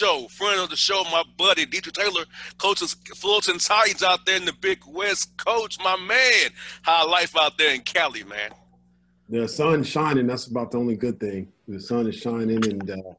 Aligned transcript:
show. 0.00 0.26
Friend 0.28 0.58
of 0.60 0.70
the 0.70 0.76
show, 0.76 1.04
my 1.12 1.22
buddy 1.36 1.66
Dedrique 1.66 1.92
Taylor, 1.92 2.24
coaches 2.56 2.96
Fullerton 3.16 3.58
Titans 3.58 4.02
out 4.02 4.24
there 4.24 4.36
in 4.36 4.46
the 4.46 4.54
Big 4.54 4.80
West. 4.86 5.36
Coach, 5.36 5.76
my 5.84 5.96
man, 5.96 6.50
how 6.82 7.10
life 7.10 7.36
out 7.38 7.58
there 7.58 7.74
in 7.74 7.82
Cali, 7.82 8.24
man. 8.24 8.50
The 9.28 9.46
sun's 9.46 9.86
shining. 9.86 10.26
That's 10.26 10.46
about 10.46 10.70
the 10.70 10.78
only 10.78 10.96
good 10.96 11.20
thing. 11.20 11.52
The 11.68 11.80
sun 11.80 12.06
is 12.06 12.16
shining, 12.16 12.64
and 12.64 12.90
uh, 12.90 13.12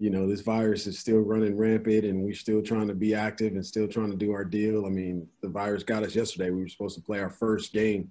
you 0.00 0.10
know 0.10 0.26
this 0.28 0.40
virus 0.40 0.88
is 0.88 0.98
still 0.98 1.20
running 1.20 1.56
rampant, 1.56 2.04
and 2.04 2.24
we're 2.24 2.34
still 2.34 2.60
trying 2.60 2.88
to 2.88 2.94
be 2.94 3.14
active 3.14 3.52
and 3.52 3.64
still 3.64 3.86
trying 3.86 4.10
to 4.10 4.16
do 4.16 4.32
our 4.32 4.44
deal. 4.44 4.84
I 4.84 4.88
mean, 4.88 5.28
the 5.42 5.48
virus 5.48 5.84
got 5.84 6.02
us 6.02 6.16
yesterday. 6.16 6.50
We 6.50 6.62
were 6.62 6.68
supposed 6.68 6.96
to 6.96 7.02
play 7.02 7.20
our 7.20 7.30
first 7.30 7.72
game 7.72 8.10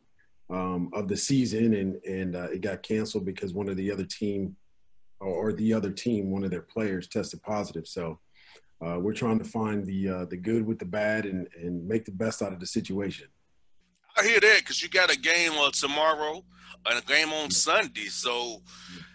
um, 0.50 0.90
of 0.94 1.10
the 1.10 1.18
season, 1.18 1.74
and 1.74 1.96
and 2.06 2.36
uh, 2.38 2.48
it 2.54 2.62
got 2.62 2.82
canceled 2.82 3.26
because 3.26 3.54
one 3.54 3.68
of 3.68 3.76
the 3.76 3.92
other 3.92 4.06
team 4.06 4.56
or, 5.20 5.54
the 5.54 5.74
other 5.74 5.92
team, 5.92 6.32
one 6.32 6.44
of 6.44 6.52
their 6.52 6.62
players 6.62 7.08
tested 7.08 7.42
positive. 7.42 7.88
So 7.88 8.20
uh, 8.86 9.00
we're 9.00 9.14
trying 9.14 9.40
to 9.40 9.46
find 9.46 9.86
the 9.86 10.10
uh, 10.10 10.26
the 10.26 10.38
good 10.38 10.66
with 10.66 10.80
the 10.80 10.86
bad 10.86 11.26
and 11.26 11.48
and 11.62 11.88
make 11.88 12.06
the 12.06 12.12
best 12.12 12.42
out 12.42 12.54
of 12.54 12.60
the 12.60 12.68
situation. 12.68 13.28
I 14.18 14.24
hear 14.24 14.40
that 14.40 14.60
because 14.60 14.82
you 14.82 14.90
got 14.90 15.12
a 15.12 15.18
game 15.18 15.54
uh, 15.58 15.72
tomorrow 15.72 16.44
and 16.86 17.00
a 17.00 17.02
game 17.02 17.30
on 17.34 17.52
Sunday. 17.52 18.06
So 18.06 18.62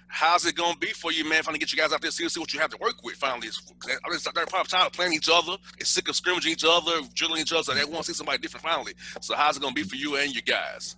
how's 0.09 0.45
it 0.45 0.57
gonna 0.57 0.77
be 0.79 0.89
for 0.89 1.13
you, 1.13 1.29
man? 1.29 1.43
Finally 1.43 1.59
get 1.59 1.73
you 1.73 1.79
guys 1.79 1.93
out 1.93 2.03
there, 2.03 2.11
see, 2.11 2.29
see 2.29 2.41
what 2.41 2.53
you 2.53 2.61
have 2.61 2.71
to 2.71 2.79
work 2.79 3.03
with. 3.03 3.17
Finally, 3.17 3.49
they're 3.87 4.47
probably 4.47 4.69
tired 4.69 4.87
of 4.87 4.93
playing 4.93 5.15
each 5.15 5.29
other. 5.33 5.57
It's 5.79 5.91
sick 5.91 6.09
of 6.09 6.17
scrimmaging 6.17 6.53
each 6.53 6.65
other, 6.67 7.01
drilling 7.15 7.41
each 7.41 7.53
other. 7.53 7.63
So 7.63 7.75
they 7.75 7.85
want 7.85 8.05
to 8.05 8.13
see 8.13 8.17
somebody 8.17 8.39
different 8.39 8.65
finally. 8.65 8.95
So 9.21 9.35
how's 9.35 9.57
it 9.57 9.63
gonna 9.63 9.75
be 9.75 9.85
for 9.85 9.97
you 9.97 10.17
and 10.17 10.35
your 10.35 10.43
guys? 10.43 10.97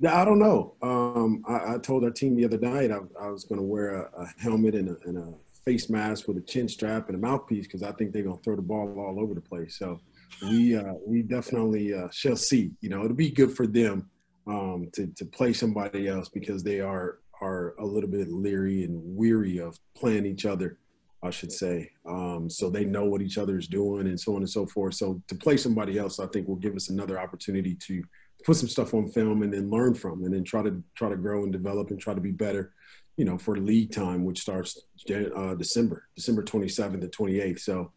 Yeah, 0.00 0.20
I 0.20 0.24
don't 0.24 0.38
know. 0.38 0.74
Um, 0.80 1.42
I, 1.48 1.74
I, 1.74 1.78
told 1.78 2.04
our 2.04 2.10
team 2.10 2.36
the 2.36 2.44
other 2.44 2.58
night 2.58 2.92
I, 2.92 2.98
I 3.20 3.30
was 3.30 3.44
going 3.44 3.60
to 3.60 3.66
wear 3.66 4.02
a, 4.02 4.22
a 4.22 4.26
helmet 4.38 4.76
and 4.76 4.90
a, 4.90 4.96
and 5.08 5.18
a, 5.18 5.34
face 5.68 5.90
mask 5.90 6.26
with 6.26 6.38
a 6.38 6.40
chin 6.40 6.66
strap 6.66 7.08
and 7.08 7.16
a 7.16 7.18
mouthpiece 7.18 7.66
because 7.66 7.82
I 7.82 7.92
think 7.92 8.10
they're 8.10 8.22
going 8.22 8.38
to 8.38 8.42
throw 8.42 8.56
the 8.56 8.62
ball 8.62 8.98
all 8.98 9.20
over 9.20 9.34
the 9.34 9.40
place. 9.42 9.78
So 9.78 10.00
we 10.40 10.74
uh, 10.74 10.94
we 11.06 11.20
definitely 11.20 11.92
uh, 11.92 12.08
shall 12.10 12.36
see. 12.36 12.70
You 12.80 12.88
know, 12.88 13.04
it'll 13.04 13.14
be 13.14 13.30
good 13.30 13.54
for 13.54 13.66
them 13.66 14.08
um, 14.46 14.88
to 14.94 15.08
to 15.08 15.26
play 15.26 15.52
somebody 15.52 16.08
else 16.08 16.30
because 16.30 16.62
they 16.62 16.80
are 16.80 17.18
are 17.42 17.74
a 17.78 17.84
little 17.84 18.08
bit 18.08 18.32
leery 18.32 18.84
and 18.84 18.98
weary 19.14 19.58
of 19.58 19.78
playing 19.94 20.24
each 20.24 20.46
other. 20.46 20.78
I 21.22 21.30
should 21.30 21.52
say. 21.52 21.90
Um, 22.06 22.48
so 22.48 22.70
they 22.70 22.84
know 22.84 23.04
what 23.04 23.20
each 23.20 23.38
other 23.38 23.58
is 23.58 23.66
doing 23.66 24.06
and 24.06 24.18
so 24.18 24.36
on 24.36 24.38
and 24.38 24.48
so 24.48 24.66
forth. 24.66 24.94
So 24.94 25.20
to 25.26 25.34
play 25.34 25.56
somebody 25.56 25.98
else, 25.98 26.20
I 26.20 26.28
think 26.28 26.46
will 26.46 26.54
give 26.54 26.76
us 26.76 26.90
another 26.90 27.18
opportunity 27.18 27.74
to 27.74 28.02
put 28.44 28.56
some 28.56 28.68
stuff 28.68 28.94
on 28.94 29.08
film 29.08 29.42
and 29.42 29.52
then 29.52 29.70
learn 29.70 29.94
from 29.94 30.24
and 30.24 30.32
then 30.32 30.44
try 30.44 30.62
to 30.62 30.82
try 30.94 31.08
to 31.08 31.16
grow 31.16 31.42
and 31.42 31.52
develop 31.52 31.90
and 31.90 32.00
try 32.00 32.14
to 32.14 32.20
be 32.20 32.30
better 32.30 32.72
you 33.16 33.24
know 33.24 33.36
for 33.36 33.56
league 33.56 33.90
time 33.90 34.24
which 34.24 34.40
starts 34.40 34.82
uh, 35.10 35.54
december 35.54 36.04
december 36.14 36.42
27th 36.42 37.00
to 37.00 37.08
28th 37.08 37.60
so 37.60 37.92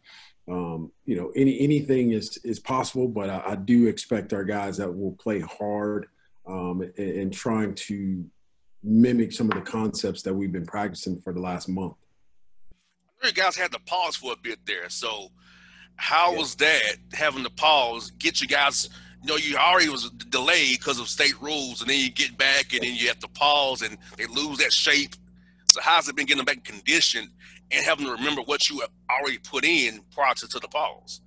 um, 0.50 0.90
you 1.06 1.16
know 1.16 1.30
any 1.36 1.60
anything 1.60 2.10
is 2.10 2.38
is 2.38 2.58
possible 2.58 3.06
but 3.06 3.30
I, 3.30 3.42
I, 3.46 3.54
do 3.54 3.86
expect 3.86 4.32
our 4.32 4.42
guys 4.42 4.76
that 4.78 4.92
will 4.92 5.12
play 5.12 5.38
hard 5.38 6.06
um, 6.48 6.82
and, 6.82 6.92
and 6.98 7.32
trying 7.32 7.74
to 7.76 8.24
mimic 8.82 9.32
some 9.32 9.50
of 9.50 9.54
the 9.54 9.70
concepts 9.70 10.22
that 10.22 10.34
we've 10.34 10.52
been 10.52 10.66
practicing 10.66 11.20
for 11.20 11.32
the 11.32 11.40
last 11.40 11.68
month. 11.68 11.94
You 13.22 13.32
guys 13.32 13.56
had 13.56 13.70
to 13.72 13.78
pause 13.80 14.16
for 14.16 14.32
a 14.32 14.36
bit 14.36 14.58
there. 14.66 14.88
So 14.88 15.28
how 15.96 16.32
yeah. 16.32 16.38
was 16.38 16.54
that 16.56 16.96
having 17.12 17.44
to 17.44 17.50
pause 17.50 18.10
get 18.12 18.40
you 18.40 18.48
guys 18.48 18.88
you 19.22 19.28
know, 19.28 19.36
you 19.36 19.56
already 19.56 19.88
was 19.88 20.10
delayed 20.10 20.78
because 20.78 20.98
of 20.98 21.08
state 21.08 21.40
rules, 21.40 21.80
and 21.80 21.88
then 21.88 22.00
you 22.00 22.10
get 22.10 22.36
back, 22.36 22.72
and 22.72 22.82
then 22.82 22.94
you 22.94 23.06
have 23.08 23.20
to 23.20 23.28
pause, 23.28 23.82
and 23.82 23.96
they 24.16 24.26
lose 24.26 24.58
that 24.58 24.72
shape. 24.72 25.14
So 25.66 25.80
how's 25.80 26.08
it 26.08 26.16
been 26.16 26.26
getting 26.26 26.44
back 26.44 26.56
in 26.56 26.62
condition 26.62 27.30
and 27.70 27.84
having 27.84 28.06
to 28.06 28.12
remember 28.12 28.42
what 28.42 28.68
you 28.68 28.82
already 29.10 29.38
put 29.38 29.64
in 29.64 30.00
prior 30.12 30.34
to, 30.34 30.48
to 30.48 30.58
the 30.58 30.68
pause? 30.68 31.20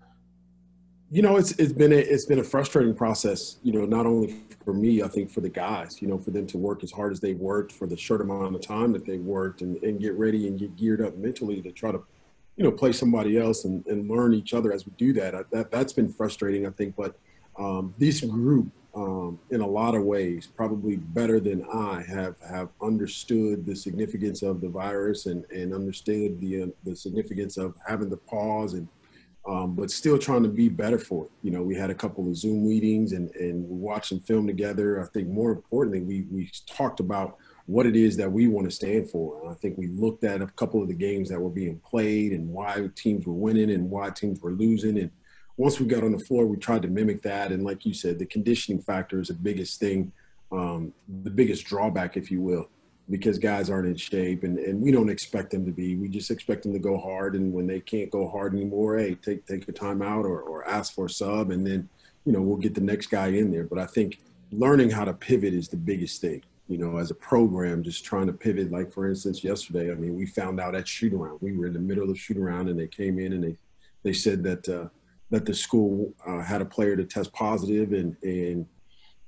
You 1.09 1.21
know, 1.21 1.37
it's 1.37 1.51
it's 1.53 1.71
been 1.71 1.93
a 1.93 1.97
it's 1.97 2.25
been 2.25 2.39
a 2.39 2.43
frustrating 2.43 2.93
process. 2.93 3.57
You 3.63 3.71
know, 3.71 3.85
not 3.85 4.05
only 4.05 4.41
for 4.65 4.73
me, 4.73 5.01
I 5.01 5.07
think 5.07 5.31
for 5.31 5.41
the 5.41 5.49
guys. 5.49 6.01
You 6.01 6.07
know, 6.07 6.17
for 6.17 6.31
them 6.31 6.47
to 6.47 6.57
work 6.57 6.83
as 6.83 6.91
hard 6.91 7.11
as 7.11 7.19
they 7.19 7.33
worked 7.33 7.71
for 7.71 7.87
the 7.87 7.95
short 7.95 8.21
amount 8.21 8.55
of 8.55 8.61
time 8.61 8.91
that 8.93 9.05
they 9.05 9.17
worked, 9.17 9.61
and, 9.61 9.81
and 9.83 9.99
get 9.99 10.13
ready 10.13 10.47
and 10.47 10.59
get 10.59 10.75
geared 10.75 11.01
up 11.01 11.15
mentally 11.15 11.61
to 11.61 11.71
try 11.71 11.91
to, 11.91 12.03
you 12.57 12.63
know, 12.63 12.71
play 12.71 12.91
somebody 12.91 13.37
else 13.37 13.65
and, 13.65 13.85
and 13.87 14.09
learn 14.09 14.33
each 14.33 14.53
other 14.53 14.73
as 14.73 14.85
we 14.85 14.91
do 14.97 15.13
that. 15.13 15.35
I, 15.35 15.43
that 15.51 15.71
that's 15.71 15.93
been 15.93 16.09
frustrating, 16.09 16.67
I 16.67 16.71
think, 16.71 16.95
but 16.95 17.17
um, 17.57 17.93
this 17.97 18.21
group, 18.21 18.69
um, 18.95 19.39
in 19.51 19.61
a 19.61 19.67
lot 19.67 19.93
of 19.93 20.03
ways, 20.03 20.47
probably 20.47 20.95
better 20.95 21.39
than 21.39 21.65
I 21.73 22.03
have 22.07 22.35
have 22.49 22.69
understood 22.81 23.65
the 23.65 23.75
significance 23.75 24.41
of 24.41 24.61
the 24.61 24.69
virus 24.69 25.25
and, 25.25 25.43
and 25.51 25.73
understood 25.73 26.39
the 26.39 26.63
uh, 26.63 26.67
the 26.83 26.95
significance 26.95 27.57
of 27.57 27.75
having 27.85 28.09
the 28.09 28.17
pause 28.17 28.73
and 28.73 28.87
um, 29.47 29.75
but 29.75 29.91
still 29.91 30.17
trying 30.17 30.43
to 30.43 30.49
be 30.49 30.69
better 30.69 30.97
for 30.97 31.25
it. 31.25 31.31
You 31.43 31.51
know, 31.51 31.61
we 31.61 31.75
had 31.75 31.91
a 31.91 31.95
couple 31.95 32.27
of 32.27 32.35
Zoom 32.35 32.67
meetings 32.67 33.11
and 33.11 33.29
and 33.35 33.63
we're 33.67 33.93
watching 33.93 34.19
film 34.19 34.47
together. 34.47 35.01
I 35.01 35.07
think 35.07 35.27
more 35.27 35.51
importantly, 35.51 36.01
we 36.01 36.25
we 36.31 36.49
talked 36.65 36.99
about 36.99 37.37
what 37.67 37.85
it 37.85 37.95
is 37.95 38.15
that 38.17 38.31
we 38.31 38.47
want 38.47 38.69
to 38.69 38.75
stand 38.75 39.09
for. 39.09 39.41
And 39.41 39.51
I 39.51 39.55
think 39.55 39.77
we 39.77 39.87
looked 39.87 40.23
at 40.23 40.41
a 40.41 40.47
couple 40.47 40.81
of 40.81 40.87
the 40.87 40.93
games 40.93 41.29
that 41.29 41.39
were 41.39 41.49
being 41.49 41.79
played 41.79 42.31
and 42.31 42.47
why 42.49 42.89
teams 42.95 43.25
were 43.25 43.33
winning 43.33 43.71
and 43.71 43.89
why 43.89 44.11
teams 44.11 44.39
were 44.41 44.51
losing 44.51 44.99
and 44.99 45.11
once 45.57 45.79
we 45.79 45.85
got 45.85 46.03
on 46.03 46.11
the 46.11 46.19
floor, 46.19 46.45
we 46.45 46.57
tried 46.57 46.81
to 46.81 46.87
mimic 46.87 47.21
that. 47.21 47.51
And 47.51 47.63
like 47.63 47.85
you 47.85 47.93
said, 47.93 48.19
the 48.19 48.25
conditioning 48.25 48.81
factor 48.81 49.19
is 49.19 49.29
the 49.29 49.33
biggest 49.33 49.79
thing, 49.79 50.11
um, 50.51 50.93
the 51.23 51.29
biggest 51.29 51.65
drawback, 51.65 52.17
if 52.17 52.29
you 52.29 52.41
will, 52.41 52.69
because 53.09 53.37
guys 53.37 53.69
aren't 53.69 53.87
in 53.87 53.95
shape 53.95 54.43
and, 54.43 54.59
and 54.59 54.81
we 54.81 54.91
don't 54.91 55.09
expect 55.09 55.51
them 55.51 55.65
to 55.65 55.71
be. 55.71 55.95
We 55.95 56.09
just 56.09 56.29
expect 56.31 56.63
them 56.63 56.73
to 56.73 56.79
go 56.79 56.97
hard. 56.97 57.35
And 57.35 57.53
when 57.53 57.67
they 57.67 57.79
can't 57.79 58.11
go 58.11 58.27
hard 58.27 58.53
anymore, 58.53 58.97
hey, 58.97 59.15
take, 59.15 59.45
take 59.45 59.67
a 59.69 59.73
timeout 59.73 60.25
or, 60.25 60.41
or 60.41 60.67
ask 60.67 60.93
for 60.93 61.05
a 61.05 61.09
sub. 61.09 61.51
And 61.51 61.65
then, 61.65 61.87
you 62.25 62.33
know, 62.33 62.41
we'll 62.41 62.57
get 62.57 62.75
the 62.75 62.81
next 62.81 63.07
guy 63.07 63.27
in 63.27 63.51
there. 63.51 63.63
But 63.63 63.79
I 63.79 63.85
think 63.85 64.19
learning 64.51 64.89
how 64.89 65.05
to 65.05 65.13
pivot 65.13 65.53
is 65.53 65.69
the 65.69 65.77
biggest 65.77 66.19
thing. 66.21 66.43
You 66.67 66.79
know, 66.79 66.97
as 66.97 67.11
a 67.11 67.15
program, 67.15 67.83
just 67.83 68.03
trying 68.03 68.25
to 68.25 68.33
pivot. 68.33 68.71
Like 68.71 68.91
for 68.91 69.07
instance, 69.07 69.43
yesterday, 69.43 69.91
I 69.91 69.93
mean, 69.95 70.15
we 70.15 70.25
found 70.25 70.59
out 70.59 70.73
at 70.73 70.87
shoot 70.87 71.13
around. 71.13 71.37
We 71.39 71.55
were 71.55 71.67
in 71.67 71.73
the 71.73 71.79
middle 71.79 72.09
of 72.09 72.19
shoot 72.19 72.37
around, 72.37 72.69
and 72.69 72.79
they 72.79 72.87
came 72.87 73.19
in 73.19 73.33
and 73.33 73.43
they 73.43 73.55
they 74.01 74.13
said 74.13 74.41
that 74.43 74.67
uh, 74.67 74.87
that 75.29 75.45
the 75.45 75.53
school 75.53 76.13
uh, 76.25 76.41
had 76.41 76.61
a 76.61 76.65
player 76.65 76.95
to 76.95 77.03
test 77.03 77.33
positive 77.33 77.93
and 77.93 78.15
and 78.23 78.65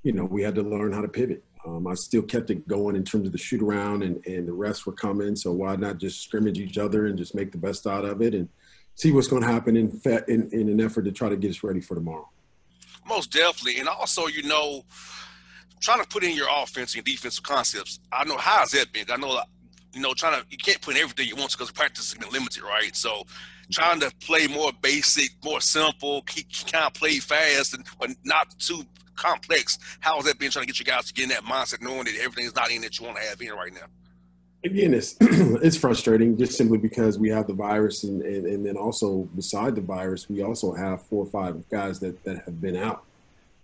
you 0.02 0.12
know 0.12 0.24
we 0.24 0.42
had 0.42 0.54
to 0.54 0.62
learn 0.62 0.92
how 0.92 1.00
to 1.00 1.08
pivot. 1.08 1.44
Um, 1.66 1.88
i 1.88 1.94
still 1.94 2.22
kept 2.22 2.50
it 2.50 2.68
going 2.68 2.94
in 2.94 3.04
terms 3.04 3.26
of 3.26 3.32
the 3.32 3.38
shoot 3.38 3.62
around 3.62 4.02
and 4.02 4.24
and 4.26 4.46
the 4.46 4.52
refs 4.52 4.86
were 4.86 4.92
coming. 4.92 5.34
So 5.36 5.52
why 5.52 5.76
not 5.76 5.98
just 5.98 6.22
scrimmage 6.22 6.58
each 6.58 6.78
other 6.78 7.06
and 7.06 7.18
just 7.18 7.34
make 7.34 7.52
the 7.52 7.58
best 7.58 7.86
out 7.86 8.04
of 8.04 8.22
it 8.22 8.34
and 8.34 8.48
see 8.94 9.12
what's 9.12 9.28
going 9.28 9.42
to 9.42 9.48
happen 9.48 9.76
in, 9.76 10.00
in 10.28 10.48
in 10.52 10.68
an 10.68 10.80
effort 10.80 11.02
to 11.02 11.12
try 11.12 11.28
to 11.28 11.36
get 11.36 11.50
us 11.50 11.62
ready 11.62 11.80
for 11.80 11.94
tomorrow. 11.94 12.28
Most 13.08 13.32
definitely. 13.32 13.80
And 13.80 13.88
also 13.88 14.26
you 14.26 14.42
know 14.44 14.84
trying 15.80 16.02
to 16.02 16.08
put 16.08 16.24
in 16.24 16.34
your 16.34 16.48
offense 16.50 16.96
and 16.96 17.04
defensive 17.04 17.44
concepts 17.44 18.00
i 18.10 18.24
know 18.24 18.36
how 18.36 18.58
has 18.58 18.72
that 18.72 18.92
been. 18.92 19.04
I 19.10 19.16
know 19.16 19.40
you 19.92 20.00
know 20.00 20.14
trying 20.14 20.40
to 20.40 20.46
you 20.50 20.58
can't 20.58 20.80
put 20.80 20.96
in 20.96 21.02
everything 21.02 21.26
you 21.26 21.36
want 21.36 21.50
because 21.52 21.70
practice 21.70 22.12
has 22.12 22.18
been 22.18 22.30
limited 22.30 22.62
right 22.62 22.94
so 22.94 23.24
trying 23.70 24.00
to 24.00 24.10
play 24.20 24.46
more 24.46 24.72
basic, 24.82 25.30
more 25.44 25.60
simple, 25.60 26.22
keep 26.22 26.46
kind 26.70 26.84
of 26.86 26.94
play 26.94 27.18
fast, 27.18 27.74
and 27.74 27.84
but 27.98 28.10
not 28.24 28.58
too 28.58 28.82
complex. 29.16 29.78
How 30.00 30.18
is 30.18 30.24
that 30.26 30.38
being 30.38 30.50
trying 30.50 30.64
to 30.64 30.66
get 30.66 30.78
you 30.78 30.84
guys 30.84 31.06
to 31.06 31.14
get 31.14 31.24
in 31.24 31.28
that 31.30 31.44
mindset, 31.44 31.82
knowing 31.82 32.04
that 32.04 32.16
everything 32.20 32.46
is 32.46 32.54
not 32.54 32.70
in 32.70 32.82
that 32.82 32.98
you 32.98 33.06
want 33.06 33.18
to 33.18 33.24
have 33.24 33.40
in 33.40 33.50
right 33.50 33.72
now? 33.72 33.86
Again, 34.64 34.94
it's 34.94 35.16
it's 35.20 35.76
frustrating 35.76 36.36
just 36.36 36.56
simply 36.56 36.78
because 36.78 37.18
we 37.18 37.28
have 37.30 37.46
the 37.46 37.52
virus, 37.52 38.04
and, 38.04 38.22
and, 38.22 38.46
and 38.46 38.64
then 38.64 38.76
also 38.76 39.28
beside 39.34 39.74
the 39.74 39.80
virus, 39.80 40.28
we 40.28 40.42
also 40.42 40.72
have 40.72 41.02
four 41.02 41.24
or 41.24 41.30
five 41.30 41.68
guys 41.68 42.00
that, 42.00 42.22
that 42.24 42.44
have 42.44 42.60
been 42.60 42.76
out. 42.76 43.04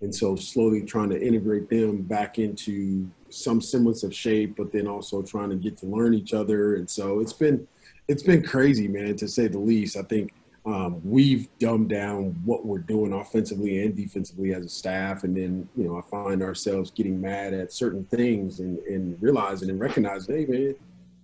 And 0.01 0.15
so 0.15 0.37
slowly 0.37 0.83
trying 0.83 1.09
to 1.11 1.21
integrate 1.21 1.71
them 1.71 2.03
back 2.03 2.39
into 2.39 3.09
some 3.35 3.61
semblance 3.61 4.03
of 4.03 4.15
shape, 4.15 4.57
but 4.57 4.73
then 4.73 4.87
also 4.87 5.23
trying 5.23 5.51
to 5.51 5.57
get 5.57 5.77
to 5.79 5.87
learn 5.87 6.15
each 6.15 6.33
other. 6.33 6.77
And 6.77 6.89
so 6.89 7.21
it's 7.21 7.33
been 7.33 7.67
it's 8.09 8.23
been 8.23 8.43
crazy, 8.43 8.89
man, 8.89 9.17
to 9.17 9.29
say 9.29 9.49
the 9.49 9.59
least. 9.59 9.97
I 9.97 10.03
think 10.03 10.33
um, 10.67 11.01
we've 11.05 11.49
dumbed 11.59 11.91
down 11.91 12.41
what 12.45 12.65
we're 12.65 12.79
doing 12.79 13.13
offensively 13.13 13.85
and 13.85 13.95
defensively 13.95 14.55
as 14.55 14.65
a 14.65 14.69
staff, 14.69 15.25
and 15.25 15.37
then 15.37 15.69
you 15.77 15.85
know 15.85 15.99
I 15.99 16.03
find 16.03 16.43
ourselves 16.43 16.91
getting 16.91 17.21
mad 17.21 17.53
at 17.53 17.73
certain 17.73 18.05
things 18.05 18.61
and, 18.61 18.79
and 18.81 19.21
realizing 19.23 19.69
and 19.69 19.79
recognizing, 19.79 20.37
hey, 20.37 20.47
man, 20.47 20.75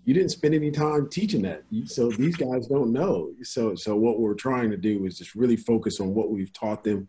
you 0.05 0.15
didn't 0.15 0.31
spend 0.31 0.55
any 0.55 0.71
time 0.71 1.09
teaching 1.09 1.43
that, 1.43 1.62
so 1.87 2.11
these 2.11 2.37
guys 2.37 2.67
don't 2.67 2.93
know. 2.93 3.31
So 3.43 3.75
so 3.75 3.97
what 3.97 4.21
we're 4.21 4.35
trying 4.35 4.71
to 4.71 4.77
do 4.77 5.07
is 5.07 5.17
just 5.17 5.35
really 5.35 5.57
focus 5.57 6.01
on 6.01 6.15
what 6.15 6.31
we've 6.31 6.53
taught 6.53 6.85
them, 6.85 7.09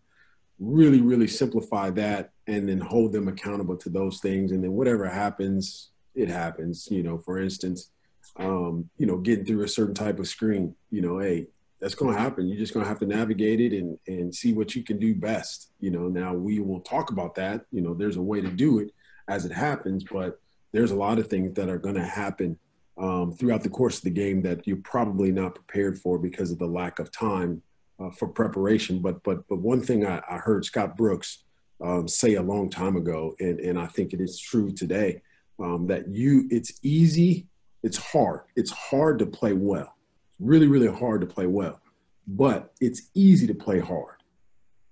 really 0.60 1.02
really 1.02 1.28
simplify 1.28 1.90
that, 1.92 2.32
and 2.52 2.68
then 2.70 2.80
hold 2.80 3.14
them 3.14 3.28
accountable 3.28 3.78
to 3.78 3.90
those 3.90 4.20
things, 4.20 4.52
and 4.52 4.64
then 4.64 4.74
whatever 4.74 5.08
happens, 5.08 5.90
it 6.14 6.30
happens. 6.30 6.88
You 6.92 7.04
know, 7.04 7.18
for 7.18 7.40
instance 7.40 7.92
um, 8.38 8.90
you 8.98 9.06
know, 9.06 9.18
getting 9.18 9.46
through 9.46 9.64
a 9.64 9.68
certain 9.68 9.94
type 9.94 10.20
of 10.20 10.28
screen, 10.28 10.76
you 10.90 11.02
know, 11.02 11.20
hey, 11.20 11.48
that's 11.80 11.96
going 11.96 12.14
to 12.14 12.20
happen. 12.20 12.48
You're 12.48 12.60
just 12.60 12.74
going 12.74 12.84
to 12.84 12.90
have 12.90 13.00
to 13.00 13.06
navigate 13.06 13.60
it 13.60 13.74
and, 13.74 13.98
and 14.08 14.34
see 14.34 14.54
what 14.54 14.76
you 14.76 14.84
can 14.84 15.00
do 15.00 15.16
best. 15.16 15.72
You 15.80 15.92
know, 15.92 16.08
now 16.08 16.34
we 16.34 16.60
will 16.60 16.82
talk 16.82 17.12
about 17.12 17.36
that. 17.36 17.66
You 17.72 17.82
know, 17.82 17.94
there's 17.94 18.18
a 18.18 18.22
way 18.22 18.40
to 18.42 18.50
do 18.50 18.80
it 18.80 18.92
as 19.28 19.46
it 19.46 19.52
happens, 19.52 20.04
but 20.04 20.40
there's 20.72 20.92
a 20.92 20.96
lot 20.96 21.18
of 21.18 21.28
things 21.28 21.56
that 21.56 21.70
are 21.70 21.80
going 21.80 21.96
to 21.96 22.06
happen 22.06 22.58
um, 22.98 23.34
throughout 23.34 23.64
the 23.64 23.70
course 23.70 23.98
of 23.98 24.04
the 24.04 24.12
game 24.12 24.42
that 24.44 24.68
you're 24.68 24.78
probably 24.78 25.32
not 25.32 25.56
prepared 25.56 25.98
for 25.98 26.20
because 26.20 26.52
of 26.52 26.60
the 26.60 26.68
lack 26.68 27.00
of 27.00 27.12
time 27.12 27.64
uh, 28.00 28.12
for 28.12 28.28
preparation. 28.28 29.00
But 29.00 29.24
but 29.24 29.48
but 29.48 29.58
one 29.58 29.82
thing 29.82 30.06
I, 30.06 30.22
I 30.30 30.38
heard 30.38 30.66
Scott 30.66 30.96
Brooks 30.96 31.44
um, 31.84 32.08
say 32.08 32.36
a 32.36 32.42
long 32.42 32.70
time 32.70 32.96
ago, 32.96 33.36
and, 33.40 33.60
and 33.60 33.80
I 33.80 33.88
think 33.88 34.14
it 34.14 34.22
is 34.22 34.40
true 34.40 34.72
today, 34.72 35.22
um, 35.60 35.88
that 35.88 36.08
you 36.08 36.48
it's 36.50 36.80
easy, 36.84 37.48
it's 37.84 37.98
hard, 37.98 38.42
it's 38.56 38.72
hard 38.72 39.20
to 39.20 39.26
play 39.26 39.54
well, 39.54 39.96
really 40.40 40.68
really 40.68 40.92
hard 40.92 41.22
to 41.22 41.28
play 41.28 41.48
well, 41.48 41.80
but 42.28 42.74
it's 42.80 43.10
easy 43.14 43.48
to 43.48 43.56
play 43.56 43.80
hard. 43.80 44.18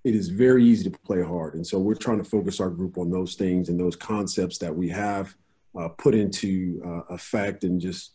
It 0.03 0.15
is 0.15 0.29
very 0.29 0.63
easy 0.63 0.89
to 0.89 0.97
play 0.99 1.21
hard, 1.21 1.55
and 1.55 1.65
so 1.65 1.77
we're 1.77 1.95
trying 1.95 2.19
to 2.19 2.29
focus 2.29 2.59
our 2.59 2.69
group 2.69 2.97
on 2.97 3.11
those 3.11 3.35
things 3.35 3.69
and 3.69 3.79
those 3.79 3.95
concepts 3.95 4.57
that 4.59 4.75
we 4.75 4.89
have 4.89 5.35
uh, 5.77 5.89
put 5.89 6.15
into 6.15 6.81
uh, 6.85 7.13
effect, 7.13 7.63
and 7.63 7.79
just 7.79 8.13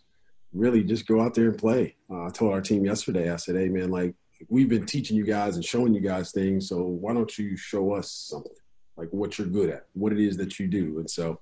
really 0.53 0.82
just 0.82 1.06
go 1.06 1.20
out 1.20 1.35
there 1.35 1.49
and 1.49 1.59
play. 1.59 1.97
Uh, 2.11 2.27
I 2.27 2.31
told 2.31 2.53
our 2.53 2.61
team 2.61 2.85
yesterday, 2.85 3.31
I 3.31 3.37
said, 3.37 3.56
"Hey 3.56 3.69
man, 3.69 3.91
like 3.91 4.15
we've 4.49 4.69
been 4.69 4.87
teaching 4.87 5.17
you 5.17 5.25
guys 5.25 5.56
and 5.56 5.65
showing 5.65 5.94
you 5.94 6.00
guys 6.00 6.32
things, 6.32 6.69
so 6.69 6.82
why 6.82 7.12
don't 7.15 7.38
you 7.38 7.56
show 7.56 7.93
us 7.93 8.11
something?" 8.11 8.53
Like 8.96 9.08
what 9.11 9.38
you're 9.38 9.46
good 9.46 9.70
at, 9.70 9.87
what 9.94 10.12
it 10.12 10.20
is 10.20 10.37
that 10.37 10.58
you 10.58 10.67
do. 10.67 10.99
And 10.99 11.11
so 11.11 11.41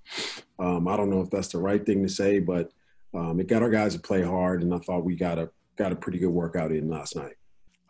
um, 0.59 0.89
I 0.89 0.97
don't 0.97 1.11
know 1.11 1.21
if 1.21 1.31
that's 1.31 1.49
the 1.49 1.59
right 1.59 1.85
thing 1.85 2.03
to 2.03 2.09
say, 2.09 2.39
but 2.39 2.71
um, 3.15 3.41
it 3.41 3.47
got 3.47 3.63
our 3.63 3.71
guys 3.71 3.95
to 3.95 4.01
play 4.01 4.23
hard, 4.23 4.63
and 4.63 4.73
I 4.73 4.79
thought 4.79 5.05
we 5.05 5.17
got 5.17 5.39
a 5.39 5.51
got 5.77 5.93
a 5.93 5.97
pretty 5.97 6.19
good 6.19 6.31
workout 6.31 6.73
in 6.73 6.89
last 6.89 7.15
night. 7.17 7.35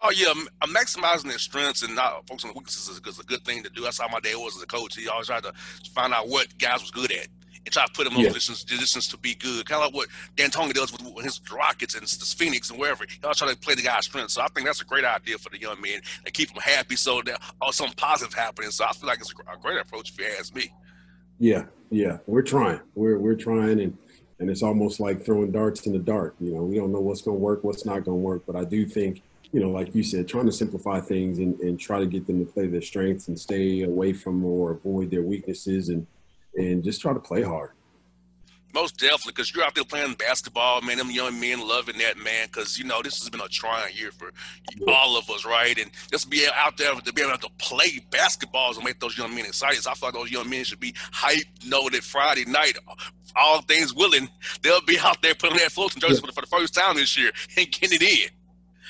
Oh 0.01 0.11
yeah, 0.11 0.33
maximizing 0.67 1.29
their 1.29 1.39
strengths 1.39 1.83
and 1.83 1.95
not 1.95 2.27
focusing 2.27 2.51
on 2.51 2.57
weaknesses 2.57 2.89
is 2.89 3.19
a 3.21 3.23
good 3.23 3.45
thing 3.45 3.63
to 3.63 3.71
do. 3.71 3.83
That's 3.83 4.01
how 4.01 4.09
my 4.09 4.19
dad 4.19 4.35
was 4.35 4.57
as 4.57 4.63
a 4.63 4.67
coach. 4.67 4.97
He 4.97 5.09
always 5.09 5.29
tried 5.29 5.45
to 5.45 5.53
find 5.95 6.13
out 6.13 6.29
what 6.29 6.59
guys 6.59 6.81
was 6.81 6.91
good 6.91 7.13
at 7.13 7.29
and 7.65 7.73
try 7.73 7.87
to 7.87 7.93
put 7.93 8.07
him 8.07 8.15
yeah. 8.17 8.29
positions, 8.29 8.65
positions 8.65 9.09
to 9.09 9.17
be 9.17 9.35
good. 9.35 9.67
Kind 9.67 9.83
of 9.83 9.89
like 9.89 9.95
what 9.95 10.09
D'Antoni 10.37 10.73
does 10.73 10.93
with, 10.93 11.03
with 11.15 11.25
his 11.25 11.41
Rockets 11.53 11.95
and 11.95 12.07
the 12.07 12.25
Phoenix 12.25 12.71
and 12.71 12.79
wherever. 12.79 13.05
He 13.09 13.19
always 13.23 13.39
try 13.39 13.49
to 13.51 13.57
play 13.57 13.75
the 13.75 13.83
guy's 13.83 14.05
strengths. 14.05 14.35
So 14.35 14.43
I 14.43 14.49
think 14.49 14.67
that's 14.67 14.81
a 14.81 14.85
great 14.85 15.05
idea 15.05 15.39
for 15.39 15.51
the 15.51 15.61
young 15.61 15.81
men 15.81 16.01
and 16.25 16.35
keep 16.35 16.49
them 16.49 16.63
happy 16.63 16.97
so 16.97 17.23
that 17.23 17.41
all 17.61 17.73
something 17.73 17.97
positive 17.97 18.35
happening. 18.35 18.71
So 18.71 18.85
I 18.85 18.93
feel 18.93 19.09
like 19.09 19.21
it's 19.21 19.33
a 19.33 19.59
great 19.59 19.81
approach 19.81 20.11
if 20.11 20.19
you 20.19 20.27
ask 20.39 20.55
me. 20.55 20.73
Yeah, 21.39 21.65
yeah, 21.91 22.19
we're 22.27 22.43
trying. 22.43 22.81
We're 22.95 23.19
we're 23.19 23.35
trying, 23.35 23.81
and 23.81 23.97
and 24.39 24.51
it's 24.51 24.63
almost 24.63 25.01
like 25.01 25.25
throwing 25.25 25.53
darts 25.53 25.87
in 25.87 25.93
the 25.93 25.99
dark. 25.99 26.35
You 26.41 26.55
know, 26.55 26.63
we 26.63 26.77
don't 26.77 26.93
know 26.93 27.01
what's 27.01 27.23
going 27.23 27.37
to 27.37 27.41
work, 27.41 27.65
what's 27.65 27.85
not 27.85 28.05
going 28.05 28.19
to 28.19 28.23
work. 28.23 28.43
But 28.47 28.57
I 28.57 28.65
do 28.65 28.85
think, 28.85 29.23
you 29.53 29.61
know, 29.61 29.71
like 29.71 29.95
you 29.95 30.03
said, 30.03 30.27
trying 30.27 30.47
to 30.47 30.53
simplify 30.53 31.01
things 31.01 31.39
and, 31.39 31.59
and 31.61 31.79
try 31.79 32.01
to 32.01 32.07
get 32.07 32.27
them 32.27 32.45
to 32.45 32.53
play 32.53 32.67
their 32.67 32.83
strengths 32.83 33.29
and 33.29 33.39
stay 33.39 33.83
away 33.83 34.13
from 34.13 34.45
or 34.45 34.73
avoid 34.73 35.11
their 35.11 35.23
weaknesses 35.23 35.91
and 35.91 36.07
and 36.55 36.83
just 36.83 37.01
try 37.01 37.13
to 37.13 37.21
play 37.21 37.43
hard. 37.43 37.71
Most 38.75 38.99
definitely, 38.99 39.33
because 39.33 39.55
you're 39.55 39.65
out 39.65 39.75
there 39.75 39.85
playing 39.85 40.15
basketball, 40.15 40.81
man. 40.81 40.97
Them 40.97 41.11
young 41.11 41.39
men 41.39 41.61
loving 41.61 41.99
that, 41.99 42.17
man. 42.17 42.47
Because 42.47 42.79
you 42.79 42.85
know 42.85 43.03
this 43.03 43.19
has 43.19 43.29
been 43.29 43.43
a 43.43 43.49
trying 43.49 43.95
year 43.95 44.11
for 44.13 44.33
all 44.89 45.19
of 45.19 45.29
us, 45.29 45.45
right? 45.45 45.79
And 45.79 45.91
just 46.11 46.31
be 46.31 46.47
out 46.55 46.79
there 46.79 46.95
to 46.95 47.13
be 47.13 47.23
able 47.23 47.37
to 47.37 47.51
play 47.59 48.01
basketballs 48.11 48.77
and 48.77 48.85
make 48.85 48.99
those 48.99 49.19
young 49.19 49.35
men 49.35 49.45
excited. 49.45 49.83
So 49.83 49.91
I 49.91 49.95
feel 49.95 50.09
like 50.09 50.15
those 50.15 50.33
young 50.33 50.49
men 50.49 50.65
should 50.65 50.81
be 50.81 50.93
hyped. 50.93 51.69
Know 51.69 51.91
that 51.91 52.03
Friday 52.03 52.47
night, 52.47 52.79
all 53.37 53.61
things 53.63 53.93
willing, 53.93 54.29
they'll 54.63 54.81
be 54.81 54.99
out 54.99 55.21
there 55.21 55.35
putting 55.35 55.59
that 55.59 55.73
floating 55.73 56.01
jersey 56.01 56.23
yeah. 56.25 56.31
for 56.33 56.41
the 56.41 56.47
first 56.47 56.75
time 56.75 56.97
this 56.97 57.19
year 57.19 57.31
and 57.59 57.71
getting 57.71 57.99
it 58.01 58.03
in. 58.03 58.31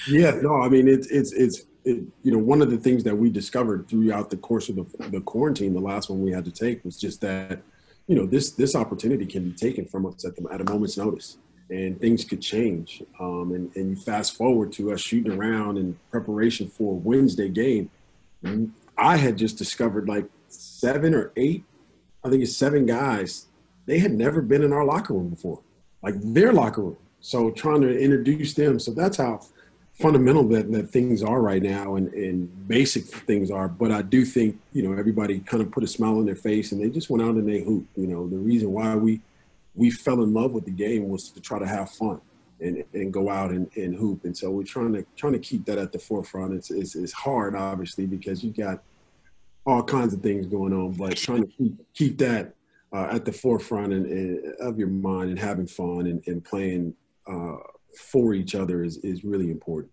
Yeah, 0.07 0.39
no, 0.41 0.63
I 0.63 0.69
mean 0.69 0.89
it's 0.89 1.09
it's 1.09 1.33
it's 1.33 1.65
it, 1.85 2.05
you 2.23 2.33
know 2.33 2.39
one 2.39 2.63
of 2.63 2.71
the 2.71 2.77
things 2.77 3.05
that 3.05 3.17
we 3.17 3.31
discovered 3.31 3.89
throughout 3.89 4.31
the 4.31 4.37
course 4.37 4.69
of 4.69 4.77
the, 4.77 5.09
the 5.09 5.21
quarantine, 5.21 5.75
the 5.75 5.81
last 5.81 6.11
one 6.11 6.23
we 6.23 6.33
had 6.33 6.45
to 6.45 6.51
take 6.51 6.85
was 6.85 6.99
just 6.99 7.21
that 7.21 7.61
you 8.07 8.15
know 8.17 8.27
this 8.27 8.53
this 8.53 8.75
opportunity 8.75 9.27
can 9.27 9.45
be 9.45 9.53
taken 9.53 9.85
from 9.87 10.07
us 10.07 10.25
at 10.25 10.37
the 10.37 10.47
at 10.53 10.61
a 10.61 10.65
moment's 10.65 10.97
notice 10.97 11.39
and 11.71 11.99
things 12.01 12.25
could 12.25 12.43
change. 12.43 13.03
Um, 13.19 13.53
and, 13.55 13.75
and 13.77 13.91
you 13.91 13.97
fast 13.97 14.37
forward 14.37 14.73
to 14.73 14.93
us 14.93 15.01
shooting 15.01 15.33
around 15.33 15.79
in 15.79 15.99
preparation 16.11 16.69
for 16.69 16.99
wednesday 16.99 17.49
game 17.49 17.91
i 18.99 19.17
had 19.17 19.39
just 19.39 19.57
discovered 19.57 20.09
like 20.09 20.27
seven 20.49 21.15
or 21.15 21.33
eight 21.37 21.65
i 22.25 22.29
think 22.29 22.43
it's 22.43 22.57
seven 22.57 22.85
guys 22.85 23.47
they 23.87 23.99
had 23.99 24.13
never 24.13 24.43
been 24.43 24.63
in 24.63 24.73
our 24.73 24.85
locker 24.85 25.15
room 25.15 25.31
before 25.31 25.61
like 26.03 26.15
their 26.21 26.53
locker 26.53 26.83
room. 26.83 26.97
So 27.21 27.51
trying 27.51 27.83
to 27.83 27.99
introduce 27.99 28.55
them. 28.55 28.79
So 28.79 28.93
that's 28.93 29.17
how 29.17 29.41
fundamental 29.95 30.45
that, 30.49 30.73
that 30.73 30.91
things 30.91 31.23
are 31.23 31.41
right 31.41 31.63
now 31.63 31.97
and, 31.97 32.13
and 32.15 32.69
basic 32.69 33.05
things 33.05 33.51
are. 33.51 33.69
But 33.69 33.93
I 33.93 34.03
do 34.03 34.25
think, 34.25 34.59
you 34.73 34.83
know, 34.83 34.99
everybody 34.99 35.41
kind 35.41 35.63
of 35.63 35.71
put 35.71 35.85
a 35.85 35.87
smile 35.87 36.19
on 36.19 36.27
their 36.27 36.37
face 36.37 36.73
and 36.73 36.83
they 36.83 36.89
just 36.89 37.11
went 37.11 37.23
out 37.23 37.35
and 37.35 37.49
they 37.49 37.61
hoop. 37.61 37.87
You 37.97 38.07
know, 38.07 38.29
the 38.29 38.39
reason 38.39 38.73
why 38.73 38.97
we 38.97 39.21
we 39.75 39.91
fell 39.91 40.23
in 40.23 40.35
love 40.35 40.53
with 40.53 40.65
the 40.65 40.71
game 40.71 41.09
was 41.09 41.31
to 41.31 41.41
try 41.41 41.59
to 41.59 41.67
have 41.67 41.91
fun 41.91 42.21
and, 42.61 42.85
and 42.93 43.13
go 43.13 43.29
out 43.29 43.51
and, 43.51 43.71
and 43.77 43.95
hoop. 43.95 44.25
And 44.25 44.37
so 44.37 44.51
we're 44.51 44.65
trying 44.65 44.93
to 44.95 45.05
trying 45.17 45.33
to 45.33 45.39
keep 45.39 45.65
that 45.67 45.79
at 45.79 45.93
the 45.93 45.99
forefront. 45.99 46.55
It's, 46.55 46.71
it's, 46.71 46.95
it's 46.95 47.13
hard, 47.13 47.55
obviously, 47.55 48.07
because 48.07 48.43
you 48.45 48.51
got 48.51 48.83
all 49.67 49.83
kinds 49.83 50.13
of 50.13 50.23
things 50.23 50.47
going 50.47 50.73
on, 50.73 50.93
but 50.93 51.17
trying 51.17 51.43
to 51.43 51.49
keep, 51.49 51.75
keep 51.95 52.19
that 52.19 52.55
uh, 52.93 53.09
at 53.11 53.25
the 53.25 53.33
forefront 53.33 53.93
and, 53.93 54.07
and, 54.07 54.55
of 54.57 54.79
your 54.79 54.89
mind 54.89 55.31
and 55.31 55.39
having 55.39 55.67
fun 55.67 56.07
and, 56.07 56.23
and 56.27 56.45
playing 56.45 56.95
uh, 57.27 57.57
for 57.97 58.35
each 58.35 58.55
other 58.55 58.85
is, 58.85 58.99
is 58.99 59.25
really 59.25 59.51
important. 59.51 59.93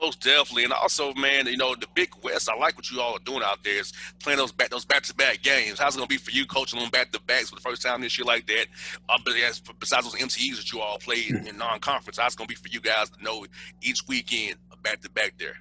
Most 0.00 0.22
definitely, 0.22 0.64
and 0.64 0.72
also, 0.72 1.12
man, 1.12 1.46
you 1.46 1.58
know 1.58 1.74
the 1.74 1.86
Big 1.94 2.08
West. 2.22 2.48
I 2.48 2.56
like 2.56 2.74
what 2.74 2.90
you 2.90 3.02
all 3.02 3.16
are 3.16 3.24
doing 3.24 3.42
out 3.44 3.62
there. 3.62 3.80
Is 3.80 3.92
playing 4.22 4.38
those 4.38 4.50
back 4.50 4.70
those 4.70 4.86
back 4.86 5.02
to 5.02 5.14
back 5.14 5.42
games. 5.42 5.78
How's 5.78 5.94
it 5.94 5.98
gonna 5.98 6.06
be 6.08 6.16
for 6.16 6.30
you 6.30 6.46
coaching 6.46 6.80
them 6.80 6.88
back 6.88 7.12
to 7.12 7.20
backs 7.20 7.50
for 7.50 7.56
the 7.56 7.60
first 7.60 7.82
time 7.82 8.00
this 8.00 8.18
year 8.18 8.24
like 8.24 8.46
that? 8.46 8.66
Uh, 9.10 9.18
besides 9.78 10.10
those 10.10 10.18
MTEs 10.18 10.56
that 10.56 10.72
you 10.72 10.80
all 10.80 10.98
played 10.98 11.28
in, 11.28 11.46
in 11.46 11.58
non 11.58 11.80
conference, 11.80 12.16
how's 12.16 12.32
it 12.32 12.38
gonna 12.38 12.48
be 12.48 12.54
for 12.54 12.68
you 12.68 12.80
guys 12.80 13.10
to 13.10 13.22
know 13.22 13.44
each 13.82 14.00
weekend 14.08 14.56
back 14.82 15.00
to 15.02 15.10
back 15.10 15.34
there? 15.38 15.56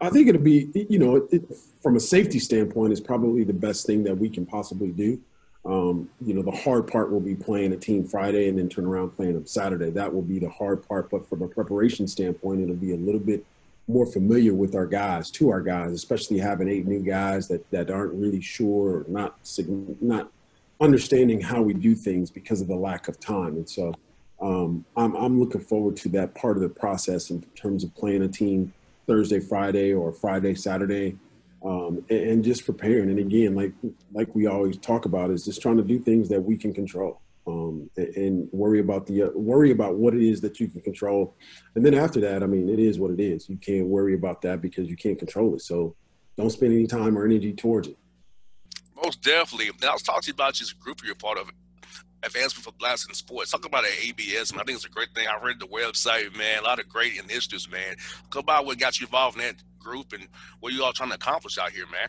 I 0.00 0.10
think 0.10 0.28
it'll 0.28 0.40
be, 0.40 0.70
you 0.88 0.98
know, 0.98 1.28
it, 1.30 1.44
from 1.82 1.96
a 1.96 2.00
safety 2.00 2.38
standpoint, 2.38 2.92
is 2.92 3.00
probably 3.00 3.44
the 3.44 3.52
best 3.52 3.86
thing 3.86 4.04
that 4.04 4.16
we 4.16 4.28
can 4.28 4.46
possibly 4.46 4.90
do. 4.90 5.20
Um, 5.66 6.10
you 6.20 6.34
know, 6.34 6.42
the 6.42 6.50
hard 6.50 6.86
part 6.86 7.10
will 7.10 7.20
be 7.20 7.34
playing 7.34 7.72
a 7.72 7.76
team 7.76 8.04
Friday 8.04 8.48
and 8.48 8.58
then 8.58 8.68
turn 8.68 8.84
around 8.84 9.10
playing 9.10 9.34
them 9.34 9.46
Saturday. 9.46 9.90
That 9.90 10.12
will 10.12 10.22
be 10.22 10.38
the 10.38 10.50
hard 10.50 10.86
part. 10.86 11.10
But 11.10 11.26
from 11.28 11.42
a 11.42 11.48
preparation 11.48 12.06
standpoint, 12.06 12.60
it'll 12.60 12.74
be 12.74 12.92
a 12.92 12.98
little 12.98 13.20
bit 13.20 13.44
more 13.86 14.06
familiar 14.06 14.54
with 14.54 14.74
our 14.74 14.86
guys, 14.86 15.30
to 15.30 15.50
our 15.50 15.60
guys, 15.60 15.92
especially 15.92 16.38
having 16.38 16.68
eight 16.68 16.86
new 16.86 17.00
guys 17.00 17.48
that, 17.48 17.70
that 17.70 17.90
aren't 17.90 18.14
really 18.14 18.40
sure 18.40 18.98
or 18.98 19.04
not 19.08 19.36
not 20.00 20.30
understanding 20.80 21.40
how 21.40 21.62
we 21.62 21.72
do 21.74 21.94
things 21.94 22.30
because 22.30 22.60
of 22.60 22.68
the 22.68 22.74
lack 22.74 23.08
of 23.08 23.18
time. 23.20 23.56
And 23.56 23.68
so 23.68 23.94
um, 24.40 24.84
I'm, 24.96 25.14
I'm 25.14 25.38
looking 25.38 25.60
forward 25.60 25.96
to 25.98 26.08
that 26.10 26.34
part 26.34 26.56
of 26.56 26.62
the 26.62 26.68
process 26.68 27.30
in 27.30 27.42
terms 27.54 27.84
of 27.84 27.94
playing 27.94 28.22
a 28.22 28.28
team 28.28 28.72
Thursday, 29.06 29.40
Friday, 29.40 29.92
or 29.92 30.12
Friday, 30.12 30.54
Saturday, 30.54 31.16
um, 31.64 32.04
and, 32.10 32.20
and, 32.20 32.44
just 32.44 32.66
preparing. 32.66 33.08
And 33.08 33.18
again, 33.18 33.54
like 33.54 33.72
like 34.12 34.34
we 34.34 34.46
always 34.46 34.76
talk 34.76 35.06
about, 35.06 35.30
is 35.30 35.44
just 35.44 35.62
trying 35.62 35.78
to 35.78 35.82
do 35.82 35.98
things 35.98 36.28
that 36.28 36.40
we 36.40 36.56
can 36.56 36.74
control, 36.74 37.20
um, 37.46 37.90
and, 37.96 38.16
and, 38.16 38.48
worry 38.52 38.80
about 38.80 39.06
the 39.06 39.24
uh, 39.24 39.28
worry 39.34 39.70
about 39.70 39.96
what 39.96 40.14
it 40.14 40.22
is 40.22 40.40
that 40.42 40.60
you 40.60 40.68
can 40.68 40.82
control. 40.82 41.34
And 41.74 41.84
then 41.84 41.94
after 41.94 42.20
that, 42.20 42.42
I 42.42 42.46
mean, 42.46 42.68
it 42.68 42.78
is 42.78 42.98
what 42.98 43.10
it 43.10 43.20
is. 43.20 43.48
You 43.48 43.56
can't 43.56 43.86
worry 43.86 44.14
about 44.14 44.42
that 44.42 44.60
because 44.60 44.88
you 44.88 44.96
can't 44.96 45.18
control 45.18 45.54
it. 45.54 45.62
So 45.62 45.96
don't 46.36 46.50
spend 46.50 46.72
any 46.72 46.86
time 46.86 47.16
or 47.16 47.24
energy 47.24 47.52
towards 47.52 47.88
it. 47.88 47.96
Most 49.02 49.22
definitely. 49.22 49.70
Now, 49.80 49.90
I 49.90 49.92
was 49.94 50.02
talking 50.02 50.22
to 50.22 50.28
you 50.28 50.34
about 50.34 50.58
this 50.58 50.72
group 50.72 51.00
you're 51.04 51.14
part 51.14 51.38
of. 51.38 51.50
Advancement 52.22 52.64
for 52.64 52.72
Blacks 52.78 53.06
in 53.06 53.12
Sports. 53.12 53.50
Talk 53.50 53.66
about 53.66 53.84
an 53.84 53.90
ABS, 54.02 54.50
and 54.50 54.58
I 54.58 54.64
think 54.64 54.76
it's 54.76 54.86
a 54.86 54.88
great 54.88 55.10
thing. 55.14 55.26
I 55.28 55.44
read 55.44 55.60
the 55.60 55.66
website, 55.66 56.34
man. 56.34 56.60
A 56.60 56.62
lot 56.62 56.78
of 56.78 56.88
great 56.88 57.22
initiatives, 57.22 57.70
man. 57.70 57.96
Talk 58.32 58.42
about 58.42 58.64
what 58.64 58.78
got 58.78 58.98
you 58.98 59.06
involved 59.06 59.38
in 59.38 59.44
that 59.44 59.56
group 59.84 60.12
and 60.12 60.26
what 60.60 60.72
are 60.72 60.76
you 60.76 60.82
all 60.82 60.92
trying 60.92 61.10
to 61.10 61.14
accomplish 61.14 61.58
out 61.58 61.70
here, 61.70 61.86
man? 61.86 62.08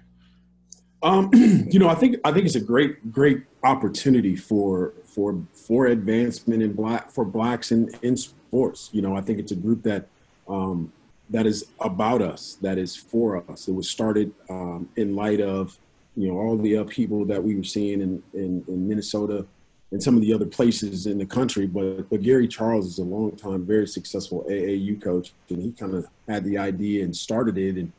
Um, 1.04 1.30
you 1.70 1.78
know, 1.78 1.90
I 1.90 1.96
think 1.96 2.18
I 2.24 2.32
think 2.32 2.46
it's 2.46 2.56
a 2.56 2.62
great 2.62 3.12
great 3.12 3.44
opportunity 3.64 4.36
for 4.36 4.94
for 5.04 5.40
for 5.54 5.88
advancement 5.88 6.64
in 6.64 6.74
black 6.74 7.12
for 7.12 7.26
blacks 7.26 7.72
in 7.72 7.90
in 8.02 8.18
sports. 8.18 8.90
You 8.92 9.02
know, 9.02 9.16
I 9.16 9.22
think 9.22 9.40
it's 9.40 9.52
a 9.52 9.56
group 9.56 9.84
that 9.84 10.08
um, 10.48 10.92
that 11.30 11.46
is 11.46 11.66
about 11.80 12.22
us, 12.22 12.58
that 12.62 12.78
is 12.78 12.96
for 12.96 13.44
us. 13.50 13.68
It 13.68 13.74
was 13.74 13.90
started 13.90 14.32
um, 14.50 14.90
in 14.96 15.16
light 15.16 15.42
of 15.42 15.78
you 16.16 16.28
know 16.28 16.38
all 16.38 16.58
the 16.58 16.76
upheaval 16.76 17.26
that 17.26 17.44
we 17.44 17.56
were 17.56 17.64
seeing 17.64 18.02
in, 18.02 18.24
in, 18.34 18.64
in 18.68 18.88
Minnesota 18.88 19.46
and 19.92 20.02
some 20.02 20.16
of 20.16 20.22
the 20.22 20.34
other 20.34 20.46
places 20.46 21.06
in 21.06 21.18
the 21.18 21.26
country. 21.26 21.68
But 21.68 22.10
but 22.10 22.22
Gary 22.22 22.48
Charles 22.48 22.88
is 22.88 23.00
a 23.00 23.04
long 23.04 23.36
time, 23.36 23.66
very 23.66 23.88
successful 23.88 24.46
AAU 24.50 25.02
coach, 25.02 25.34
and 25.50 25.62
he 25.62 25.72
kind 25.72 25.94
of 25.94 26.08
had 26.28 26.44
the 26.44 26.58
idea 26.58 27.04
and 27.04 27.16
started 27.16 27.58
it 27.58 27.78
and 27.78 27.92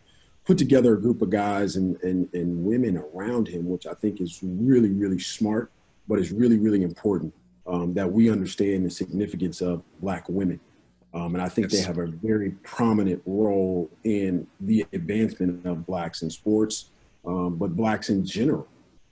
put 0.46 0.56
together 0.56 0.94
a 0.94 1.00
group 1.00 1.22
of 1.22 1.28
guys 1.28 1.74
and, 1.76 2.00
and, 2.02 2.32
and 2.32 2.64
women 2.64 3.02
around 3.12 3.48
him, 3.48 3.68
which 3.68 3.86
I 3.86 3.94
think 3.94 4.20
is 4.20 4.38
really, 4.42 4.90
really 4.90 5.18
smart, 5.18 5.72
but 6.06 6.20
it's 6.20 6.30
really, 6.30 6.56
really 6.56 6.82
important 6.82 7.34
um, 7.66 7.92
that 7.94 8.10
we 8.10 8.30
understand 8.30 8.86
the 8.86 8.90
significance 8.90 9.60
of 9.60 9.82
Black 10.00 10.28
women. 10.28 10.60
Um, 11.12 11.34
and 11.34 11.42
I 11.42 11.48
think 11.48 11.72
yes. 11.72 11.80
they 11.80 11.86
have 11.86 11.98
a 11.98 12.06
very 12.06 12.50
prominent 12.62 13.22
role 13.26 13.90
in 14.04 14.46
the 14.60 14.86
advancement 14.92 15.66
of 15.66 15.84
Blacks 15.84 16.22
in 16.22 16.30
sports, 16.30 16.90
um, 17.26 17.56
but 17.56 17.74
Blacks 17.74 18.08
in 18.08 18.24
general. 18.24 18.68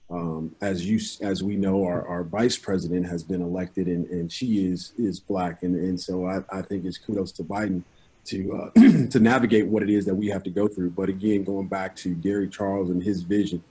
Um, 0.09 0.55
as 0.61 0.85
you 0.85 0.99
as 1.21 1.41
we 1.41 1.55
know, 1.55 1.83
our, 1.83 2.07
our 2.07 2.23
vice 2.23 2.57
president 2.57 3.07
has 3.07 3.23
been 3.23 3.41
elected, 3.41 3.87
and, 3.87 4.05
and 4.07 4.31
she 4.31 4.65
is 4.65 4.93
is 4.97 5.19
black, 5.19 5.63
and 5.63 5.75
and 5.75 5.99
so 5.99 6.27
I, 6.27 6.41
I 6.51 6.61
think 6.61 6.85
it's 6.85 6.99
kudos 6.99 7.31
to 7.33 7.43
Biden 7.43 7.83
to 8.25 8.53
uh, 8.53 8.69
to 9.09 9.19
navigate 9.19 9.65
what 9.65 9.81
it 9.81 9.89
is 9.89 10.05
that 10.05 10.13
we 10.13 10.27
have 10.27 10.43
to 10.43 10.51
go 10.51 10.67
through. 10.67 10.91
But 10.91 11.09
again, 11.09 11.43
going 11.43 11.67
back 11.67 11.95
to 11.97 12.13
Gary 12.13 12.47
Charles 12.47 12.91
and 12.91 13.01
his 13.01 13.23
vision, 13.23 13.63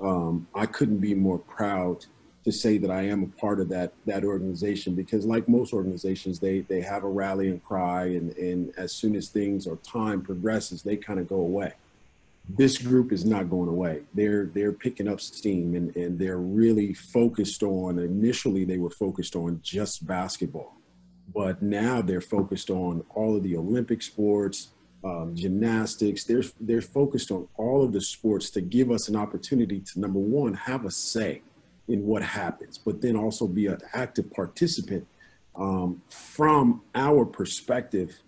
um, 0.00 0.48
I 0.54 0.64
couldn't 0.64 0.98
be 0.98 1.14
more 1.14 1.38
proud 1.38 2.06
to 2.44 2.52
say 2.52 2.78
that 2.78 2.90
I 2.90 3.02
am 3.02 3.22
a 3.22 3.38
part 3.38 3.60
of 3.60 3.68
that 3.68 3.92
that 4.06 4.24
organization 4.24 4.94
because, 4.94 5.26
like 5.26 5.50
most 5.50 5.74
organizations, 5.74 6.40
they 6.40 6.60
they 6.60 6.80
have 6.80 7.04
a 7.04 7.08
rally 7.08 7.50
and 7.50 7.62
cry, 7.62 8.06
and 8.06 8.34
and 8.38 8.72
as 8.78 8.92
soon 8.92 9.16
as 9.16 9.28
things 9.28 9.66
or 9.66 9.76
time 9.76 10.22
progresses, 10.22 10.82
they 10.82 10.96
kind 10.96 11.20
of 11.20 11.28
go 11.28 11.36
away 11.36 11.74
this 12.48 12.78
group 12.78 13.12
is 13.12 13.24
not 13.24 13.48
going 13.48 13.68
away. 13.68 14.02
They're 14.12 14.46
they're 14.46 14.72
picking 14.72 15.08
up 15.08 15.20
steam 15.20 15.74
and, 15.74 15.94
and 15.96 16.18
they're 16.18 16.38
really 16.38 16.92
focused 16.92 17.62
on 17.62 17.98
initially 17.98 18.64
they 18.64 18.78
were 18.78 18.90
focused 18.90 19.34
on 19.34 19.60
just 19.62 20.06
basketball. 20.06 20.76
But 21.34 21.62
now 21.62 22.02
they're 22.02 22.20
focused 22.20 22.70
on 22.70 23.02
all 23.14 23.36
of 23.36 23.42
the 23.42 23.56
Olympic 23.56 24.02
sports, 24.02 24.68
um, 25.02 25.34
gymnastics. 25.34 26.24
They're 26.24 26.44
they're 26.60 26.82
focused 26.82 27.30
on 27.30 27.48
all 27.56 27.82
of 27.82 27.92
the 27.92 28.00
sports 28.00 28.50
to 28.50 28.60
give 28.60 28.90
us 28.90 29.08
an 29.08 29.16
opportunity 29.16 29.80
to 29.80 30.00
number 30.00 30.20
one, 30.20 30.52
have 30.54 30.84
a 30.84 30.90
say 30.90 31.42
in 31.88 32.04
what 32.04 32.22
happens, 32.22 32.78
but 32.78 33.00
then 33.00 33.16
also 33.16 33.46
be 33.46 33.66
an 33.66 33.78
active 33.92 34.30
participant 34.32 35.06
um, 35.56 36.02
from 36.08 36.82
our 36.94 37.24
perspective 37.24 38.18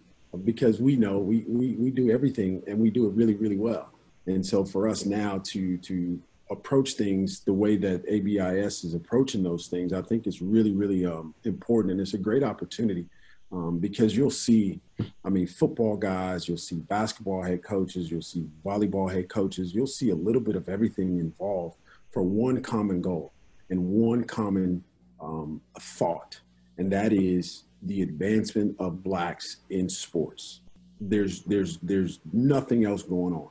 because 0.44 0.80
we 0.80 0.96
know 0.96 1.18
we, 1.18 1.44
we, 1.48 1.72
we 1.72 1.90
do 1.90 2.10
everything 2.10 2.62
and 2.66 2.78
we 2.78 2.90
do 2.90 3.06
it 3.06 3.14
really, 3.14 3.34
really 3.34 3.56
well. 3.56 3.90
And 4.26 4.44
so 4.44 4.64
for 4.64 4.88
us 4.88 5.06
now 5.06 5.40
to 5.44 5.78
to 5.78 6.20
approach 6.50 6.94
things 6.94 7.40
the 7.40 7.52
way 7.52 7.76
that 7.76 8.04
ABIS 8.08 8.84
is 8.84 8.94
approaching 8.94 9.42
those 9.42 9.66
things, 9.66 9.92
I 9.92 10.02
think 10.02 10.26
is 10.26 10.40
really, 10.40 10.72
really 10.72 11.04
um, 11.04 11.34
important. 11.44 11.92
And 11.92 12.00
it's 12.00 12.14
a 12.14 12.18
great 12.18 12.42
opportunity 12.42 13.06
um, 13.52 13.78
because 13.78 14.16
you'll 14.16 14.30
see, 14.30 14.80
I 15.24 15.28
mean, 15.28 15.46
football 15.46 15.96
guys, 15.96 16.48
you'll 16.48 16.56
see 16.56 16.76
basketball 16.76 17.42
head 17.42 17.62
coaches, 17.62 18.10
you'll 18.10 18.22
see 18.22 18.46
volleyball 18.64 19.12
head 19.12 19.28
coaches, 19.28 19.74
you'll 19.74 19.86
see 19.86 20.10
a 20.10 20.14
little 20.14 20.40
bit 20.40 20.56
of 20.56 20.68
everything 20.68 21.18
involved 21.18 21.76
for 22.12 22.22
one 22.22 22.62
common 22.62 23.00
goal 23.00 23.32
and 23.70 23.84
one 23.84 24.24
common 24.24 24.82
um, 25.20 25.60
thought. 25.80 26.40
And 26.78 26.92
that 26.92 27.12
is 27.12 27.64
the 27.82 28.02
advancement 28.02 28.76
of 28.78 29.02
blacks 29.02 29.58
in 29.70 29.88
sports. 29.88 30.60
There's, 31.00 31.42
there's, 31.42 31.78
there's 31.82 32.20
nothing 32.32 32.84
else 32.84 33.02
going 33.02 33.34
on 33.34 33.48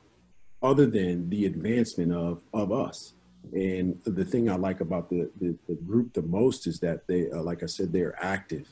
other 0.66 0.86
than 0.86 1.30
the 1.30 1.46
advancement 1.46 2.12
of 2.12 2.40
of 2.52 2.72
us. 2.72 3.12
And 3.52 4.00
the 4.04 4.24
thing 4.24 4.50
I 4.50 4.56
like 4.56 4.80
about 4.80 5.08
the 5.08 5.30
the, 5.40 5.56
the 5.68 5.74
group 5.74 6.12
the 6.12 6.22
most 6.22 6.66
is 6.66 6.80
that 6.80 7.06
they, 7.06 7.30
uh, 7.30 7.42
like 7.42 7.62
I 7.62 7.66
said, 7.66 7.92
they're 7.92 8.18
active. 8.22 8.66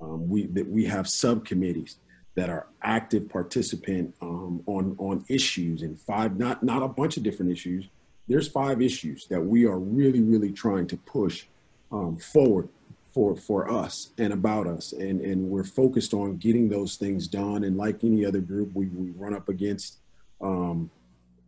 Um, 0.00 0.28
we 0.28 0.46
that 0.46 0.68
we 0.68 0.84
have 0.84 1.08
subcommittees 1.08 1.96
that 2.34 2.50
are 2.50 2.66
active 2.82 3.28
participant 3.28 4.14
um, 4.20 4.62
on 4.66 4.94
on 4.98 5.24
issues 5.28 5.82
and 5.82 5.98
five 5.98 6.38
not 6.38 6.62
not 6.62 6.82
a 6.82 6.88
bunch 6.88 7.16
of 7.16 7.22
different 7.22 7.50
issues. 7.50 7.88
There's 8.28 8.48
five 8.48 8.82
issues 8.82 9.26
that 9.30 9.40
we 9.40 9.64
are 9.64 9.78
really 9.78 10.20
really 10.20 10.52
trying 10.52 10.86
to 10.88 10.96
push 10.98 11.46
um, 11.90 12.18
forward 12.18 12.68
for 13.14 13.34
for 13.36 13.70
us 13.70 14.10
and 14.18 14.32
about 14.34 14.66
us 14.66 14.92
and 14.92 15.22
and 15.22 15.48
we're 15.48 15.64
focused 15.64 16.12
on 16.12 16.36
getting 16.36 16.68
those 16.68 16.96
things 16.96 17.26
done 17.26 17.64
and 17.64 17.76
like 17.76 18.04
any 18.04 18.24
other 18.24 18.40
group 18.40 18.70
we, 18.74 18.86
we 18.88 19.10
run 19.12 19.34
up 19.34 19.48
against 19.48 19.96
um, 20.40 20.90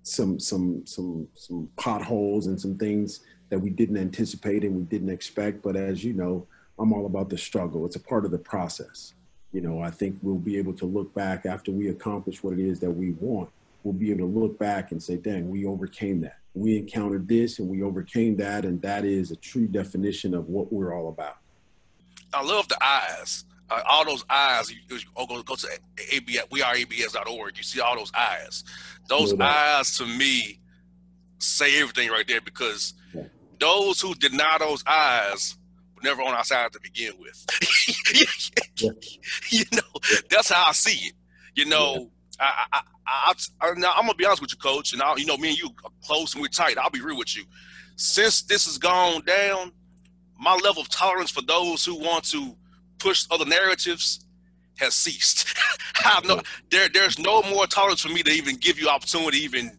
some 0.03 0.39
some 0.39 0.87
some 0.87 1.29
some 1.35 1.69
potholes 1.77 2.47
and 2.47 2.61
some 2.61 2.77
things 2.77 3.21
that 3.51 3.59
we 3.59 3.71
didn't 3.71 3.97
anticipate 3.97 4.65
and 4.65 4.75
we 4.75 4.83
didn't 4.85 5.11
expect. 5.11 5.63
But 5.63 5.77
as 5.77 6.03
you 6.05 6.13
know, 6.13 6.47
I'm 6.79 6.93
all 6.93 7.07
about 7.07 7.29
the 7.29 7.39
struggle. 7.39 7.85
It's 7.85 7.97
a 7.97 8.01
part 8.01 8.25
of 8.25 8.31
the 8.31 8.39
process. 8.39 9.15
You 9.53 9.61
know, 9.61 9.83
I 9.83 9.91
think 9.91 10.17
we'll 10.23 10.37
be 10.37 10.57
able 10.57 10.73
to 10.75 10.87
look 10.87 11.13
back 11.15 11.45
after 11.45 11.73
we 11.73 11.89
accomplish 11.89 12.43
what 12.43 12.55
it 12.55 12.61
is 12.61 12.79
that 12.81 12.91
we 12.91 13.13
want. 13.13 13.51
We'll 13.83 13.95
be 13.95 14.11
able 14.11 14.29
to 14.29 14.39
look 14.39 14.59
back 14.59 14.93
and 14.93 15.03
say, 15.03 15.17
dang, 15.17 15.51
we 15.51 15.67
overcame 15.67 16.21
that. 16.21 16.39
We 16.55 16.77
encountered 16.79 17.27
this 17.27 17.59
and 17.59 17.69
we 17.69 17.83
overcame 17.83 18.37
that. 18.37 18.65
And 18.65 18.81
that 18.83 19.05
is 19.05 19.31
a 19.31 19.37
true 19.37 19.67
definition 19.67 20.35
of 20.35 20.49
what 20.49 20.73
we're 20.73 20.95
all 20.95 21.09
about. 21.09 21.39
I 22.33 22.45
love 22.45 22.69
the 22.69 22.79
eyes 22.83 23.45
uh, 23.71 23.83
all 23.89 24.05
those 24.05 24.25
eyes. 24.29 24.71
You, 24.71 24.79
you 24.91 24.99
go, 25.15 25.43
go 25.43 25.55
to 25.55 25.69
ABS, 26.13 26.47
weareabs.org. 26.51 27.57
You 27.57 27.63
see 27.63 27.81
all 27.81 27.97
those 27.97 28.13
eyes. 28.17 28.65
Those 29.09 29.39
eyes 29.39 29.97
to 29.99 30.07
me 30.07 30.61
say 31.39 31.81
everything 31.81 32.11
right 32.11 32.27
there 32.27 32.41
because 32.41 32.95
those 33.59 34.01
who 34.01 34.15
deny 34.15 34.57
those 34.59 34.85
eyes 34.87 35.57
were 35.95 36.03
never 36.03 36.23
on 36.23 36.35
our 36.35 36.45
side 36.45 36.73
to 36.73 36.81
begin 36.81 37.13
with. 37.19 37.47
You 39.51 39.65
know, 39.73 40.01
that's 40.31 40.51
how 40.51 40.69
I 40.69 40.73
see 40.73 41.09
it. 41.09 41.15
You 41.55 41.67
know, 41.67 42.11
I, 42.39 42.65
I, 42.73 42.81
I, 43.07 43.35
I, 43.61 43.73
now 43.77 43.93
I'm 43.95 44.03
gonna 44.03 44.15
be 44.15 44.25
honest 44.25 44.41
with 44.41 44.53
you, 44.53 44.59
Coach, 44.59 44.95
and 44.95 45.03
I, 45.03 45.17
you 45.17 45.27
know, 45.27 45.37
me 45.37 45.51
and 45.51 45.59
you 45.59 45.69
are 45.85 45.91
close 46.03 46.33
and 46.33 46.41
we're 46.41 46.49
tight. 46.49 46.79
I'll 46.79 46.89
be 46.89 47.03
real 47.03 47.19
with 47.19 47.37
you. 47.37 47.45
Since 47.97 48.43
this 48.43 48.65
has 48.65 48.79
gone 48.79 49.23
down, 49.27 49.73
my 50.39 50.55
level 50.55 50.81
of 50.81 50.89
tolerance 50.89 51.31
for 51.31 51.43
those 51.43 51.85
who 51.85 51.97
want 51.97 52.25
to 52.31 52.57
push 53.01 53.27
other 53.31 53.45
narratives 53.45 54.25
has 54.77 54.95
ceased. 54.95 55.47
I 55.97 56.21
no, 56.25 56.41
there, 56.71 56.89
there's 56.89 57.19
no 57.19 57.43
more 57.43 57.67
tolerance 57.67 58.01
for 58.01 58.09
me 58.09 58.23
to 58.23 58.31
even 58.31 58.57
give 58.57 58.79
you 58.79 58.89
opportunity 58.89 59.39
to 59.39 59.45
even 59.45 59.79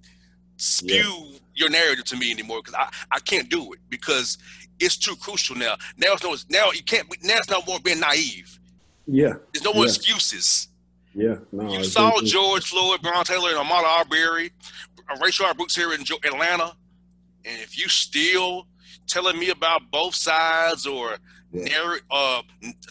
spew 0.57 0.95
yeah. 0.95 1.37
your 1.55 1.69
narrative 1.69 2.05
to 2.05 2.17
me 2.17 2.31
anymore 2.31 2.61
because 2.63 2.75
I, 2.75 2.89
I 3.11 3.19
can't 3.19 3.49
do 3.49 3.73
it 3.73 3.79
because 3.89 4.37
it's 4.79 4.97
too 4.97 5.15
crucial 5.15 5.55
now. 5.55 5.75
Now 5.97 6.13
it's 6.13 6.23
no 6.23 6.35
now 6.49 6.71
you 6.71 6.83
can't 6.83 7.07
now 7.23 7.37
it's 7.37 7.49
no 7.49 7.61
more 7.67 7.79
being 7.79 7.99
naive. 7.99 8.59
Yeah. 9.07 9.33
There's 9.53 9.63
no 9.63 9.73
more 9.73 9.85
yeah. 9.85 9.89
excuses. 9.89 10.67
Yeah. 11.13 11.35
No, 11.51 11.71
you 11.71 11.83
saw 11.83 12.21
George 12.21 12.69
Floyd, 12.69 13.01
Breonna 13.01 13.25
Taylor, 13.25 13.49
and 13.49 13.59
Ahmaud 13.59 13.83
Arbery, 13.83 14.51
Rayshard 15.19 15.57
Brooks 15.57 15.75
here 15.75 15.93
in 15.93 16.01
Atlanta, 16.01 16.73
and 17.43 17.61
if 17.61 17.77
you 17.77 17.89
still 17.89 18.67
telling 19.07 19.37
me 19.37 19.49
about 19.49 19.91
both 19.91 20.15
sides 20.15 20.85
or 20.85 21.17
yeah. 21.51 21.97
uh, 22.09 22.41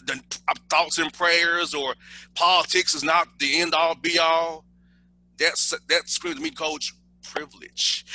the 0.05 0.21
thoughts 0.69 0.97
and 0.97 1.11
prayers 1.13 1.73
or 1.73 1.95
politics 2.35 2.93
is 2.93 3.03
not 3.03 3.27
the 3.39 3.61
end 3.61 3.73
all 3.73 3.95
be 3.95 4.19
all. 4.19 4.65
That's 5.37 5.73
that 5.89 6.09
screams 6.09 6.37
to 6.37 6.43
me, 6.43 6.51
coach, 6.51 6.93
privilege. 7.23 8.05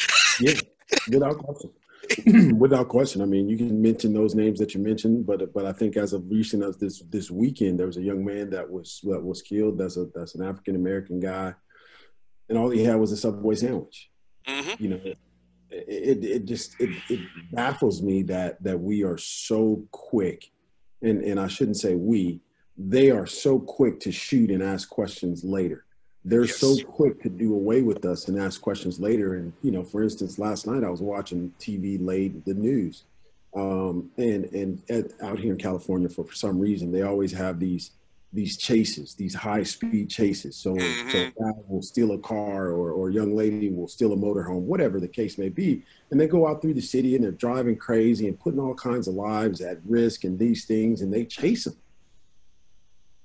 yeah, 0.41 0.55
without 1.11 1.39
question. 1.39 1.71
without 2.59 2.89
question. 2.89 3.23
I 3.23 3.25
mean, 3.25 3.49
you 3.49 3.57
can 3.57 3.83
mention 3.83 4.13
those 4.13 4.35
names 4.35 4.61
that 4.61 4.75
you 4.75 4.81
mentioned, 4.81 5.27
but 5.27 5.53
but 5.53 5.67
I 5.67 5.73
think 5.73 5.97
as 5.97 6.13
of 6.13 6.31
recent 6.31 6.63
as 6.63 6.77
this 6.77 7.03
this 7.11 7.31
weekend, 7.31 7.79
there 7.79 7.87
was 7.87 7.97
a 7.97 8.03
young 8.03 8.25
man 8.25 8.51
that 8.51 8.71
was 8.71 9.01
that 9.05 9.23
was 9.23 9.43
killed. 9.43 9.79
That's 9.79 9.97
a 9.97 10.07
that's 10.15 10.35
an 10.35 10.45
African 10.45 10.77
American 10.77 11.19
guy, 11.19 11.55
and 12.49 12.57
all 12.57 12.71
he 12.71 12.85
had 12.85 12.97
was 12.97 13.13
a 13.13 13.17
Subway 13.17 13.57
sandwich. 13.57 14.11
Mm-hmm. 14.47 14.83
You 14.83 14.89
know, 14.91 15.01
it, 15.71 16.25
it 16.25 16.45
just 16.45 16.81
it, 16.81 16.91
it 17.09 17.21
baffles 17.53 18.03
me 18.03 18.23
that 18.23 18.63
that 18.63 18.79
we 18.79 19.03
are 19.03 19.19
so 19.19 19.83
quick 19.91 20.51
and 21.03 21.23
and 21.23 21.39
I 21.41 21.49
shouldn't 21.49 21.77
say 21.77 21.95
we 21.95 22.41
they 22.79 23.11
are 23.11 23.27
so 23.27 23.59
quick 23.59 24.01
to 24.01 24.13
shoot 24.13 24.51
and 24.51 24.63
ask 24.63 24.89
questions 24.91 25.43
later. 25.45 25.85
They're 26.25 26.45
yes. 26.45 26.59
so 26.59 26.77
quick 26.85 27.23
to 27.23 27.31
do 27.31 27.55
away 27.55 27.83
with 27.83 28.05
us 28.05 28.29
and 28.29 28.39
ask 28.39 28.61
questions 28.61 29.01
later. 29.01 29.35
And 29.35 29.53
you 29.63 29.71
know 29.71 29.83
for 29.83 30.03
instance 30.03 30.39
last 30.39 30.67
night 30.67 30.85
I 30.85 30.91
was 30.91 31.03
watching 31.03 31.53
TV 31.59 31.99
late 32.05 32.45
the 32.45 32.55
news. 32.55 33.05
Um, 33.55 34.11
and 34.19 34.45
and 34.47 34.83
at, 34.91 35.13
out 35.23 35.39
here 35.39 35.53
in 35.53 35.59
California 35.59 36.09
for, 36.09 36.25
for 36.25 36.35
some 36.35 36.59
reason 36.59 36.93
they 36.93 37.03
always 37.03 37.33
have 37.33 37.59
these 37.59 37.93
these 38.37 38.57
chases, 38.57 39.15
these 39.15 39.35
high 39.35 39.63
speed 39.63 40.09
chases. 40.11 40.55
So, 40.57 40.75
mm-hmm. 40.75 41.11
so 41.11 41.19
a 41.19 41.31
guy 41.31 41.59
will 41.67 41.83
steal 41.83 42.13
a 42.13 42.19
car 42.19 42.69
or, 42.69 42.93
or 42.93 43.09
a 43.09 43.13
young 43.13 43.35
lady 43.35 43.71
will 43.71 43.89
steal 43.89 44.13
a 44.13 44.17
motorhome, 44.17 44.61
whatever 44.61 45.01
the 45.01 45.09
case 45.09 45.39
may 45.39 45.49
be. 45.49 45.83
And 46.11 46.21
they 46.21 46.29
go 46.29 46.47
out 46.47 46.63
through 46.63 46.75
the 46.75 46.83
city 46.83 47.17
and 47.17 47.25
they're 47.25 47.33
driving 47.33 47.77
crazy 47.77 48.29
and 48.29 48.39
putting 48.39 48.61
all 48.61 48.75
kinds 48.75 49.09
of 49.09 49.15
lives 49.15 49.61
at 49.61 49.79
risk 49.85 50.25
and 50.25 50.39
these 50.39 50.67
things 50.67 51.01
and 51.01 51.13
they 51.13 51.25
chase 51.25 51.65
them. 51.65 51.77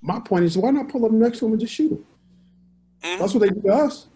My 0.00 0.18
point 0.18 0.46
is, 0.46 0.58
why 0.58 0.70
not 0.70 0.88
pull 0.88 1.04
up 1.04 1.12
next 1.12 1.38
to 1.38 1.44
them 1.44 1.52
and 1.52 1.60
just 1.60 1.74
shoot 1.74 1.90
them? 1.90 2.04
Mm-hmm. 3.02 3.20
That's 3.20 3.34
what 3.34 3.40
they 3.40 3.50
do 3.50 3.62
to 3.62 3.74
us. 3.74 4.06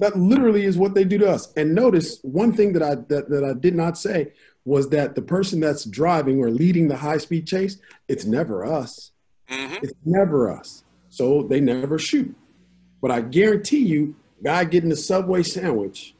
That 0.00 0.16
literally 0.16 0.64
is 0.64 0.78
what 0.78 0.94
they 0.94 1.04
do 1.04 1.18
to 1.18 1.30
us. 1.30 1.52
And 1.56 1.74
notice 1.74 2.20
one 2.22 2.52
thing 2.52 2.72
that 2.72 2.82
I 2.82 2.94
that, 2.94 3.28
that 3.28 3.44
I 3.44 3.52
did 3.52 3.74
not 3.74 3.98
say 3.98 4.32
was 4.64 4.88
that 4.90 5.14
the 5.14 5.22
person 5.22 5.60
that's 5.60 5.84
driving 5.84 6.40
or 6.40 6.50
leading 6.50 6.88
the 6.88 6.96
high 6.96 7.18
speed 7.18 7.46
chase, 7.46 7.78
it's 8.08 8.24
never 8.24 8.64
us 8.64 9.11
Mm-hmm. 9.52 9.84
It's 9.84 9.92
never 10.04 10.50
us. 10.50 10.84
So 11.08 11.42
they 11.42 11.60
never 11.60 11.98
shoot. 11.98 12.34
But 13.02 13.10
I 13.10 13.20
guarantee 13.20 13.84
you, 13.84 14.14
guy 14.42 14.64
getting 14.64 14.92
a 14.92 14.96
Subway 14.96 15.42
sandwich, 15.42 16.14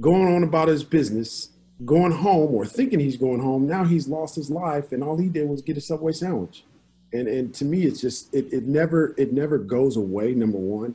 going 0.00 0.34
on 0.34 0.42
about 0.42 0.68
his 0.68 0.82
business, 0.82 1.50
going 1.84 2.12
home 2.12 2.54
or 2.54 2.64
thinking 2.64 3.00
he's 3.00 3.16
going 3.16 3.40
home, 3.40 3.66
now 3.66 3.84
he's 3.84 4.08
lost 4.08 4.36
his 4.36 4.50
life 4.50 4.92
and 4.92 5.02
all 5.02 5.18
he 5.18 5.28
did 5.28 5.48
was 5.48 5.62
get 5.62 5.76
a 5.76 5.80
Subway 5.80 6.12
sandwich. 6.12 6.64
And 7.12 7.28
and 7.28 7.52
to 7.54 7.64
me 7.64 7.82
it's 7.82 8.00
just 8.00 8.32
it, 8.34 8.50
it 8.52 8.64
never 8.64 9.14
it 9.18 9.32
never 9.32 9.58
goes 9.58 9.96
away, 9.96 10.32
number 10.32 10.58
one. 10.58 10.94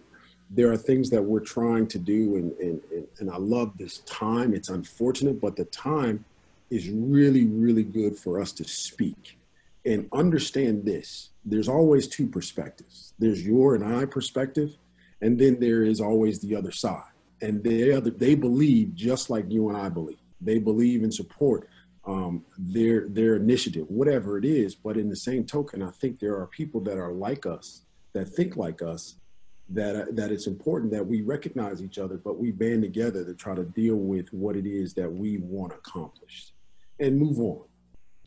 There 0.50 0.72
are 0.72 0.78
things 0.78 1.10
that 1.10 1.22
we're 1.22 1.42
trying 1.42 1.88
to 1.88 2.00
do 2.00 2.38
and, 2.38 2.52
and, 2.54 2.82
and, 2.92 3.08
and 3.20 3.30
I 3.30 3.38
love 3.38 3.78
this 3.78 4.00
time. 4.00 4.54
It's 4.54 4.70
unfortunate, 4.70 5.42
but 5.42 5.58
the 5.58 5.66
time 5.66 6.24
is 6.70 6.90
really, 6.90 7.46
really 7.46 7.84
good 7.84 8.18
for 8.18 8.42
us 8.42 8.52
to 8.54 8.64
speak 8.64 9.38
and 9.86 10.08
understand 10.14 10.86
this. 10.86 11.30
There's 11.50 11.70
always 11.70 12.08
two 12.08 12.28
perspectives. 12.28 13.14
There's 13.18 13.46
your 13.46 13.76
and 13.76 13.84
I 13.84 14.06
perspective, 14.06 14.76
and 15.22 15.40
then 15.40 15.60
there 15.60 15.84
is 15.84 16.02
always 16.02 16.40
the 16.40 16.56
other 16.56 16.72
side. 16.72 17.14
And 17.42 17.64
they 17.64 17.94
other 17.94 18.10
they 18.10 18.36
believe 18.36 18.96
just 18.96 19.30
like 19.30 19.46
you 19.50 19.70
and 19.70 19.78
I 19.78 19.90
believe. 19.90 20.20
They 20.42 20.60
believe 20.60 21.04
and 21.04 21.14
support 21.14 21.70
um, 22.06 22.44
their 22.58 23.08
their 23.08 23.36
initiative, 23.36 23.86
whatever 23.90 24.38
it 24.38 24.46
is. 24.46 24.76
But 24.76 24.98
in 24.98 25.08
the 25.10 25.16
same 25.16 25.46
token, 25.46 25.82
I 25.82 25.92
think 25.92 26.20
there 26.20 26.36
are 26.36 26.48
people 26.48 26.82
that 26.82 26.98
are 26.98 27.14
like 27.14 27.46
us, 27.46 27.84
that 28.14 28.26
think 28.26 28.58
like 28.58 28.82
us, 28.82 29.16
that 29.70 29.96
uh, 29.96 30.06
that 30.12 30.32
it's 30.32 30.48
important 30.48 30.92
that 30.92 31.06
we 31.06 31.22
recognize 31.22 31.82
each 31.82 31.98
other, 31.98 32.18
but 32.18 32.38
we 32.38 32.52
band 32.52 32.82
together 32.82 33.24
to 33.24 33.34
try 33.34 33.56
to 33.56 33.64
deal 33.64 33.98
with 33.98 34.32
what 34.34 34.58
it 34.58 34.66
is 34.66 34.94
that 34.96 35.12
we 35.12 35.38
want 35.38 35.72
accomplished 35.74 36.54
and 37.00 37.18
move 37.18 37.40
on. 37.40 37.67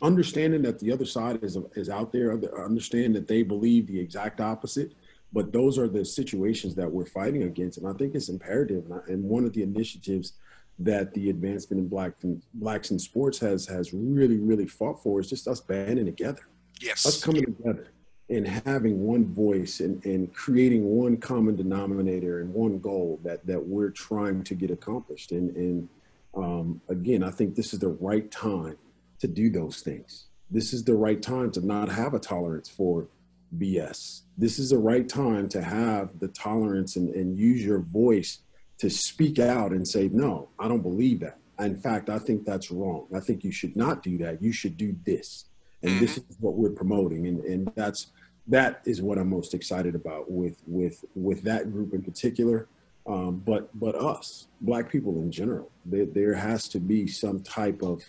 Understanding 0.03 0.63
that 0.63 0.79
the 0.79 0.91
other 0.93 1.05
side 1.05 1.43
is 1.43 1.59
is 1.75 1.91
out 1.91 2.13
there, 2.13 2.33
understand 2.65 3.15
that 3.15 3.29
they 3.29 3.43
believe 3.43 3.87
the 3.87 4.01
exact 4.01 4.41
opposite, 4.41 4.95
but 5.33 5.53
those 5.53 5.79
are 5.79 5.89
the 5.89 6.05
situations 6.05 6.75
that 6.75 6.91
we're 6.91 7.07
fighting 7.07 7.43
against, 7.43 7.79
and 7.79 7.87
I 7.87 7.93
think 7.93 8.15
it's 8.15 8.29
imperative. 8.29 8.85
And, 8.87 8.95
I, 8.95 9.13
and 9.13 9.23
one 9.23 9.45
of 9.45 9.53
the 9.53 9.63
initiatives 9.63 10.35
that 10.79 11.13
the 11.13 11.29
advancement 11.29 11.83
in 11.83 11.89
black 11.89 12.15
and 12.23 12.43
blacks 12.55 12.91
in 12.91 12.99
sports 12.99 13.39
has 13.39 13.67
has 13.67 13.93
really 13.93 14.39
really 14.39 14.67
fought 14.67 15.03
for 15.03 15.21
is 15.21 15.29
just 15.29 15.47
us 15.47 15.61
banding 15.61 16.07
together. 16.07 16.43
Yes, 16.81 17.05
us 17.05 17.23
coming 17.23 17.45
together 17.45 17.89
and 18.31 18.47
having 18.47 19.03
one 19.03 19.27
voice 19.27 19.81
and, 19.81 20.03
and 20.07 20.33
creating 20.33 20.85
one 20.85 21.17
common 21.17 21.57
denominator 21.57 22.41
and 22.41 22.55
one 22.55 22.79
goal 22.79 23.21
that 23.23 23.45
that 23.47 23.63
we're 23.63 23.91
trying 23.91 24.43
to 24.45 24.55
get 24.55 24.71
accomplished. 24.71 25.33
And 25.33 25.55
and 25.57 25.89
um, 26.35 26.81
again, 26.89 27.23
I 27.23 27.31
think 27.31 27.55
this 27.55 27.75
is 27.75 27.81
the 27.81 27.89
right 27.89 28.31
time 28.31 28.79
to 29.21 29.29
do 29.29 29.51
those 29.51 29.81
things. 29.81 30.27
This 30.51 30.73
is 30.73 30.85
the 30.85 30.95
right 30.95 31.21
time 31.21 31.51
to 31.53 31.65
not 31.65 31.89
have 31.89 32.15
a 32.15 32.19
tolerance 32.19 32.69
for 32.69 33.09
BS. 33.57 34.23
This 34.37 34.59
is 34.59 34.71
the 34.71 34.79
right 34.79 35.09
time 35.09 35.49
to 35.51 35.63
have 35.63 36.19
the 36.19 36.29
tolerance 36.29 36.97
and, 36.97 37.15
and 37.15 37.39
use 37.39 37.65
your 37.65 37.81
voice 37.81 38.41
to 38.79 38.91
speak 38.91 39.39
out 39.39 39.73
and 39.73 39.87
say, 39.87 40.09
no, 40.13 40.49
I 40.59 40.69
don't 40.69 40.83
believe 40.83 41.21
that. 41.21 41.39
In 41.59 41.77
fact, 41.77 42.09
I 42.09 42.19
think 42.19 42.47
that's 42.47 42.71
wrong. 42.71 43.07
I 43.15 43.21
think 43.21 43.45
you 43.45 43.53
should 43.53 43.77
not 43.77 44.03
do 44.03 44.17
that. 44.19 44.43
You 44.43 44.53
should 44.53 44.77
do 44.77 44.97
this. 45.05 45.45
And 45.83 46.01
this 46.01 46.19
mm-hmm. 46.19 46.31
is 46.31 46.37
what 46.41 46.55
we're 46.55 46.71
promoting. 46.71 47.27
And, 47.27 47.45
and 47.45 47.73
that's 47.75 48.11
that 48.47 48.81
is 48.85 49.03
what 49.03 49.19
I'm 49.19 49.29
most 49.29 49.55
excited 49.55 49.95
about 49.95 50.31
with 50.31 50.57
with 50.67 51.05
with 51.15 51.43
that 51.43 51.71
group 51.71 51.93
in 51.93 52.03
particular. 52.03 52.69
Um, 53.07 53.43
but 53.45 53.69
but 53.79 53.95
us, 53.95 54.49
black 54.61 54.91
people 54.91 55.19
in 55.21 55.31
general, 55.31 55.71
there, 55.85 56.07
there 56.07 56.35
has 56.35 56.69
to 56.69 56.81
be 56.81 57.07
some 57.07 57.41
type 57.43 57.83
of 57.83 58.03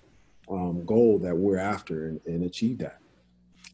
um, 0.49 0.85
goal 0.85 1.19
that 1.19 1.35
we're 1.35 1.57
after 1.57 2.07
and, 2.07 2.21
and 2.25 2.43
achieve 2.43 2.77
that 2.79 3.01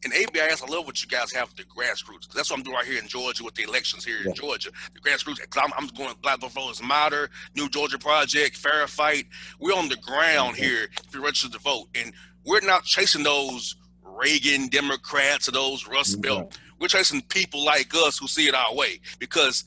and 0.04 0.12
ABIS, 0.12 0.62
I 0.62 0.66
love 0.66 0.86
what 0.86 1.02
you 1.02 1.08
guys 1.08 1.32
have 1.32 1.48
with 1.48 1.56
the 1.56 1.64
grassroots 1.64 2.22
because 2.22 2.34
that's 2.34 2.50
what 2.50 2.58
I'm 2.58 2.62
doing 2.62 2.76
right 2.76 2.86
here 2.86 3.00
in 3.00 3.08
Georgia 3.08 3.44
with 3.44 3.54
the 3.54 3.64
elections 3.64 4.04
here 4.04 4.18
yeah. 4.22 4.30
in 4.30 4.34
Georgia. 4.34 4.70
The 4.94 5.00
grassroots, 5.00 5.40
because 5.40 5.62
I'm, 5.64 5.72
I'm, 5.76 5.88
going 5.88 6.14
Black 6.22 6.40
Voters 6.40 6.82
Matter, 6.82 7.30
New 7.54 7.68
Georgia 7.68 7.98
Project, 7.98 8.56
Fair 8.56 8.86
Fight. 8.86 9.26
We're 9.58 9.74
on 9.74 9.88
the 9.88 9.96
ground 9.96 10.54
mm-hmm. 10.54 10.64
here 10.64 10.88
if 11.06 11.14
you 11.14 11.22
register 11.22 11.50
to 11.50 11.58
vote, 11.58 11.88
and 11.94 12.12
we're 12.44 12.60
not 12.60 12.84
chasing 12.84 13.22
those 13.22 13.76
Reagan 14.02 14.68
Democrats 14.68 15.48
or 15.48 15.52
those 15.52 15.86
Rust 15.88 16.20
Belt. 16.20 16.50
Mm-hmm. 16.50 16.62
We're 16.80 16.88
chasing 16.88 17.22
people 17.22 17.64
like 17.64 17.92
us 17.94 18.18
who 18.18 18.28
see 18.28 18.46
it 18.46 18.54
our 18.54 18.74
way 18.74 19.00
because 19.18 19.64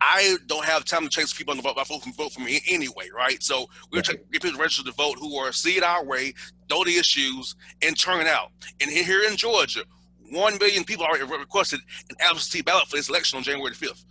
I 0.00 0.36
don't 0.46 0.64
have 0.64 0.84
time 0.84 1.02
to 1.02 1.08
chase 1.08 1.32
people 1.32 1.52
on 1.52 1.56
the 1.56 1.62
vote. 1.62 1.76
My 1.76 1.84
vote 1.84 2.02
from 2.02 2.12
vote 2.12 2.32
for 2.32 2.40
me 2.40 2.60
anyway, 2.68 3.08
right? 3.14 3.42
So 3.42 3.68
we're 3.92 4.02
trying 4.02 4.18
to 4.18 4.24
get 4.32 4.42
people 4.42 4.60
registered 4.60 4.86
to 4.86 4.92
vote 4.92 5.16
who 5.18 5.36
are 5.36 5.52
see 5.52 5.76
it 5.76 5.82
our 5.82 6.04
way, 6.04 6.34
know 6.70 6.84
the 6.84 6.96
issues, 6.96 7.56
and 7.82 7.98
turn 7.98 8.26
out. 8.26 8.50
And 8.80 8.90
here 8.90 9.22
in 9.28 9.36
Georgia, 9.36 9.82
one 10.30 10.58
million 10.58 10.84
people 10.84 11.04
already 11.04 11.24
requested 11.24 11.80
an 12.10 12.16
absentee 12.20 12.62
ballot 12.62 12.86
for 12.88 12.96
this 12.96 13.08
election 13.08 13.38
on 13.38 13.42
January 13.42 13.72
the 13.72 13.76
fifth. 13.76 14.04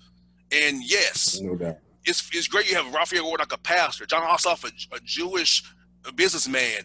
And 0.52 0.84
yes, 0.84 1.40
no 1.42 1.56
doubt. 1.56 1.78
It's, 2.06 2.30
it's 2.34 2.48
great 2.48 2.70
you 2.70 2.76
have 2.76 2.94
Raphael 2.94 3.26
Warnock, 3.26 3.54
a 3.54 3.58
pastor, 3.58 4.06
Jon 4.06 4.24
Ossoff, 4.24 4.64
a, 4.64 4.96
a 4.96 5.00
Jewish 5.04 5.64
businessman, 6.16 6.84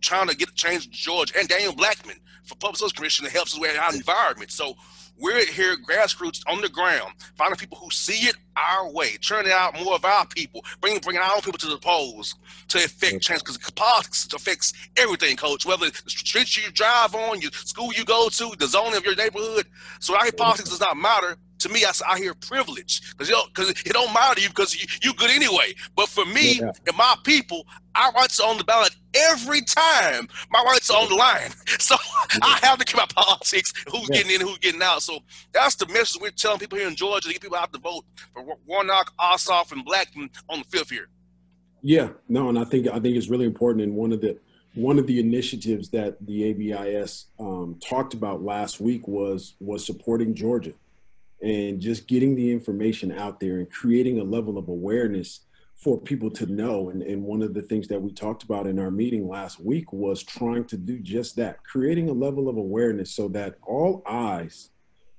trying 0.00 0.28
to 0.28 0.36
get 0.36 0.52
change 0.54 0.90
Georgia, 0.90 1.34
and 1.38 1.48
Daniel 1.48 1.74
Blackman 1.74 2.16
for 2.44 2.56
Public 2.56 2.76
Service 2.78 2.92
Commission 2.92 3.24
that 3.24 3.32
helps 3.32 3.54
us 3.54 3.60
with 3.60 3.78
our 3.78 3.94
environment. 3.94 4.50
So 4.50 4.74
we're 5.18 5.44
here 5.46 5.76
grassroots 5.76 6.42
on 6.46 6.60
the 6.60 6.68
ground, 6.68 7.12
finding 7.36 7.56
people 7.56 7.78
who 7.78 7.90
see 7.90 8.26
it 8.26 8.36
our 8.56 8.90
way, 8.90 9.16
turning 9.16 9.52
out 9.52 9.78
more 9.82 9.94
of 9.94 10.04
our 10.04 10.26
people, 10.26 10.64
bringing 10.80 11.00
bringing 11.00 11.22
our 11.22 11.34
own 11.34 11.42
people 11.42 11.58
to 11.58 11.68
the 11.68 11.78
polls 11.78 12.34
to 12.68 12.78
affect 12.78 13.02
mm-hmm. 13.02 13.18
change. 13.18 13.40
Because 13.40 13.58
politics 13.72 14.28
affects 14.32 14.72
everything, 14.96 15.36
Coach. 15.36 15.64
Whether 15.66 15.90
the 15.90 16.10
streets 16.10 16.56
you 16.56 16.70
drive 16.72 17.14
on, 17.14 17.40
your 17.40 17.50
school 17.52 17.92
you 17.94 18.04
go 18.04 18.28
to, 18.28 18.54
the 18.58 18.66
zoning 18.66 18.96
of 18.96 19.04
your 19.04 19.16
neighborhood. 19.16 19.66
So 20.00 20.14
our 20.14 20.26
mm-hmm. 20.26 20.36
politics 20.36 20.70
does 20.70 20.80
not 20.80 20.96
matter 20.96 21.36
to 21.58 21.68
me, 21.68 21.84
I, 21.84 21.92
I 22.08 22.18
hear 22.18 22.34
privilege 22.34 23.14
because 23.16 23.30
because 23.48 23.70
it 23.70 23.92
don't 23.92 24.12
matter 24.12 24.36
to 24.36 24.42
you 24.42 24.48
because 24.48 24.74
you, 24.80 24.86
you 25.02 25.14
good 25.14 25.30
anyway. 25.30 25.74
But 25.94 26.08
for 26.08 26.24
me 26.24 26.58
yeah. 26.60 26.72
and 26.86 26.96
my 26.96 27.16
people, 27.24 27.66
our 27.94 28.12
rights 28.12 28.40
are 28.40 28.48
on 28.48 28.58
the 28.58 28.64
ballot 28.64 28.94
every 29.14 29.62
time. 29.62 30.28
My 30.50 30.62
rights 30.62 30.90
are 30.90 31.00
on 31.00 31.08
the 31.08 31.14
line, 31.14 31.50
so 31.78 31.96
yeah. 32.32 32.40
I 32.42 32.58
have 32.62 32.78
to 32.78 32.84
keep 32.84 32.96
my 32.96 33.06
politics. 33.14 33.72
Who's 33.90 34.08
yeah. 34.10 34.16
getting 34.16 34.40
in, 34.40 34.40
who's 34.40 34.58
getting 34.58 34.82
out. 34.82 35.02
So 35.02 35.18
that's 35.52 35.76
the 35.76 35.86
message 35.88 36.20
we're 36.20 36.30
telling 36.30 36.58
people 36.58 36.78
here 36.78 36.88
in 36.88 36.96
Georgia 36.96 37.28
to 37.28 37.32
get 37.32 37.42
people 37.42 37.56
out 37.56 37.72
to 37.72 37.78
vote 37.78 38.04
for 38.32 38.44
Warnock, 38.66 39.12
Ossoff, 39.18 39.72
and 39.72 39.84
Blackman 39.84 40.30
on 40.48 40.60
the 40.60 40.64
fifth 40.64 40.90
here. 40.90 41.08
Yeah, 41.82 42.10
no, 42.28 42.48
and 42.48 42.58
I 42.58 42.64
think 42.64 42.88
I 42.88 42.98
think 42.98 43.16
it's 43.16 43.28
really 43.28 43.46
important. 43.46 43.84
And 43.84 43.94
one 43.94 44.12
of 44.12 44.20
the 44.20 44.38
one 44.74 44.98
of 44.98 45.06
the 45.06 45.18
initiatives 45.18 45.88
that 45.90 46.18
the 46.26 46.44
ABIS 46.44 47.26
um, 47.40 47.80
talked 47.80 48.12
about 48.12 48.42
last 48.42 48.80
week 48.80 49.08
was 49.08 49.54
was 49.58 49.86
supporting 49.86 50.34
Georgia 50.34 50.72
and 51.42 51.80
just 51.80 52.06
getting 52.06 52.34
the 52.34 52.50
information 52.50 53.12
out 53.12 53.40
there 53.40 53.58
and 53.58 53.70
creating 53.70 54.20
a 54.20 54.24
level 54.24 54.58
of 54.58 54.68
awareness 54.68 55.40
for 55.74 56.00
people 56.00 56.30
to 56.30 56.46
know. 56.46 56.90
And, 56.90 57.02
and 57.02 57.22
one 57.22 57.42
of 57.42 57.52
the 57.52 57.62
things 57.62 57.86
that 57.88 58.00
we 58.00 58.12
talked 58.12 58.42
about 58.42 58.66
in 58.66 58.78
our 58.78 58.90
meeting 58.90 59.28
last 59.28 59.60
week 59.60 59.92
was 59.92 60.22
trying 60.22 60.64
to 60.66 60.76
do 60.76 60.98
just 60.98 61.36
that, 61.36 61.62
creating 61.64 62.08
a 62.08 62.14
level 62.14 62.48
of 62.48 62.56
awareness 62.56 63.14
so 63.14 63.28
that 63.28 63.56
all 63.66 64.02
eyes 64.08 64.70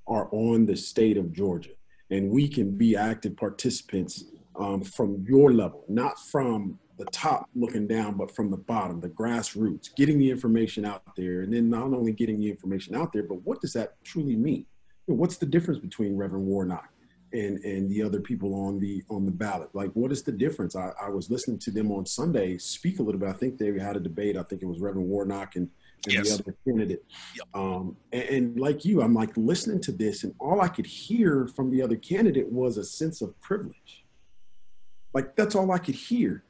are 0.08 0.28
on 0.32 0.66
the 0.66 0.76
state 0.76 1.18
of 1.18 1.32
Georgia 1.32 1.72
and 2.10 2.30
we 2.30 2.48
can 2.48 2.72
be 2.72 2.96
active 2.96 3.36
participants 3.36 4.26
um, 4.58 4.82
from 4.82 5.24
your 5.28 5.54
level, 5.54 5.84
not 5.88 6.20
from 6.20 6.80
the 6.98 7.06
top 7.06 7.48
looking 7.56 7.86
down, 7.88 8.16
but 8.18 8.36
from 8.36 8.50
the 8.50 8.58
bottom, 8.58 9.00
the 9.00 9.10
grassroots, 9.10 9.94
getting 9.96 10.18
the 10.18 10.32
information 10.32 10.84
out 10.84 11.04
there. 11.16 11.42
And 11.42 11.54
then 11.54 11.70
not 11.70 11.94
only 11.94 12.12
getting 12.12 12.40
the 12.40 12.50
information 12.50 12.96
out 12.96 13.14
there, 13.14 13.24
but 13.24 13.42
what 13.44 13.62
does 13.62 13.74
that 13.74 14.04
truly 14.04 14.36
mean? 14.36 14.66
What's 15.08 15.38
the 15.38 15.46
difference 15.46 15.80
between 15.80 16.16
Reverend 16.16 16.46
Warnock 16.46 16.90
and 17.34 17.60
and 17.64 17.90
the 17.90 18.02
other 18.04 18.20
people 18.20 18.54
on 18.54 18.80
the 18.80 19.04
on 19.10 19.26
the 19.26 19.32
ballot? 19.32 19.70
Like, 19.74 19.92
what 19.94 20.12
is 20.12 20.24
the 20.24 20.32
difference? 20.32 20.76
I, 20.76 20.92
I 21.02 21.10
was 21.10 21.30
listening 21.32 21.60
to 21.60 21.72
them 21.72 21.92
on 21.92 22.06
Sunday 22.06 22.58
speak 22.58 23.00
a 23.00 23.04
little 23.04 23.20
bit. 23.20 23.30
I 23.30 23.34
think 23.34 23.58
they 23.58 23.78
had 23.80 23.96
a 23.98 24.00
debate. 24.00 24.38
I 24.38 24.44
think 24.44 24.62
it 24.62 24.66
was 24.66 24.80
Reverend 24.80 25.08
Warnock 25.08 25.56
and, 25.56 25.70
and 26.06 26.14
yes. 26.14 26.38
the 26.38 26.44
other 26.44 26.56
candidate. 26.66 27.04
Yep. 27.36 27.48
Um, 27.54 27.98
and, 28.12 28.24
and 28.24 28.60
like 28.60 28.86
you, 28.86 29.02
I'm 29.02 29.14
like 29.14 29.36
listening 29.36 29.82
to 29.82 29.92
this, 29.92 30.24
and 30.24 30.34
all 30.40 30.62
I 30.62 30.68
could 30.68 30.86
hear 30.86 31.48
from 31.48 31.72
the 31.72 31.82
other 31.82 31.96
candidate 31.96 32.52
was 32.52 32.78
a 32.78 32.84
sense 32.84 33.22
of 33.22 33.40
privilege. 33.42 34.06
Like 35.14 35.36
that's 35.36 35.56
all 35.56 35.72
I 35.72 35.80
could 35.80 35.96
hear, 35.96 36.44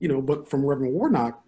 you 0.00 0.08
know. 0.08 0.20
But 0.20 0.48
from 0.48 0.64
Reverend 0.64 0.94
Warnock, 0.94 1.42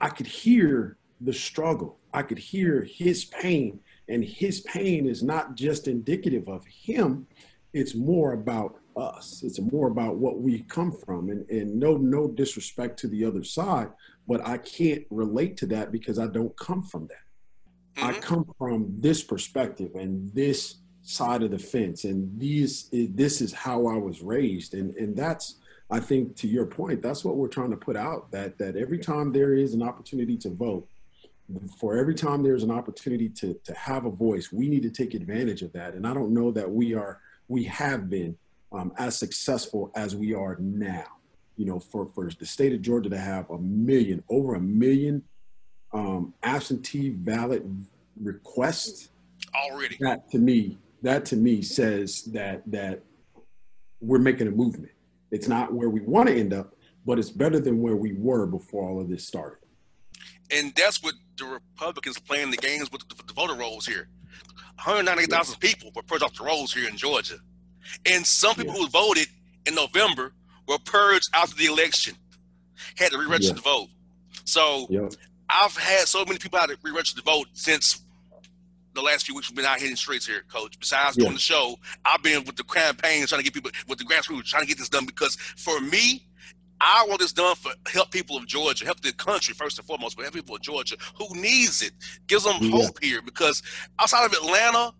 I 0.00 0.08
could 0.08 0.26
hear 0.26 0.96
the 1.20 1.32
struggle. 1.32 1.98
I 2.12 2.22
could 2.22 2.38
hear 2.38 2.82
his 2.82 3.24
pain 3.24 3.80
and 4.08 4.24
his 4.24 4.60
pain 4.62 5.06
is 5.06 5.22
not 5.22 5.54
just 5.54 5.88
indicative 5.88 6.48
of 6.48 6.64
him, 6.66 7.26
it's 7.72 7.94
more 7.94 8.32
about 8.32 8.76
us. 8.96 9.42
It's 9.44 9.60
more 9.60 9.88
about 9.88 10.16
what 10.16 10.40
we 10.40 10.60
come 10.60 10.92
from. 10.92 11.30
And, 11.30 11.48
and 11.50 11.78
no, 11.78 11.96
no 11.96 12.28
disrespect 12.28 12.98
to 13.00 13.08
the 13.08 13.24
other 13.24 13.42
side, 13.42 13.88
but 14.28 14.46
I 14.46 14.58
can't 14.58 15.04
relate 15.10 15.56
to 15.58 15.66
that 15.66 15.90
because 15.90 16.18
I 16.18 16.26
don't 16.26 16.56
come 16.56 16.82
from 16.82 17.08
that. 17.08 18.00
Mm-hmm. 18.00 18.08
I 18.08 18.20
come 18.20 18.46
from 18.58 18.94
this 18.98 19.22
perspective 19.22 19.94
and 19.94 20.32
this 20.34 20.76
side 21.02 21.42
of 21.42 21.50
the 21.50 21.58
fence. 21.58 22.04
And 22.04 22.38
these 22.38 22.88
this 22.92 23.40
is 23.40 23.52
how 23.52 23.86
I 23.86 23.96
was 23.96 24.22
raised. 24.22 24.74
And 24.74 24.94
and 24.96 25.16
that's 25.16 25.56
I 25.90 26.00
think 26.00 26.36
to 26.36 26.48
your 26.48 26.66
point, 26.66 27.02
that's 27.02 27.24
what 27.24 27.36
we're 27.36 27.48
trying 27.48 27.70
to 27.70 27.76
put 27.76 27.96
out 27.96 28.30
that 28.32 28.58
that 28.58 28.76
every 28.76 28.98
time 28.98 29.32
there 29.32 29.54
is 29.54 29.74
an 29.74 29.82
opportunity 29.82 30.36
to 30.38 30.50
vote, 30.50 30.88
for 31.78 31.96
every 31.96 32.14
time 32.14 32.42
there's 32.42 32.62
an 32.62 32.70
opportunity 32.70 33.28
to 33.28 33.54
to 33.64 33.74
have 33.74 34.06
a 34.06 34.10
voice, 34.10 34.52
we 34.52 34.68
need 34.68 34.82
to 34.82 34.90
take 34.90 35.14
advantage 35.14 35.62
of 35.62 35.72
that. 35.72 35.94
And 35.94 36.06
I 36.06 36.14
don't 36.14 36.32
know 36.32 36.50
that 36.52 36.70
we 36.70 36.94
are 36.94 37.20
we 37.48 37.64
have 37.64 38.08
been 38.08 38.36
um, 38.72 38.92
as 38.98 39.18
successful 39.18 39.90
as 39.94 40.16
we 40.16 40.34
are 40.34 40.56
now. 40.58 41.04
You 41.56 41.66
know, 41.66 41.78
for 41.78 42.10
for 42.14 42.30
the 42.30 42.46
state 42.46 42.72
of 42.72 42.82
Georgia 42.82 43.10
to 43.10 43.18
have 43.18 43.48
a 43.50 43.58
million, 43.58 44.22
over 44.28 44.54
a 44.54 44.60
million 44.60 45.22
um, 45.92 46.34
absentee 46.42 47.10
ballot 47.10 47.64
requests 48.20 49.10
already. 49.54 49.96
That 50.00 50.30
to 50.30 50.38
me, 50.38 50.78
that 51.02 51.24
to 51.26 51.36
me 51.36 51.62
says 51.62 52.24
that 52.32 52.62
that 52.66 53.02
we're 54.00 54.18
making 54.18 54.48
a 54.48 54.50
movement. 54.50 54.92
It's 55.30 55.48
not 55.48 55.72
where 55.72 55.88
we 55.88 56.00
want 56.00 56.28
to 56.28 56.34
end 56.34 56.52
up, 56.52 56.74
but 57.06 57.18
it's 57.18 57.30
better 57.30 57.60
than 57.60 57.80
where 57.80 57.96
we 57.96 58.12
were 58.14 58.46
before 58.46 58.88
all 58.88 59.00
of 59.00 59.08
this 59.08 59.26
started. 59.26 59.58
And 60.50 60.72
that's 60.74 61.02
what 61.02 61.14
the 61.36 61.46
Republicans 61.46 62.18
playing 62.18 62.50
the 62.50 62.56
games 62.56 62.90
with 62.92 63.06
the, 63.08 63.22
the 63.22 63.32
voter 63.32 63.54
rolls 63.54 63.86
here. 63.86 64.08
198,000 64.76 65.58
people 65.60 65.90
were 65.94 66.02
purged 66.02 66.22
off 66.22 66.34
the 66.34 66.44
rolls 66.44 66.72
here 66.72 66.88
in 66.88 66.96
Georgia. 66.96 67.36
And 68.06 68.26
some 68.26 68.54
people 68.54 68.74
yeah. 68.74 68.82
who 68.82 68.88
voted 68.88 69.28
in 69.66 69.74
November 69.74 70.32
were 70.66 70.78
purged 70.84 71.28
after 71.34 71.54
the 71.56 71.66
election, 71.66 72.14
had 72.96 73.12
to 73.12 73.18
re-register 73.18 73.54
yeah. 73.54 73.56
to 73.56 73.62
vote. 73.62 73.88
So 74.44 74.86
yeah. 74.90 75.08
I've 75.48 75.76
had 75.76 76.06
so 76.08 76.24
many 76.24 76.38
people 76.38 76.58
out 76.58 76.68
to 76.68 76.76
re-register 76.82 77.20
to 77.20 77.24
vote 77.24 77.48
since 77.52 78.00
the 78.94 79.02
last 79.02 79.26
few 79.26 79.34
weeks 79.34 79.50
we've 79.50 79.56
been 79.56 79.64
out 79.64 79.80
hitting 79.80 79.96
streets 79.96 80.26
here, 80.26 80.42
coach. 80.48 80.78
Besides 80.78 81.16
doing 81.16 81.32
the 81.32 81.38
show, 81.38 81.76
I've 82.04 82.22
been 82.22 82.44
with 82.44 82.56
the 82.56 82.64
campaign 82.64 83.26
trying 83.26 83.40
to 83.40 83.44
get 83.44 83.52
people 83.52 83.70
with 83.88 83.98
the 83.98 84.04
grassroots 84.04 84.44
trying 84.44 84.62
to 84.62 84.68
get 84.68 84.78
this 84.78 84.88
done 84.88 85.04
because 85.04 85.36
for 85.56 85.80
me, 85.80 86.24
I 86.80 87.06
want 87.08 87.20
this 87.20 87.32
done 87.32 87.54
for 87.56 87.72
help 87.86 88.10
people 88.10 88.36
of 88.36 88.46
Georgia, 88.46 88.84
help 88.84 89.00
the 89.00 89.12
country 89.12 89.54
first 89.54 89.78
and 89.78 89.86
foremost, 89.86 90.16
but 90.16 90.22
help 90.22 90.34
people 90.34 90.56
of 90.56 90.62
Georgia 90.62 90.96
who 91.16 91.34
needs 91.34 91.82
it, 91.82 91.92
gives 92.26 92.44
them 92.44 92.56
yeah. 92.60 92.70
hope 92.70 93.02
here. 93.02 93.22
Because 93.22 93.62
outside 93.98 94.26
of 94.26 94.32
Atlanta, 94.32 94.92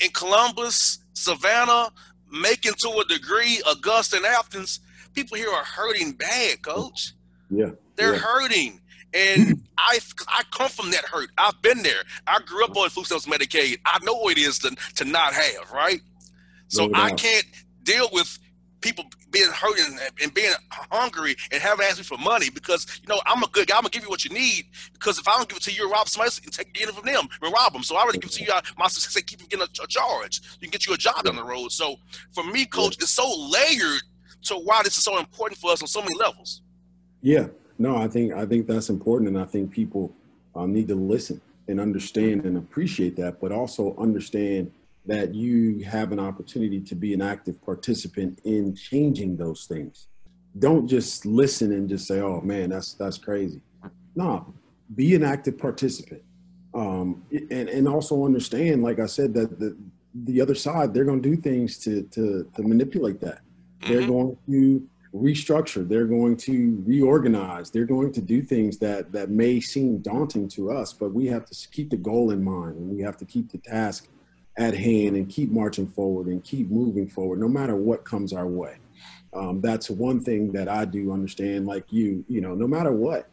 in 0.00 0.10
Columbus, 0.10 0.98
Savannah, 1.12 1.90
Macon 2.30 2.74
to 2.78 3.04
a 3.04 3.04
degree, 3.04 3.62
Augusta 3.70 4.16
and 4.16 4.26
Athens, 4.26 4.80
people 5.14 5.36
here 5.36 5.50
are 5.50 5.64
hurting 5.64 6.12
bad, 6.12 6.62
coach. 6.62 7.12
Yeah. 7.50 7.70
They're 7.96 8.14
yeah. 8.14 8.18
hurting. 8.18 8.80
And 9.12 9.62
I 9.78 9.98
I 10.28 10.42
come 10.52 10.68
from 10.68 10.90
that 10.90 11.04
hurt. 11.04 11.30
I've 11.36 11.60
been 11.62 11.82
there. 11.82 12.02
I 12.26 12.40
grew 12.40 12.64
up 12.64 12.76
on 12.76 12.88
food 12.90 13.06
stamps 13.06 13.26
Medicaid. 13.26 13.78
I 13.84 13.98
know 14.04 14.14
what 14.14 14.38
it 14.38 14.40
is 14.40 14.58
to, 14.60 14.74
to 14.96 15.04
not 15.04 15.34
have, 15.34 15.70
right? 15.72 16.00
So 16.68 16.86
no 16.86 17.00
I 17.00 17.12
can't 17.12 17.46
deal 17.82 18.08
with 18.12 18.38
people 18.80 19.04
being 19.30 19.50
hurt 19.50 19.78
and, 19.78 19.98
and, 20.22 20.34
being 20.34 20.52
hungry 20.70 21.36
and 21.52 21.62
having 21.62 21.86
asked 21.86 21.98
me 21.98 22.04
for 22.04 22.18
money 22.18 22.50
because 22.50 23.00
you 23.02 23.08
know 23.08 23.20
I'm 23.26 23.42
a 23.42 23.48
good 23.48 23.68
guy. 23.68 23.76
I'm 23.76 23.82
gonna 23.82 23.90
give 23.90 24.02
you 24.02 24.08
what 24.08 24.24
you 24.24 24.30
need 24.30 24.66
because 24.92 25.18
if 25.18 25.28
I 25.28 25.36
don't 25.36 25.48
give 25.48 25.58
it 25.58 25.64
to 25.64 25.72
you, 25.72 25.90
rob 25.90 26.08
somebody 26.08 26.26
else 26.26 26.40
and 26.44 26.52
take 26.52 26.68
it 26.74 26.90
from 26.90 27.06
them 27.06 27.28
and 27.42 27.52
rob 27.52 27.72
them. 27.72 27.82
So 27.82 27.96
I 27.96 28.02
already 28.02 28.18
give 28.18 28.30
it 28.30 28.34
to 28.34 28.44
you. 28.44 28.52
My 28.78 28.88
success 28.88 29.22
keep 29.22 29.40
you 29.40 29.46
getting 29.48 29.66
a, 29.66 29.82
a, 29.82 29.86
charge. 29.86 30.40
You 30.54 30.68
can 30.68 30.70
get 30.70 30.86
you 30.86 30.94
a 30.94 30.96
job 30.96 31.24
down 31.24 31.36
the 31.36 31.44
road. 31.44 31.72
So 31.72 31.96
for 32.32 32.44
me, 32.44 32.66
coach, 32.66 32.96
it's 32.96 33.10
so 33.10 33.28
layered 33.50 34.02
to 34.44 34.54
why 34.54 34.82
this 34.82 34.96
is 34.96 35.04
so 35.04 35.18
important 35.18 35.60
for 35.60 35.70
us 35.70 35.82
on 35.82 35.88
so 35.88 36.00
many 36.00 36.16
levels. 36.16 36.62
Yeah, 37.22 37.48
no, 37.78 37.96
I 37.96 38.08
think 38.08 38.32
I 38.32 38.46
think 38.46 38.66
that's 38.66 38.88
important, 38.88 39.28
and 39.28 39.38
I 39.38 39.44
think 39.44 39.70
people 39.70 40.12
um, 40.54 40.72
need 40.72 40.88
to 40.88 40.94
listen 40.94 41.40
and 41.68 41.80
understand 41.80 42.44
and 42.44 42.56
appreciate 42.56 43.16
that, 43.16 43.40
but 43.40 43.52
also 43.52 43.94
understand 43.96 44.72
that 45.10 45.34
you 45.34 45.82
have 45.82 46.12
an 46.12 46.20
opportunity 46.20 46.80
to 46.80 46.94
be 46.94 47.12
an 47.12 47.20
active 47.20 47.60
participant 47.64 48.40
in 48.44 48.76
changing 48.76 49.36
those 49.36 49.66
things. 49.66 50.06
Don't 50.60 50.86
just 50.86 51.26
listen 51.26 51.72
and 51.72 51.88
just 51.88 52.06
say, 52.06 52.20
"Oh 52.20 52.40
man, 52.42 52.70
that's 52.70 52.94
that's 52.94 53.18
crazy." 53.18 53.60
No, 54.14 54.54
be 54.94 55.16
an 55.16 55.24
active 55.24 55.58
participant, 55.58 56.22
um, 56.74 57.24
and 57.32 57.68
and 57.68 57.88
also 57.88 58.24
understand, 58.24 58.84
like 58.84 59.00
I 59.00 59.06
said, 59.06 59.34
that 59.34 59.58
the 59.58 59.76
the 60.14 60.40
other 60.40 60.54
side 60.54 60.94
they're 60.94 61.04
going 61.04 61.22
to 61.22 61.28
do 61.28 61.36
things 61.36 61.76
to 61.78 62.02
to 62.14 62.48
to 62.54 62.62
manipulate 62.62 63.20
that. 63.20 63.40
Mm-hmm. 63.80 63.92
They're 63.92 64.06
going 64.06 64.38
to 64.48 64.88
restructure. 65.12 65.88
They're 65.88 66.06
going 66.06 66.36
to 66.48 66.84
reorganize. 66.86 67.72
They're 67.72 67.92
going 67.96 68.12
to 68.12 68.20
do 68.20 68.42
things 68.42 68.78
that 68.78 69.10
that 69.10 69.28
may 69.28 69.58
seem 69.58 69.98
daunting 69.98 70.46
to 70.50 70.70
us, 70.70 70.92
but 70.92 71.12
we 71.12 71.26
have 71.26 71.46
to 71.46 71.68
keep 71.72 71.90
the 71.90 71.96
goal 71.96 72.30
in 72.30 72.44
mind, 72.44 72.76
and 72.76 72.88
we 72.88 73.02
have 73.02 73.16
to 73.16 73.24
keep 73.24 73.50
the 73.50 73.58
task 73.58 74.06
at 74.60 74.74
hand 74.74 75.16
and 75.16 75.28
keep 75.28 75.50
marching 75.50 75.88
forward 75.88 76.26
and 76.26 76.44
keep 76.44 76.70
moving 76.70 77.08
forward 77.08 77.40
no 77.40 77.48
matter 77.48 77.74
what 77.74 78.04
comes 78.04 78.34
our 78.34 78.46
way. 78.46 78.76
Um, 79.32 79.60
that's 79.62 79.88
one 79.88 80.20
thing 80.20 80.52
that 80.52 80.68
i 80.68 80.84
do 80.84 81.12
understand 81.12 81.64
like 81.64 81.84
you 81.90 82.24
you 82.26 82.40
know 82.40 82.56
no 82.56 82.66
matter 82.66 82.90
what 82.90 83.30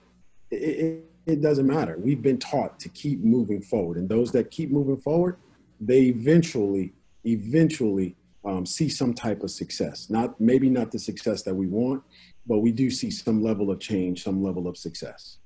it, 0.51 0.55
it, 0.55 1.03
it 1.25 1.41
doesn't 1.41 1.67
matter. 1.67 1.97
We've 1.97 2.21
been 2.21 2.37
taught 2.37 2.79
to 2.79 2.89
keep 2.89 3.19
moving 3.19 3.61
forward 3.61 3.97
and 3.97 4.07
those 4.07 4.31
that 4.31 4.49
keep 4.51 4.71
moving 4.71 4.97
forward 4.97 5.37
they 5.81 6.03
eventually 6.03 6.93
eventually 7.25 8.15
um, 8.45 8.65
see 8.65 8.87
some 8.87 9.13
type 9.13 9.43
of 9.43 9.51
success. 9.51 10.09
Not 10.09 10.39
maybe 10.39 10.69
not 10.69 10.91
the 10.91 10.99
success 10.99 11.41
that 11.43 11.53
we 11.55 11.67
want 11.67 12.03
but 12.45 12.59
we 12.59 12.71
do 12.71 12.89
see 12.89 13.11
some 13.11 13.43
level 13.43 13.69
of 13.69 13.79
change 13.79 14.23
some 14.23 14.41
level 14.41 14.67
of 14.67 14.77
success. 14.77 15.39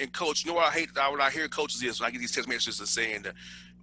And 0.00 0.12
coach, 0.12 0.44
you 0.44 0.52
know 0.52 0.56
what 0.56 0.72
I 0.72 0.78
hate? 0.78 0.88
What 0.94 1.20
I 1.20 1.30
hear 1.30 1.48
coaches 1.48 1.82
is 1.82 2.00
when 2.00 2.08
I 2.08 2.10
get 2.12 2.20
these 2.20 2.32
text 2.32 2.48
messages 2.48 2.88
saying 2.88 3.22
that 3.22 3.34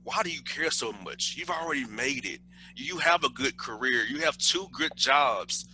why 0.04 0.22
do 0.24 0.32
you 0.32 0.42
care 0.42 0.72
so 0.72 0.94
much? 1.04 1.36
You've 1.38 1.50
already 1.50 1.86
made 1.86 2.26
it. 2.26 2.40
You 2.76 2.98
have 2.98 3.24
a 3.24 3.30
good 3.30 3.58
career. 3.58 4.04
You 4.04 4.20
have 4.20 4.38
two 4.38 4.68
good 4.72 4.92
jobs. 4.96 5.66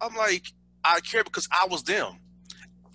I'm 0.00 0.14
like, 0.14 0.52
I 0.84 1.00
care 1.00 1.24
because 1.24 1.48
I 1.50 1.66
was 1.70 1.82
them. 1.82 2.18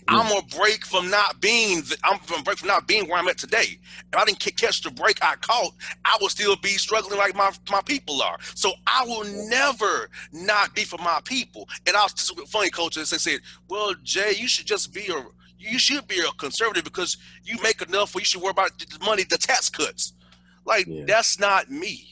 I'm 0.07 0.31
a 0.37 0.41
break 0.57 0.85
from 0.85 1.09
not 1.09 1.39
being. 1.41 1.81
The, 1.81 1.97
I'm 2.03 2.19
from 2.19 2.43
break 2.43 2.57
from 2.57 2.67
not 2.67 2.87
being 2.87 3.07
where 3.07 3.17
I'm 3.17 3.27
at 3.27 3.37
today. 3.37 3.79
If 4.11 4.15
I 4.15 4.25
didn't 4.25 4.39
catch 4.39 4.81
the 4.81 4.91
break 4.91 5.23
I 5.23 5.35
caught, 5.35 5.73
I 6.03 6.17
would 6.21 6.31
still 6.31 6.55
be 6.57 6.69
struggling 6.69 7.17
like 7.17 7.35
my 7.35 7.51
my 7.71 7.81
people 7.81 8.21
are. 8.21 8.37
So 8.55 8.73
I 8.87 9.05
will 9.05 9.23
never 9.47 10.09
not 10.33 10.75
be 10.75 10.83
for 10.83 10.97
my 10.97 11.21
people. 11.23 11.69
And 11.87 11.95
I 11.95 12.03
was 12.03 12.13
just 12.13 12.37
funny, 12.49 12.69
coach. 12.69 12.95
They 12.95 13.03
said, 13.03 13.39
"Well, 13.69 13.93
Jay, 14.03 14.33
you 14.37 14.47
should 14.47 14.65
just 14.65 14.93
be 14.93 15.07
a 15.07 15.25
you 15.59 15.79
should 15.79 16.07
be 16.07 16.19
a 16.19 16.31
conservative 16.33 16.83
because 16.83 17.17
you 17.43 17.57
make 17.63 17.81
enough 17.81 18.13
where 18.15 18.21
you 18.21 18.25
should 18.25 18.41
worry 18.41 18.51
about 18.51 18.77
the 18.79 19.05
money, 19.05 19.23
the 19.23 19.37
tax 19.37 19.69
cuts." 19.69 20.13
Like 20.65 20.85
yeah. 20.87 21.05
that's 21.05 21.39
not 21.39 21.69
me. 21.69 22.11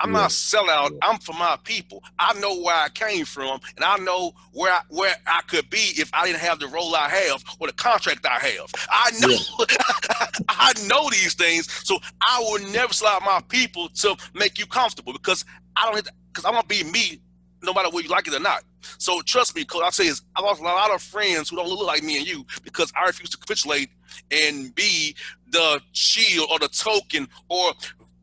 I'm 0.00 0.12
yeah. 0.12 0.20
not 0.20 0.30
sellout. 0.30 0.92
Yeah. 0.92 0.98
I'm 1.02 1.18
for 1.18 1.32
my 1.32 1.58
people. 1.64 2.02
I 2.18 2.38
know 2.38 2.60
where 2.60 2.74
I 2.74 2.88
came 2.88 3.24
from, 3.24 3.60
and 3.76 3.84
I 3.84 3.96
know 3.98 4.32
where 4.52 4.72
I, 4.72 4.82
where 4.88 5.16
I 5.26 5.40
could 5.48 5.68
be 5.70 5.92
if 5.96 6.10
I 6.12 6.26
didn't 6.26 6.40
have 6.40 6.60
the 6.60 6.68
role 6.68 6.94
I 6.94 7.08
have 7.08 7.44
or 7.58 7.66
the 7.66 7.72
contract 7.72 8.24
I 8.24 8.38
have. 8.38 8.72
I 8.90 9.10
know, 9.20 9.36
yeah. 9.68 10.26
I 10.48 10.72
know 10.86 11.08
these 11.10 11.34
things, 11.34 11.70
so 11.84 11.98
I 12.26 12.40
will 12.40 12.70
never 12.70 12.92
sell 12.92 13.08
out 13.08 13.22
my 13.22 13.40
people 13.48 13.88
to 13.88 14.16
make 14.34 14.58
you 14.58 14.66
comfortable 14.66 15.12
because 15.12 15.44
I 15.76 15.90
don't. 15.90 16.08
Because 16.28 16.44
I'm 16.44 16.52
gonna 16.52 16.66
be 16.66 16.84
me, 16.84 17.20
no 17.62 17.72
matter 17.72 17.88
whether 17.90 18.06
you 18.06 18.10
like 18.10 18.28
it 18.28 18.34
or 18.34 18.40
not. 18.40 18.62
So 18.98 19.20
trust 19.22 19.54
me, 19.54 19.62
because 19.62 19.82
I 19.84 19.90
say 19.90 20.06
is 20.06 20.22
I 20.36 20.42
lost 20.42 20.60
a 20.60 20.64
lot 20.64 20.94
of 20.94 21.02
friends 21.02 21.50
who 21.50 21.56
don't 21.56 21.68
look 21.68 21.86
like 21.86 22.02
me 22.02 22.18
and 22.18 22.26
you 22.26 22.44
because 22.62 22.92
I 23.00 23.06
refuse 23.06 23.30
to 23.30 23.38
capitulate 23.38 23.90
and 24.30 24.74
be 24.74 25.14
the 25.50 25.80
shield 25.92 26.48
or 26.50 26.58
the 26.58 26.68
token 26.68 27.28
or 27.48 27.72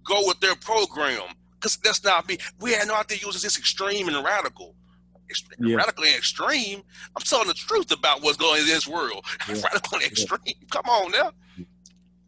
go 0.04 0.28
with 0.28 0.40
their 0.40 0.56
program 0.56 1.22
because 1.56 1.78
that's 1.78 2.04
not 2.04 2.28
me. 2.28 2.38
We 2.60 2.74
had 2.74 2.88
no 2.88 2.96
idea 2.96 3.18
using 3.24 3.42
this 3.42 3.58
extreme 3.58 4.08
and 4.08 4.24
radical. 4.24 4.76
Yeah. 5.60 5.78
Radical 5.78 6.04
and 6.04 6.16
extreme. 6.16 6.84
I'm 7.16 7.24
telling 7.24 7.48
the 7.48 7.56
truth 7.56 7.92
about 7.92 8.22
what's 8.22 8.38
going 8.38 8.62
in 8.62 8.68
this 8.68 8.88
world. 8.88 9.26
Yeah. 9.50 9.62
radical 9.64 9.98
and 9.98 10.04
extreme. 10.06 10.40
Yeah. 10.46 10.54
Come 10.70 10.86
on 10.86 11.12
now. 11.12 11.32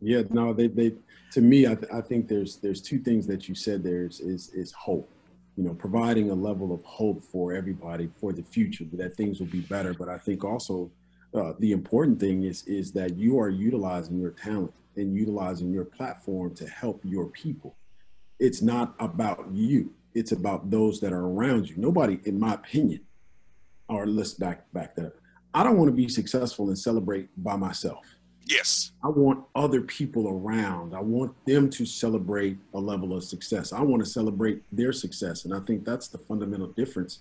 Yeah, 0.01 0.23
no, 0.29 0.53
they 0.53 0.67
they 0.67 0.93
to 1.33 1.41
me, 1.41 1.67
I, 1.67 1.75
th- 1.75 1.91
I 1.91 2.01
think 2.01 2.27
there's 2.27 2.57
there's 2.57 2.81
two 2.81 2.99
things 2.99 3.27
that 3.27 3.47
you 3.47 3.55
said. 3.55 3.83
There's 3.83 4.19
is 4.19 4.49
is 4.49 4.71
hope 4.71 5.11
you 5.57 5.63
know, 5.63 5.73
providing 5.73 6.29
a 6.29 6.35
level 6.35 6.71
of 6.71 6.83
hope 6.83 7.23
for 7.23 7.51
everybody 7.51 8.09
for 8.21 8.31
the 8.31 8.43
future 8.43 8.85
that 8.93 9.17
things 9.17 9.39
will 9.39 9.47
be 9.47 9.61
better. 9.61 9.93
But 9.93 10.07
I 10.07 10.19
think 10.19 10.43
also 10.43 10.91
uh, 11.33 11.53
the 11.59 11.71
important 11.71 12.19
thing 12.19 12.43
is 12.43 12.63
is 12.65 12.91
that 12.93 13.17
you 13.17 13.39
are 13.39 13.49
utilizing 13.49 14.19
your 14.19 14.31
talent 14.31 14.73
and 14.95 15.15
utilizing 15.15 15.71
your 15.71 15.85
platform 15.85 16.53
to 16.55 16.67
help 16.67 17.01
your 17.03 17.25
people. 17.27 17.75
It's 18.39 18.61
not 18.61 18.95
about 18.99 19.47
you. 19.51 19.93
It's 20.13 20.31
about 20.31 20.69
those 20.69 20.99
that 21.01 21.11
are 21.11 21.25
around 21.25 21.69
you. 21.69 21.75
Nobody, 21.77 22.19
in 22.25 22.39
my 22.39 22.53
opinion, 22.53 23.01
or 23.89 24.05
let's 24.05 24.35
back 24.35 24.71
back 24.73 24.95
that. 24.95 25.07
up. 25.07 25.13
I 25.55 25.63
don't 25.63 25.77
want 25.77 25.87
to 25.89 25.95
be 25.95 26.07
successful 26.07 26.67
and 26.67 26.77
celebrate 26.77 27.29
by 27.35 27.55
myself. 27.55 28.05
Yes. 28.49 28.91
I 29.03 29.09
want 29.09 29.43
other 29.55 29.81
people 29.81 30.27
around. 30.27 30.95
I 30.95 31.01
want 31.01 31.33
them 31.45 31.69
to 31.71 31.85
celebrate 31.85 32.57
a 32.73 32.79
level 32.79 33.15
of 33.15 33.23
success. 33.23 33.73
I 33.73 33.81
want 33.81 34.03
to 34.03 34.09
celebrate 34.09 34.63
their 34.71 34.93
success. 34.93 35.45
And 35.45 35.53
I 35.53 35.59
think 35.59 35.85
that's 35.85 36.07
the 36.07 36.17
fundamental 36.17 36.67
difference 36.67 37.19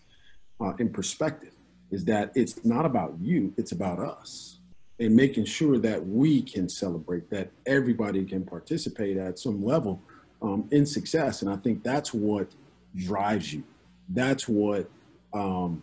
uh, 0.60 0.72
in 0.78 0.90
perspective 0.90 1.52
is 1.90 2.04
that 2.04 2.32
it's 2.34 2.64
not 2.64 2.84
about 2.84 3.14
you, 3.20 3.52
it's 3.56 3.72
about 3.72 3.98
us 3.98 4.58
and 4.98 5.14
making 5.14 5.44
sure 5.44 5.78
that 5.78 6.04
we 6.06 6.42
can 6.42 6.68
celebrate, 6.68 7.30
that 7.30 7.50
everybody 7.66 8.24
can 8.24 8.44
participate 8.44 9.16
at 9.16 9.38
some 9.38 9.64
level 9.64 10.00
um, 10.42 10.66
in 10.70 10.86
success. 10.86 11.42
And 11.42 11.50
I 11.50 11.56
think 11.56 11.82
that's 11.82 12.14
what 12.14 12.48
drives 12.94 13.52
you. 13.52 13.62
That's 14.08 14.48
what 14.48 14.88
um, 15.32 15.82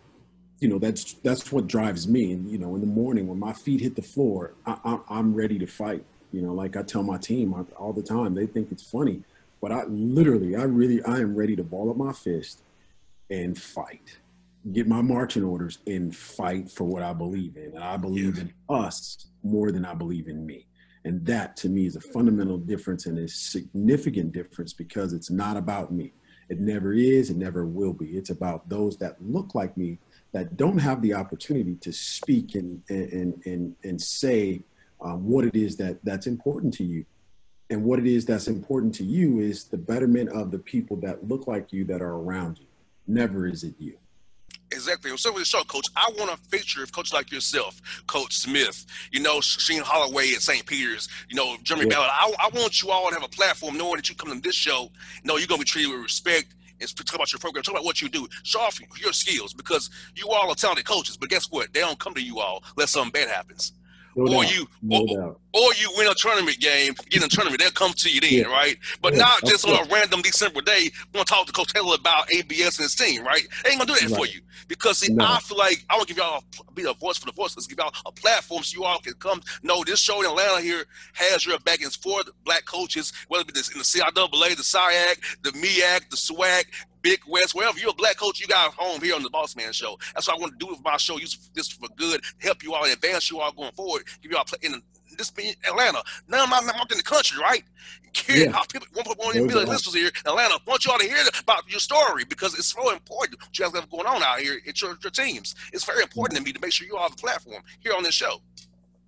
you 0.64 0.70
know 0.70 0.78
that's 0.78 1.12
that's 1.22 1.52
what 1.52 1.66
drives 1.66 2.08
me. 2.08 2.32
And 2.32 2.50
you 2.50 2.56
know 2.56 2.74
in 2.74 2.80
the 2.80 2.86
morning 2.86 3.28
when 3.28 3.38
my 3.38 3.52
feet 3.52 3.82
hit 3.82 3.96
the 3.96 4.02
floor 4.02 4.54
I, 4.64 4.98
am 5.10 5.34
ready 5.34 5.58
to 5.58 5.66
fight. 5.66 6.02
You 6.32 6.40
know 6.40 6.54
like 6.54 6.74
i 6.74 6.82
tell 6.82 7.02
my 7.02 7.18
team 7.18 7.54
all 7.76 7.92
the 7.92 8.02
time 8.02 8.34
they 8.34 8.46
think 8.46 8.72
it's 8.72 8.82
funny 8.82 9.22
but 9.60 9.70
i 9.70 9.84
literally 9.84 10.56
i 10.56 10.62
really 10.62 11.00
i 11.04 11.18
am 11.18 11.36
ready 11.36 11.54
to 11.54 11.62
ball 11.62 11.90
up 11.90 11.98
my 11.98 12.14
fist 12.14 12.62
and 13.30 13.56
fight. 13.56 14.16
Get 14.72 14.88
my 14.88 15.02
marching 15.02 15.44
orders 15.44 15.78
and 15.86 16.16
fight 16.16 16.70
for 16.70 16.84
what 16.84 17.02
i 17.02 17.12
believe 17.12 17.58
in. 17.58 17.74
And 17.74 17.84
i 17.84 17.98
believe 17.98 18.38
in 18.38 18.50
us 18.70 19.26
more 19.42 19.70
than 19.70 19.84
i 19.84 19.92
believe 19.92 20.28
in 20.28 20.46
me. 20.46 20.66
And 21.04 21.26
that 21.26 21.58
to 21.58 21.68
me 21.68 21.84
is 21.84 21.96
a 21.96 22.00
fundamental 22.00 22.56
difference 22.56 23.04
and 23.04 23.18
a 23.18 23.28
significant 23.28 24.32
difference 24.32 24.72
because 24.72 25.12
it's 25.12 25.30
not 25.30 25.58
about 25.58 25.92
me. 25.92 26.14
It 26.48 26.58
never 26.58 26.94
is 26.94 27.28
it 27.28 27.36
never 27.36 27.66
will 27.66 27.92
be. 27.92 28.16
It's 28.16 28.30
about 28.30 28.66
those 28.70 28.96
that 28.96 29.22
look 29.22 29.54
like 29.54 29.76
me 29.76 29.98
that 30.34 30.56
don't 30.56 30.78
have 30.78 31.00
the 31.00 31.14
opportunity 31.14 31.76
to 31.76 31.92
speak 31.92 32.56
and 32.56 32.82
and 32.90 33.40
and, 33.46 33.74
and 33.84 34.02
say 34.02 34.60
um, 35.00 35.24
what 35.26 35.44
it 35.44 35.54
is 35.54 35.76
that 35.78 36.04
that's 36.04 36.26
important 36.26 36.74
to 36.74 36.84
you. 36.84 37.06
And 37.70 37.82
what 37.82 37.98
it 37.98 38.06
is 38.06 38.26
that's 38.26 38.48
important 38.48 38.94
to 38.96 39.04
you 39.04 39.38
is 39.38 39.64
the 39.64 39.78
betterment 39.78 40.28
of 40.30 40.50
the 40.50 40.58
people 40.58 40.98
that 40.98 41.26
look 41.26 41.46
like 41.46 41.72
you 41.72 41.84
that 41.86 42.02
are 42.02 42.16
around 42.16 42.58
you. 42.58 42.66
Never 43.06 43.46
is 43.46 43.64
it 43.64 43.74
you. 43.78 43.96
Exactly. 44.70 45.16
So 45.16 45.32
with 45.32 45.42
the 45.42 45.46
show, 45.46 45.62
Coach, 45.64 45.86
I 45.96 46.10
want 46.18 46.30
to 46.30 46.36
feature 46.48 46.82
of 46.82 46.90
coach 46.92 47.12
like 47.12 47.30
yourself, 47.30 47.80
Coach 48.06 48.36
Smith, 48.36 48.84
you 49.12 49.20
know, 49.20 49.38
Shaheen 49.38 49.82
Holloway 49.82 50.32
at 50.34 50.42
St. 50.42 50.66
Peter's, 50.66 51.08
you 51.28 51.36
know, 51.36 51.56
Jeremy 51.62 51.86
yeah. 51.86 51.96
Ballard. 51.96 52.10
I, 52.12 52.34
I, 52.40 52.58
want 52.58 52.82
you 52.82 52.90
all 52.90 53.08
to 53.08 53.14
have 53.14 53.22
a 53.22 53.28
platform 53.28 53.76
knowing 53.78 53.96
that 53.96 54.08
you 54.08 54.16
come 54.16 54.34
to 54.34 54.40
this 54.40 54.54
show, 54.54 54.82
you 54.82 54.90
know, 55.24 55.36
you're 55.36 55.46
going 55.46 55.60
to 55.60 55.64
be 55.64 55.68
treated 55.68 55.90
with 55.92 56.00
respect 56.00 56.54
talk 56.92 57.14
about 57.14 57.32
your 57.32 57.38
program, 57.38 57.62
talk 57.62 57.74
about 57.74 57.84
what 57.84 58.02
you 58.02 58.08
do, 58.08 58.28
show 58.42 58.60
off 58.60 58.78
your 59.00 59.12
skills 59.12 59.54
because 59.54 59.90
you 60.14 60.28
all 60.28 60.50
are 60.50 60.54
talented 60.54 60.86
coaches. 60.86 61.16
But 61.16 61.30
guess 61.30 61.50
what? 61.50 61.72
They 61.72 61.80
don't 61.80 61.98
come 61.98 62.14
to 62.14 62.22
you 62.22 62.40
all 62.40 62.62
unless 62.76 62.90
something 62.90 63.12
bad 63.12 63.28
happens. 63.28 63.72
No 64.16 64.38
or 64.38 64.44
doubt. 64.44 64.56
you 64.56 64.66
no 64.82 65.00
or, 65.00 65.36
or, 65.52 65.74
you 65.74 65.90
win 65.96 66.08
a 66.08 66.14
tournament 66.14 66.58
game, 66.58 66.94
get 67.10 67.22
in 67.22 67.24
a 67.24 67.28
tournament, 67.28 67.60
they'll 67.60 67.70
come 67.70 67.92
to 67.92 68.10
you 68.10 68.20
then, 68.20 68.32
yeah. 68.32 68.42
right? 68.44 68.76
But 69.00 69.14
yeah. 69.14 69.20
not 69.20 69.44
just 69.44 69.66
on 69.66 69.74
a 69.74 69.88
random 69.92 70.22
December 70.22 70.60
day, 70.60 70.90
want 71.14 71.26
to 71.26 71.34
talk 71.34 71.46
to 71.46 71.52
Coach 71.52 71.72
Taylor 71.72 71.96
about 71.96 72.32
ABS 72.32 72.78
and 72.78 72.84
his 72.84 72.94
team, 72.94 73.24
right? 73.24 73.42
They 73.62 73.70
ain't 73.70 73.80
gonna 73.80 73.92
do 73.92 74.00
that 74.00 74.10
right. 74.10 74.18
for 74.18 74.26
you. 74.26 74.40
Because 74.68 74.98
see, 74.98 75.12
no. 75.12 75.24
I 75.24 75.40
feel 75.40 75.58
like 75.58 75.84
I 75.90 75.96
want 75.96 76.08
to 76.08 76.14
give 76.14 76.22
y'all 76.22 76.42
a, 76.68 76.72
be 76.72 76.84
a 76.84 76.94
voice 76.94 77.18
for 77.18 77.26
the 77.26 77.32
voiceless, 77.32 77.66
give 77.66 77.78
y'all 77.78 77.92
a 78.06 78.12
platform 78.12 78.62
so 78.62 78.78
you 78.78 78.84
all 78.84 78.98
can 78.98 79.14
come. 79.14 79.42
No, 79.62 79.84
this 79.84 80.00
show 80.00 80.20
in 80.20 80.26
Atlanta 80.26 80.60
here 80.60 80.84
has 81.14 81.44
your 81.44 81.58
back. 81.60 81.78
It's 81.80 81.96
for 81.96 82.20
black 82.44 82.64
coaches, 82.64 83.12
whether 83.28 83.42
it 83.42 83.48
be 83.48 83.52
this 83.52 83.70
in 83.70 83.78
the 83.78 83.84
CIAA, 83.84 84.56
the 84.56 84.62
SIAC, 84.62 85.42
the 85.42 85.50
MEAC, 85.50 86.10
the 86.10 86.16
SWAC, 86.16 86.64
Big 87.04 87.20
West, 87.28 87.54
wherever 87.54 87.78
you're 87.78 87.90
a 87.90 87.94
black 87.94 88.16
coach, 88.16 88.40
you 88.40 88.46
got 88.46 88.72
home 88.72 89.00
here 89.02 89.14
on 89.14 89.22
the 89.22 89.28
Boss 89.28 89.54
Man 89.54 89.74
Show. 89.74 89.98
That's 90.14 90.26
what 90.26 90.38
I 90.38 90.40
want 90.40 90.58
to 90.58 90.66
do 90.66 90.72
with 90.72 90.82
my 90.82 90.96
show. 90.96 91.18
Use 91.18 91.50
this 91.54 91.68
for 91.68 91.86
good, 91.96 92.22
help 92.38 92.64
you 92.64 92.72
all, 92.72 92.82
advance 92.84 93.30
you 93.30 93.40
all 93.40 93.52
going 93.52 93.72
forward, 93.72 94.04
give 94.22 94.32
you 94.32 94.38
all 94.38 94.46
in 94.62 94.82
this 95.18 95.30
being 95.30 95.54
Atlanta. 95.68 96.02
Now 96.28 96.44
I'm 96.44 96.66
not 96.66 96.90
in 96.90 96.96
the 96.96 97.04
country, 97.04 97.38
right? 97.40 97.62
Yeah. 98.28 98.56
people, 98.72 98.86
1.1 98.94 99.34
million 99.34 99.68
listeners 99.68 99.92
here 99.92 100.06
in 100.06 100.30
Atlanta. 100.30 100.54
I 100.54 100.58
want 100.68 100.86
you 100.86 100.92
all 100.92 100.98
to 101.00 101.04
hear 101.04 101.18
about 101.40 101.68
your 101.68 101.80
story 101.80 102.24
because 102.24 102.54
it's 102.56 102.68
so 102.68 102.92
important 102.92 103.40
what 103.40 103.58
you 103.58 103.64
guys 103.64 103.74
have 103.74 103.90
going 103.90 104.06
on 104.06 104.22
out 104.22 104.38
here 104.38 104.60
at 104.68 104.80
your, 104.80 104.96
your 105.02 105.10
teams. 105.10 105.56
It's 105.72 105.84
very 105.84 106.00
important 106.00 106.38
to 106.38 106.44
me 106.44 106.52
to 106.52 106.60
make 106.60 106.70
sure 106.70 106.86
you 106.86 106.96
all 106.96 107.02
have 107.02 107.14
a 107.14 107.16
platform 107.16 107.60
here 107.80 107.92
on 107.92 108.04
this 108.04 108.14
show. 108.14 108.40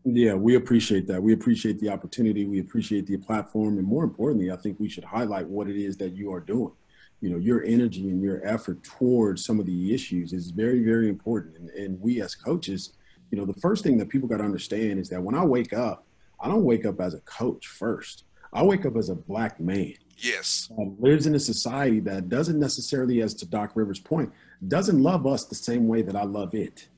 Yeah, 0.04 0.34
we 0.34 0.56
appreciate 0.56 1.06
that. 1.06 1.22
We 1.22 1.34
appreciate 1.34 1.78
the 1.78 1.88
opportunity. 1.88 2.46
We 2.46 2.58
appreciate 2.58 3.06
the 3.06 3.16
platform. 3.16 3.78
And 3.78 3.86
more 3.86 4.02
importantly, 4.02 4.50
I 4.50 4.56
think 4.56 4.80
we 4.80 4.88
should 4.88 5.04
highlight 5.04 5.46
what 5.46 5.68
it 5.68 5.76
is 5.76 5.96
that 5.98 6.14
you 6.14 6.32
are 6.32 6.40
doing 6.40 6.72
you 7.20 7.30
know 7.30 7.38
your 7.38 7.64
energy 7.64 8.08
and 8.08 8.22
your 8.22 8.46
effort 8.46 8.82
towards 8.82 9.44
some 9.44 9.58
of 9.58 9.66
the 9.66 9.94
issues 9.94 10.32
is 10.32 10.50
very 10.50 10.82
very 10.82 11.08
important. 11.08 11.56
And, 11.56 11.70
and 11.70 12.00
we 12.00 12.20
as 12.22 12.34
coaches 12.34 12.92
you 13.30 13.38
know 13.38 13.44
the 13.44 13.60
first 13.60 13.82
thing 13.82 13.98
that 13.98 14.08
people 14.08 14.28
got 14.28 14.38
to 14.38 14.44
understand 14.44 14.98
is 14.98 15.08
that 15.08 15.22
when 15.22 15.34
i 15.34 15.44
wake 15.44 15.72
up 15.72 16.06
i 16.40 16.48
don't 16.48 16.64
wake 16.64 16.86
up 16.86 17.00
as 17.00 17.14
a 17.14 17.20
coach 17.20 17.66
first. 17.66 18.24
I 18.52 18.62
wake 18.62 18.86
up 18.86 18.96
as 18.96 19.10
a 19.10 19.14
black 19.14 19.60
man. 19.60 19.94
Yes. 20.16 20.70
Um, 20.78 20.96
lives 20.98 21.26
in 21.26 21.34
a 21.34 21.38
society 21.38 22.00
that 22.00 22.30
doesn't 22.30 22.58
necessarily 22.58 23.20
as 23.20 23.34
to 23.34 23.46
doc 23.46 23.72
rivers 23.74 24.00
point 24.00 24.32
doesn't 24.66 25.02
love 25.02 25.26
us 25.26 25.44
the 25.44 25.54
same 25.54 25.88
way 25.88 26.00
that 26.02 26.16
i 26.16 26.24
love 26.24 26.54
it. 26.54 26.88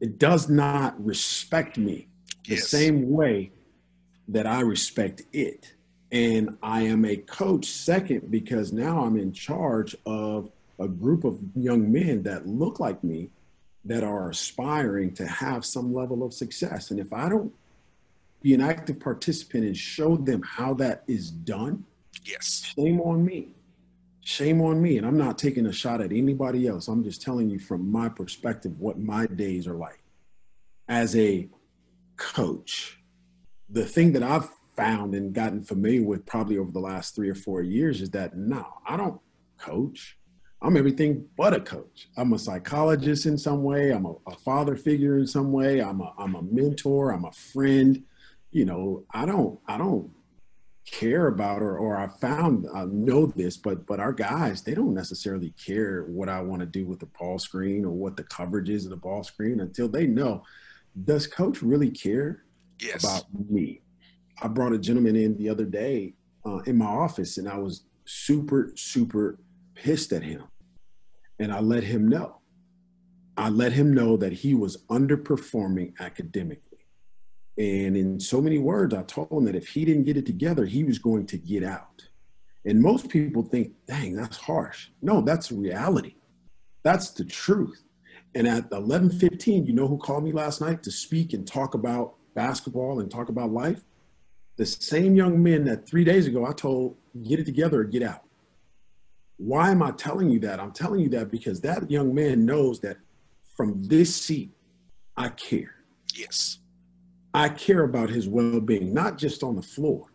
It 0.00 0.18
does 0.18 0.48
not 0.48 1.02
respect 1.02 1.78
me 1.78 2.08
the 2.46 2.56
yes. 2.56 2.68
same 2.68 3.10
way 3.10 3.52
that 4.28 4.46
i 4.46 4.60
respect 4.60 5.22
it 5.32 5.74
and 6.12 6.56
I 6.62 6.82
am 6.82 7.04
a 7.04 7.16
coach 7.16 7.66
second 7.66 8.30
because 8.30 8.72
now 8.72 9.04
I'm 9.04 9.16
in 9.16 9.32
charge 9.32 9.96
of 10.06 10.50
a 10.78 10.88
group 10.88 11.24
of 11.24 11.38
young 11.54 11.92
men 11.92 12.22
that 12.24 12.46
look 12.46 12.80
like 12.80 13.04
me 13.04 13.30
that 13.84 14.02
are 14.02 14.30
aspiring 14.30 15.14
to 15.14 15.26
have 15.26 15.64
some 15.64 15.94
level 15.94 16.22
of 16.22 16.34
success. 16.34 16.90
And 16.90 16.98
if 16.98 17.12
I 17.12 17.28
don't 17.28 17.52
be 18.42 18.54
an 18.54 18.60
active 18.60 18.98
participant 18.98 19.64
and 19.64 19.76
show 19.76 20.16
them 20.16 20.42
how 20.42 20.74
that 20.74 21.04
is 21.06 21.30
done, 21.30 21.84
yes, 22.24 22.72
shame 22.76 23.00
on 23.00 23.24
me. 23.24 23.48
Shame 24.22 24.60
on 24.60 24.82
me. 24.82 24.98
And 24.98 25.06
I'm 25.06 25.16
not 25.16 25.38
taking 25.38 25.66
a 25.66 25.72
shot 25.72 26.00
at 26.00 26.12
anybody 26.12 26.66
else. 26.66 26.88
I'm 26.88 27.04
just 27.04 27.22
telling 27.22 27.48
you 27.48 27.58
from 27.58 27.90
my 27.90 28.08
perspective 28.08 28.78
what 28.78 28.98
my 28.98 29.26
days 29.26 29.66
are 29.66 29.74
like. 29.74 30.02
As 30.88 31.16
a 31.16 31.48
coach, 32.16 33.00
the 33.68 33.84
thing 33.84 34.12
that 34.12 34.22
I've 34.22 34.48
found 34.80 35.14
and 35.14 35.32
gotten 35.32 35.62
familiar 35.62 36.02
with 36.02 36.26
probably 36.26 36.58
over 36.58 36.70
the 36.70 36.80
last 36.80 37.14
three 37.14 37.28
or 37.28 37.34
four 37.34 37.62
years 37.62 38.00
is 38.00 38.10
that 38.10 38.36
no, 38.36 38.66
I 38.86 38.96
don't 38.96 39.20
coach. 39.58 40.16
I'm 40.62 40.76
everything 40.76 41.26
but 41.36 41.54
a 41.54 41.60
coach. 41.60 42.08
I'm 42.16 42.32
a 42.32 42.38
psychologist 42.38 43.26
in 43.26 43.38
some 43.38 43.62
way. 43.62 43.90
I'm 43.90 44.04
a, 44.04 44.14
a, 44.26 44.36
father 44.36 44.76
figure 44.76 45.18
in 45.18 45.26
some 45.26 45.52
way. 45.52 45.80
I'm 45.80 46.00
a 46.00 46.12
I'm 46.18 46.34
a 46.34 46.42
mentor. 46.42 47.12
I'm 47.12 47.24
a 47.24 47.32
friend. 47.32 48.02
You 48.50 48.66
know, 48.66 49.04
I 49.12 49.24
don't 49.24 49.58
I 49.66 49.78
don't 49.78 50.10
care 50.90 51.28
about 51.28 51.62
or 51.62 51.78
or 51.78 51.96
I 51.96 52.08
found 52.08 52.66
I 52.74 52.84
know 52.84 53.26
this, 53.26 53.56
but 53.56 53.86
but 53.86 54.00
our 54.00 54.12
guys 54.12 54.62
they 54.62 54.74
don't 54.74 54.94
necessarily 54.94 55.54
care 55.64 56.04
what 56.04 56.28
I 56.28 56.42
want 56.42 56.60
to 56.60 56.66
do 56.66 56.86
with 56.86 56.98
the 56.98 57.06
ball 57.06 57.38
screen 57.38 57.84
or 57.84 57.92
what 57.92 58.16
the 58.16 58.24
coverage 58.24 58.68
is 58.68 58.84
of 58.84 58.90
the 58.90 58.96
ball 58.96 59.22
screen 59.22 59.60
until 59.60 59.88
they 59.88 60.06
know 60.06 60.42
does 61.04 61.26
coach 61.26 61.62
really 61.62 61.90
care 61.90 62.44
yes. 62.80 63.04
about 63.04 63.24
me? 63.48 63.80
I 64.42 64.48
brought 64.48 64.72
a 64.72 64.78
gentleman 64.78 65.16
in 65.16 65.36
the 65.36 65.48
other 65.48 65.64
day 65.64 66.14
uh, 66.46 66.58
in 66.66 66.78
my 66.78 66.86
office, 66.86 67.38
and 67.38 67.48
I 67.48 67.58
was 67.58 67.82
super, 68.04 68.72
super 68.74 69.38
pissed 69.74 70.12
at 70.12 70.22
him. 70.22 70.44
And 71.38 71.52
I 71.52 71.60
let 71.60 71.84
him 71.84 72.08
know. 72.08 72.40
I 73.36 73.48
let 73.48 73.72
him 73.72 73.94
know 73.94 74.16
that 74.18 74.32
he 74.32 74.54
was 74.54 74.84
underperforming 74.90 75.94
academically. 76.00 76.86
And 77.56 77.96
in 77.96 78.20
so 78.20 78.40
many 78.40 78.58
words, 78.58 78.94
I 78.94 79.02
told 79.02 79.30
him 79.30 79.44
that 79.44 79.54
if 79.54 79.68
he 79.68 79.84
didn't 79.84 80.04
get 80.04 80.16
it 80.16 80.26
together, 80.26 80.66
he 80.66 80.84
was 80.84 80.98
going 80.98 81.26
to 81.26 81.38
get 81.38 81.62
out. 81.62 82.08
And 82.64 82.80
most 82.80 83.08
people 83.08 83.42
think, 83.42 83.72
dang, 83.86 84.14
that's 84.14 84.36
harsh. 84.36 84.88
No, 85.00 85.22
that's 85.22 85.50
reality. 85.50 86.16
That's 86.82 87.10
the 87.10 87.24
truth. 87.24 87.82
And 88.34 88.46
at 88.46 88.70
11:15, 88.70 89.66
you 89.66 89.72
know 89.72 89.88
who 89.88 89.98
called 89.98 90.24
me 90.24 90.32
last 90.32 90.60
night 90.60 90.82
to 90.84 90.90
speak 90.90 91.32
and 91.32 91.46
talk 91.46 91.74
about 91.74 92.14
basketball 92.34 93.00
and 93.00 93.10
talk 93.10 93.28
about 93.28 93.50
life? 93.50 93.82
The 94.56 94.66
same 94.66 95.14
young 95.16 95.42
men 95.42 95.64
that 95.64 95.88
three 95.88 96.04
days 96.04 96.26
ago 96.26 96.46
I 96.46 96.52
told, 96.52 96.96
get 97.22 97.40
it 97.40 97.46
together 97.46 97.80
or 97.80 97.84
get 97.84 98.02
out. 98.02 98.22
Why 99.36 99.70
am 99.70 99.82
I 99.82 99.92
telling 99.92 100.30
you 100.30 100.38
that? 100.40 100.60
I'm 100.60 100.72
telling 100.72 101.00
you 101.00 101.08
that 101.10 101.30
because 101.30 101.62
that 101.62 101.90
young 101.90 102.14
man 102.14 102.44
knows 102.44 102.80
that 102.80 102.98
from 103.56 103.82
this 103.84 104.14
seat, 104.14 104.52
I 105.16 105.28
care. 105.30 105.76
Yes. 106.14 106.58
I 107.32 107.48
care 107.48 107.84
about 107.84 108.10
his 108.10 108.28
well 108.28 108.60
being, 108.60 108.92
not 108.92 109.18
just 109.18 109.42
on 109.42 109.56
the 109.56 109.62
floor. 109.62 110.06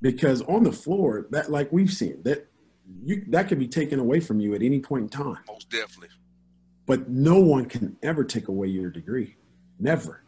Because 0.00 0.42
on 0.42 0.62
the 0.62 0.72
floor, 0.72 1.26
that 1.30 1.50
like 1.50 1.72
we've 1.72 1.92
seen, 1.92 2.22
that 2.22 2.46
you 3.02 3.24
that 3.28 3.48
can 3.48 3.58
be 3.58 3.66
taken 3.66 3.98
away 3.98 4.20
from 4.20 4.38
you 4.38 4.54
at 4.54 4.62
any 4.62 4.80
point 4.80 5.02
in 5.02 5.08
time. 5.08 5.38
Most 5.48 5.70
definitely. 5.70 6.08
But 6.86 7.08
no 7.08 7.40
one 7.40 7.66
can 7.66 7.96
ever 8.02 8.24
take 8.24 8.48
away 8.48 8.68
your 8.68 8.90
degree. 8.90 9.36
Never. 9.78 10.22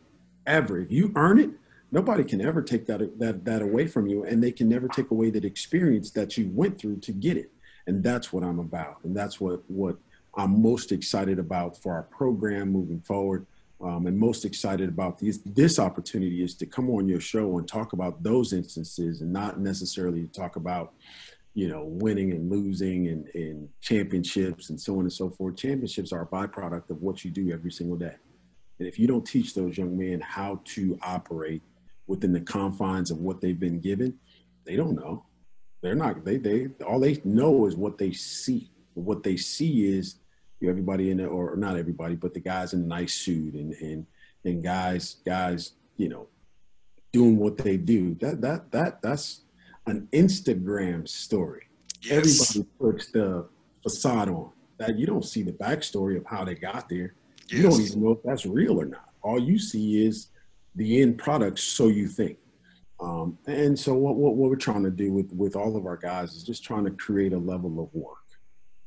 Ever. 0.46 0.80
If 0.80 0.90
you 0.90 1.12
earn 1.14 1.38
it, 1.38 1.50
nobody 1.92 2.24
can 2.24 2.40
ever 2.40 2.62
take 2.62 2.86
that 2.86 3.18
that 3.18 3.44
that 3.44 3.62
away 3.62 3.86
from 3.86 4.06
you 4.06 4.24
and 4.24 4.42
they 4.42 4.52
can 4.52 4.68
never 4.68 4.88
take 4.88 5.10
away 5.10 5.30
that 5.30 5.44
experience 5.44 6.10
that 6.10 6.36
you 6.36 6.50
went 6.52 6.78
through 6.78 6.96
to 6.98 7.12
get 7.12 7.36
it. 7.36 7.50
And 7.86 8.04
that's 8.04 8.32
what 8.32 8.44
i'm 8.44 8.60
about 8.60 8.98
and 9.04 9.16
that's 9.16 9.40
what 9.40 9.62
what 9.68 9.96
i'm 10.36 10.62
most 10.62 10.92
excited 10.92 11.38
about 11.38 11.76
for 11.82 11.92
our 11.92 12.04
program 12.04 12.70
moving 12.70 13.00
forward 13.00 13.46
um, 13.82 14.06
and 14.06 14.18
most 14.18 14.44
excited 14.44 14.88
about 14.88 15.18
these 15.18 15.42
this 15.42 15.78
opportunity 15.78 16.42
is 16.42 16.54
to 16.54 16.66
come 16.66 16.90
on 16.90 17.08
your 17.08 17.20
show 17.20 17.58
and 17.58 17.66
talk 17.66 17.92
about 17.92 18.22
those 18.22 18.52
instances 18.52 19.22
and 19.22 19.32
not 19.32 19.58
necessarily 19.58 20.26
talk 20.28 20.56
about 20.56 20.92
you 21.54 21.68
know 21.68 21.84
winning 21.84 22.32
and 22.32 22.50
losing 22.50 23.08
and, 23.08 23.28
and 23.34 23.68
championships 23.80 24.70
and 24.70 24.80
so 24.80 24.94
on 24.94 25.00
and 25.00 25.12
so 25.12 25.30
forth. 25.30 25.56
Championships 25.56 26.12
are 26.12 26.22
a 26.22 26.26
byproduct 26.26 26.90
of 26.90 27.00
what 27.02 27.24
you 27.24 27.30
do 27.30 27.50
every 27.52 27.72
single 27.72 27.96
day. 27.96 28.14
And 28.78 28.88
if 28.88 28.98
you 28.98 29.06
don't 29.06 29.26
teach 29.26 29.54
those 29.54 29.76
young 29.76 29.96
men 29.96 30.20
how 30.20 30.60
to 30.64 30.98
operate 31.02 31.62
within 32.06 32.32
the 32.32 32.40
confines 32.40 33.10
of 33.10 33.18
what 33.18 33.40
they've 33.40 33.60
been 33.60 33.80
given, 33.80 34.18
they 34.64 34.76
don't 34.76 34.94
know. 34.94 35.24
They're 35.82 35.94
not. 35.94 36.24
They 36.24 36.36
they 36.36 36.68
all 36.86 37.00
they 37.00 37.20
know 37.24 37.66
is 37.66 37.76
what 37.76 37.98
they 37.98 38.12
see. 38.12 38.70
What 38.94 39.22
they 39.22 39.36
see 39.36 39.96
is 39.96 40.16
you 40.60 40.66
know, 40.66 40.72
everybody 40.72 41.10
in 41.10 41.20
it, 41.20 41.26
or 41.26 41.56
not 41.56 41.76
everybody, 41.76 42.16
but 42.16 42.34
the 42.34 42.40
guys 42.40 42.74
in 42.74 42.82
a 42.82 42.86
nice 42.86 43.14
suit 43.14 43.54
and 43.54 43.72
and 43.74 44.06
and 44.44 44.62
guys 44.62 45.16
guys 45.24 45.72
you 45.96 46.08
know 46.08 46.28
doing 47.12 47.36
what 47.38 47.58
they 47.58 47.76
do. 47.76 48.14
That 48.20 48.40
that 48.42 48.70
that 48.72 49.02
that's 49.02 49.42
an 49.86 50.08
Instagram 50.12 51.08
story. 51.08 51.68
Yes. 52.02 52.56
Everybody 52.56 52.70
puts 52.78 53.10
the 53.10 53.48
facade 53.82 54.28
on. 54.28 54.50
That 54.78 54.98
you 54.98 55.06
don't 55.06 55.24
see 55.24 55.42
the 55.42 55.52
backstory 55.52 56.16
of 56.16 56.24
how 56.26 56.44
they 56.44 56.54
got 56.54 56.88
there. 56.88 57.14
Yes. 57.48 57.52
You 57.52 57.62
don't 57.62 57.80
even 57.80 58.02
know 58.02 58.10
if 58.12 58.22
that's 58.24 58.46
real 58.46 58.80
or 58.80 58.86
not. 58.86 59.10
All 59.22 59.38
you 59.38 59.58
see 59.58 60.06
is 60.06 60.28
the 60.80 61.02
end 61.02 61.18
product, 61.18 61.58
so 61.58 61.88
you 61.88 62.08
think. 62.08 62.38
Um, 63.00 63.38
and 63.46 63.78
so 63.78 63.94
what, 63.94 64.16
what, 64.16 64.34
what, 64.34 64.50
we're 64.50 64.56
trying 64.56 64.82
to 64.82 64.90
do 64.90 65.12
with, 65.12 65.32
with 65.32 65.56
all 65.56 65.76
of 65.76 65.86
our 65.86 65.96
guys 65.96 66.34
is 66.34 66.42
just 66.42 66.64
trying 66.64 66.84
to 66.84 66.90
create 66.90 67.32
a 67.32 67.38
level 67.38 67.80
of 67.80 67.88
work, 67.94 68.26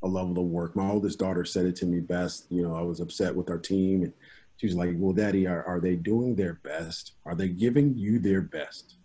a 0.03 0.08
level 0.08 0.38
of 0.38 0.45
work. 0.45 0.75
My 0.75 0.89
oldest 0.89 1.17
daughter 1.17 1.45
said 1.45 1.65
it 1.65 1.75
to 1.77 1.86
me 1.86 1.99
best. 1.99 2.45
You 2.51 2.62
know, 2.62 2.75
I 2.75 2.82
was 2.82 2.99
upset 2.99 3.36
with 3.36 3.49
our 3.49 3.58
team 3.58 4.03
and 4.03 4.13
She's 4.58 4.75
like, 4.75 4.91
well, 4.95 5.13
daddy, 5.13 5.47
are, 5.47 5.63
are 5.65 5.79
they 5.79 5.95
doing 5.95 6.36
their 6.36 6.53
best? 6.63 7.13
Are 7.25 7.36
they 7.36 7.49
giving 7.49 7.97
you 7.97 8.19
their 8.19 8.41
best? 8.41 8.95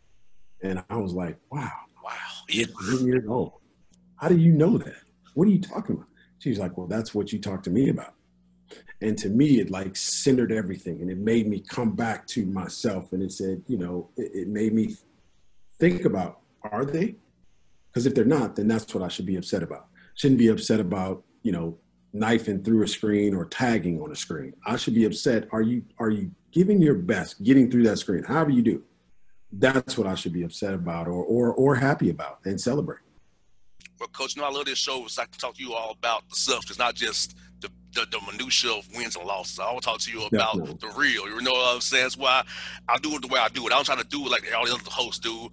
And 0.62 0.82
I 0.88 0.96
was 0.96 1.14
like, 1.14 1.36
wow, 1.50 1.70
Wow. 2.04 2.12
Yeah. 2.48 2.66
years 3.02 3.24
old. 3.28 3.54
How 4.16 4.28
do 4.28 4.36
you 4.36 4.52
know 4.52 4.78
that? 4.78 5.02
What 5.34 5.48
are 5.48 5.50
you 5.50 5.60
talking 5.60 5.96
about? 5.96 6.06
She's 6.38 6.58
like, 6.58 6.76
well, 6.78 6.86
that's 6.86 7.14
what 7.14 7.32
you 7.32 7.40
talked 7.40 7.64
to 7.64 7.70
me 7.70 7.90
about. 7.90 8.14
And 9.00 9.16
to 9.18 9.28
me, 9.28 9.60
it 9.60 9.70
like 9.70 9.96
centered 9.96 10.50
everything 10.50 11.00
and 11.00 11.10
it 11.10 11.18
made 11.18 11.46
me 11.46 11.60
come 11.60 11.94
back 11.94 12.26
to 12.28 12.44
myself. 12.46 13.12
And 13.12 13.22
it 13.22 13.32
said, 13.32 13.62
you 13.68 13.78
know, 13.78 14.10
it, 14.16 14.32
it 14.34 14.48
made 14.48 14.72
me 14.72 14.96
think 15.78 16.04
about, 16.04 16.40
are 16.62 16.84
they? 16.84 17.16
Because 17.88 18.06
if 18.06 18.14
they're 18.14 18.24
not, 18.24 18.56
then 18.56 18.66
that's 18.66 18.92
what 18.94 19.04
I 19.04 19.08
should 19.08 19.26
be 19.26 19.36
upset 19.36 19.62
about. 19.62 19.86
Shouldn't 20.14 20.38
be 20.38 20.48
upset 20.48 20.80
about, 20.80 21.22
you 21.42 21.52
know, 21.52 21.78
knifing 22.12 22.62
through 22.62 22.82
a 22.82 22.88
screen 22.88 23.34
or 23.34 23.44
tagging 23.44 24.00
on 24.00 24.10
a 24.10 24.16
screen. 24.16 24.54
I 24.66 24.76
should 24.76 24.94
be 24.94 25.04
upset. 25.04 25.48
Are 25.52 25.62
you 25.62 25.84
are 25.98 26.10
you 26.10 26.30
giving 26.50 26.80
your 26.82 26.94
best, 26.94 27.42
getting 27.42 27.70
through 27.70 27.84
that 27.84 27.98
screen, 27.98 28.24
however 28.24 28.50
you 28.50 28.62
do? 28.62 28.82
That's 29.52 29.96
what 29.96 30.06
I 30.06 30.14
should 30.14 30.32
be 30.32 30.42
upset 30.42 30.74
about 30.74 31.06
or 31.06 31.24
or 31.24 31.52
or 31.54 31.74
happy 31.74 32.10
about 32.10 32.40
and 32.44 32.60
celebrate. 32.60 33.00
Well, 33.98 34.08
Coach, 34.08 34.36
you 34.36 34.42
know 34.42 34.48
I 34.48 34.50
love 34.52 34.66
this 34.66 34.78
show. 34.78 35.06
I 35.18 35.24
can 35.24 35.38
talk 35.38 35.54
to 35.54 35.62
you 35.62 35.74
all 35.74 35.90
about 35.90 36.28
the 36.28 36.36
substance, 36.36 36.78
not 36.78 36.94
just 36.94 37.36
the, 37.98 38.18
the, 38.18 38.32
minutia 38.32 38.70
of 38.72 38.88
wins 38.94 39.16
and 39.16 39.24
losses. 39.24 39.58
I 39.58 39.70
want 39.72 39.82
to 39.82 39.88
talk 39.88 40.00
to 40.00 40.10
you 40.10 40.26
about 40.26 40.56
Definitely. 40.56 40.88
the 40.88 40.98
real. 40.98 41.28
You 41.28 41.40
know 41.42 41.52
what 41.52 41.74
I'm 41.74 41.80
saying? 41.80 42.04
That's 42.04 42.16
why 42.16 42.42
I 42.88 42.98
do 42.98 43.14
it 43.14 43.22
the 43.22 43.28
way 43.28 43.40
I 43.40 43.48
do 43.48 43.66
it. 43.66 43.72
I 43.72 43.76
don't 43.76 43.84
try 43.84 43.96
to 43.96 44.04
do 44.04 44.24
it 44.26 44.30
like 44.30 44.44
all 44.56 44.66
the 44.66 44.72
other 44.72 44.82
hosts 44.86 45.18
do. 45.18 45.50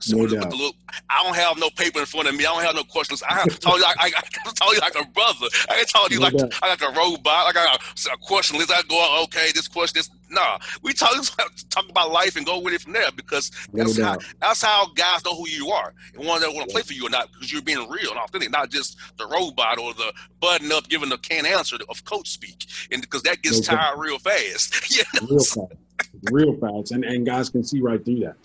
So 0.00 0.16
No 0.16 0.22
with, 0.24 0.32
with 0.32 0.54
look, 0.54 0.74
I 1.08 1.22
don't 1.22 1.36
have 1.36 1.58
no 1.58 1.70
paper 1.70 2.00
in 2.00 2.06
front 2.06 2.28
of 2.28 2.34
me. 2.34 2.44
I 2.46 2.52
don't 2.54 2.64
have 2.64 2.74
no 2.74 2.84
questions. 2.84 3.22
I 3.28 3.34
have 3.34 3.60
told 3.60 3.78
you, 3.78 3.84
I, 3.84 3.94
I, 3.98 4.12
I 4.16 4.72
you 4.72 4.80
like 4.80 4.94
a 4.94 5.06
brother. 5.08 5.46
I 5.68 5.76
can 5.76 5.84
talk 5.86 6.10
you 6.10 6.18
No 6.18 6.24
like 6.24 6.36
doubt. 6.36 6.54
I 6.62 6.68
like 6.70 6.82
a 6.82 6.92
robot. 6.98 7.46
Like 7.46 7.56
I 7.56 7.64
got 7.64 7.80
a, 7.80 8.10
a 8.12 8.16
question 8.18 8.58
list. 8.58 8.72
I 8.72 8.82
go, 8.88 9.22
okay, 9.24 9.50
this 9.54 9.68
question, 9.68 9.98
this. 9.98 10.10
Nah, 10.32 10.58
we 10.82 10.92
talk 10.92 11.12
talk 11.70 11.88
about 11.88 12.12
life 12.12 12.36
and 12.36 12.46
go 12.46 12.60
with 12.60 12.72
it 12.72 12.80
from 12.82 12.92
there 12.92 13.10
because 13.16 13.50
No 13.72 13.82
that's 13.84 13.98
how 13.98 14.12
doubt. 14.14 14.24
that's 14.40 14.62
how 14.62 14.86
guys 14.94 15.24
know 15.24 15.34
who 15.34 15.48
you 15.48 15.70
are 15.70 15.92
and 16.14 16.24
one 16.24 16.40
that 16.40 16.54
want 16.54 16.68
to 16.68 16.72
play 16.72 16.82
for 16.82 16.92
you 16.92 17.06
or 17.06 17.10
not 17.10 17.30
because 17.32 17.52
you're 17.52 17.60
being 17.62 17.88
real 17.90 18.10
and 18.10 18.18
authentic, 18.20 18.50
not 18.50 18.70
just 18.70 18.96
the 19.18 19.26
robot 19.26 19.78
or 19.78 19.92
the 19.94 20.12
button 20.40 20.70
up 20.70 20.88
giving 20.88 21.08
the 21.08 21.18
canned 21.18 21.48
answer 21.48 21.76
of 21.88 22.04
coach 22.04 22.28
speak. 22.30 22.64
And 22.92 23.02
because 23.02 23.22
that 23.24 23.42
gets 23.42 23.68
No 23.68 23.74
doubt. 23.76 23.82
tired 23.82 23.98
real 23.98 24.18
fast. 24.20 24.72
know? 25.20 25.26
Real 25.28 25.44
fast. 25.44 25.72
Real 26.30 26.56
fast. 26.58 26.92
And 26.92 27.04
and 27.04 27.26
guys 27.26 27.50
can 27.50 27.64
see 27.64 27.80
right 27.80 28.02
through 28.04 28.20
that. 28.20 28.36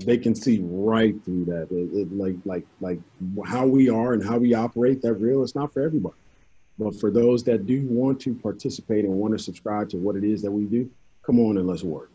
They 0.00 0.18
can 0.18 0.34
see 0.34 0.60
right 0.62 1.14
through 1.24 1.44
that. 1.46 1.68
It, 1.70 1.96
it, 1.96 2.12
like 2.12 2.36
like 2.44 2.66
like 2.80 2.98
how 3.46 3.66
we 3.66 3.88
are 3.88 4.12
and 4.12 4.24
how 4.24 4.38
we 4.38 4.52
operate, 4.54 5.00
that 5.02 5.14
real, 5.14 5.42
it's 5.42 5.54
not 5.54 5.72
for 5.72 5.82
everybody. 5.82 6.16
But 6.78 6.98
for 6.98 7.10
those 7.12 7.44
that 7.44 7.66
do 7.66 7.86
want 7.86 8.20
to 8.22 8.34
participate 8.34 9.04
and 9.04 9.14
want 9.14 9.36
to 9.36 9.42
subscribe 9.42 9.88
to 9.90 9.96
what 9.96 10.16
it 10.16 10.24
is 10.24 10.42
that 10.42 10.50
we 10.50 10.64
do, 10.64 10.90
come 11.22 11.38
on 11.38 11.56
and 11.58 11.66
let's 11.68 11.84
work. 11.84 12.10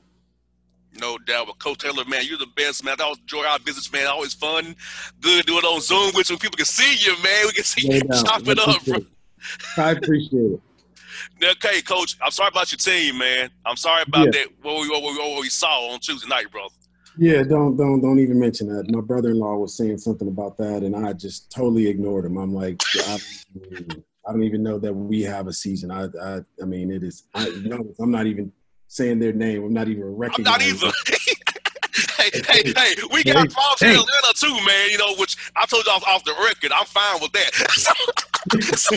No 0.99 1.17
doubt. 1.19 1.47
But 1.47 1.59
Coach 1.59 1.77
Taylor, 1.77 2.03
man, 2.05 2.23
you're 2.25 2.37
the 2.37 2.47
best, 2.57 2.83
man. 2.83 2.97
I 2.99 3.03
always 3.05 3.19
enjoy 3.19 3.45
our 3.45 3.59
visits, 3.59 3.91
man. 3.93 4.07
Always 4.07 4.33
fun. 4.33 4.75
Good 5.21 5.45
doing 5.45 5.59
it 5.59 5.63
on 5.63 5.79
Zoom 5.79 6.11
with 6.15 6.29
you. 6.29 6.37
People 6.37 6.57
can 6.57 6.65
see 6.65 6.95
you, 7.05 7.13
man. 7.23 7.45
We 7.45 7.53
can 7.53 7.63
see 7.63 7.87
No 7.87 7.95
you 7.95 8.01
doubt. 8.01 8.25
chop 8.25 8.47
it 8.47 8.59
I 8.59 8.63
up, 8.63 8.85
bro. 8.85 8.95
appreciate 8.97 8.97
it. 8.97 9.77
I 9.77 9.91
appreciate 9.91 10.51
it. 10.51 10.61
Okay, 11.41 11.81
Coach. 11.83 12.17
I'm 12.21 12.31
sorry 12.31 12.49
about 12.49 12.71
your 12.71 12.79
team, 12.79 13.17
man. 13.19 13.49
I'm 13.65 13.77
sorry 13.77 14.03
about 14.05 14.25
Yeah. 14.25 14.31
that. 14.31 14.47
What 14.61 14.81
we, 14.81 14.89
what, 14.89 15.01
we, 15.03 15.17
what 15.17 15.41
we 15.41 15.49
saw 15.49 15.91
on 15.93 15.99
Tuesday 15.99 16.27
night, 16.27 16.51
brother. 16.51 16.73
Yeah, 17.19 17.43
don't 17.43 17.75
don't 17.75 18.01
don't 18.01 18.19
even 18.19 18.39
mention 18.39 18.67
that. 18.69 18.89
My 18.89 19.01
brother-in-law 19.01 19.57
was 19.57 19.75
saying 19.75 19.97
something 19.97 20.29
about 20.29 20.57
that, 20.57 20.83
and 20.83 20.95
I 20.95 21.11
just 21.13 21.51
totally 21.51 21.87
ignored 21.87 22.25
him. 22.25 22.37
I'm 22.37 22.53
like, 22.53 22.81
I, 23.07 23.19
I 24.27 24.31
don't 24.31 24.43
even 24.43 24.63
know 24.63 24.79
that 24.79 24.93
we 24.93 25.23
have 25.23 25.47
a 25.47 25.53
season. 25.53 25.91
I 25.91 26.05
I, 26.23 26.39
I 26.61 26.65
mean, 26.65 26.91
it 26.91 27.03
is. 27.03 27.23
I, 27.35 27.47
you 27.49 27.69
know, 27.69 27.93
I'm 27.99 28.11
not 28.11 28.25
even 28.25 28.53
saying 28.87 29.19
their 29.19 29.33
name. 29.33 29.63
I'm 29.65 29.73
not 29.73 29.89
even 29.89 30.03
I'm 30.03 30.15
recognizing. 30.15 30.79
not 30.79 30.85
either. 30.85 30.91
hey, 32.17 32.31
hey, 32.47 32.73
hey, 32.77 32.95
we 33.11 33.25
got 33.25 33.35
Hey, 33.37 33.47
problems 33.49 33.81
in. 33.81 33.89
Atlanta 33.89 34.33
too, 34.35 34.65
man. 34.65 34.89
You 34.91 34.97
know, 34.99 35.15
which 35.17 35.35
I 35.57 35.65
told 35.65 35.85
you 35.85 35.91
off, 35.91 36.03
off 36.07 36.23
the 36.23 36.33
record. 36.41 36.71
I'm 36.71 36.85
fine 36.85 37.21
with 37.21 37.33
that. 37.33 37.51
So, 38.77 38.95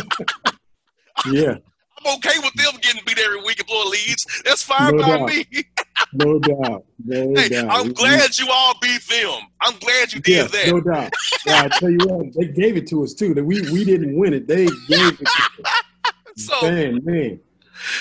Yeah, 1.32 1.56
I'm 2.04 2.14
okay 2.16 2.38
with 2.38 2.54
them 2.54 2.74
getting 2.80 3.02
beat 3.06 3.18
every 3.18 3.42
week 3.42 3.58
and 3.58 3.66
blowing 3.66 3.90
leads. 3.90 4.24
That's 4.44 4.62
fine 4.62 4.92
No 4.96 4.98
by 5.02 5.18
doubt. 5.18 5.28
me. 5.28 5.46
no 6.12 6.38
doubt, 6.38 6.84
no 7.04 7.34
Hey, 7.36 7.48
doubt. 7.48 7.68
I'm 7.70 7.92
glad 7.92 8.38
you 8.38 8.46
all 8.50 8.74
beat 8.80 9.02
them. 9.08 9.40
I'm 9.60 9.78
glad 9.78 10.12
you 10.12 10.20
Yeah, 10.26 10.42
did 10.42 10.52
that. 10.52 10.66
no 10.68 10.80
doubt. 10.80 11.12
Yeah, 11.46 11.64
I 11.64 11.68
tell 11.78 11.90
you 11.90 12.00
what, 12.02 12.26
they 12.38 12.46
gave 12.46 12.76
it 12.76 12.86
to 12.88 13.02
us 13.02 13.14
too. 13.14 13.34
That 13.34 13.44
we 13.44 13.62
we 13.62 13.84
didn't 13.84 14.16
win 14.16 14.34
it. 14.34 14.46
They 14.46 14.66
gave 14.66 15.20
it 15.20 15.28
to 15.36 15.42
us. 15.60 15.66
So, 16.34 16.62
Man, 16.62 16.98
man. 17.04 17.38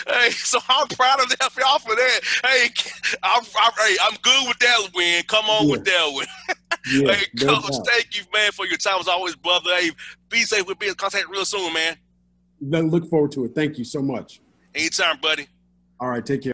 hey, 0.08 0.30
so 0.32 0.58
I'm 0.70 0.88
proud 0.88 1.20
of 1.20 1.28
them 1.28 1.50
y'all 1.60 1.80
for 1.80 1.94
that. 1.94 2.20
Hey, 2.46 2.70
I'm, 3.22 3.44
I'm, 3.62 3.72
hey, 3.78 3.98
I'm 4.02 4.16
good 4.22 4.48
with 4.48 4.58
that 4.60 4.90
win. 4.96 5.24
Come 5.28 5.44
on 5.46 5.70
with 5.70 5.84
that 5.84 6.12
win. 6.14 6.28
Yeah, 6.86 7.14
hey, 7.14 7.26
no 7.36 7.60
coach, 7.60 7.72
doubt. 7.72 7.88
thank 7.88 8.18
you, 8.18 8.24
man, 8.34 8.54
for 8.54 8.66
your 8.66 8.78
time 8.78 9.00
as 9.02 9.08
always, 9.10 9.36
brother. 9.36 9.70
Hey, 9.76 9.92
be 10.30 10.44
safe. 10.44 10.66
We'll 10.66 10.76
be 10.76 10.88
in 10.88 10.96
contact 10.96 11.30
real 11.30 11.44
soon, 11.46 11.74
man. 11.74 11.98
Look 12.62 13.10
forward 13.10 13.32
to 13.34 13.46
it. 13.46 13.56
Thank 13.56 13.78
you 13.78 13.84
so 13.84 14.02
much. 14.02 14.42
Anytime, 14.76 15.20
buddy. 15.22 15.48
All 16.00 16.10
right, 16.10 16.26
take 16.26 16.44
care. 16.44 16.54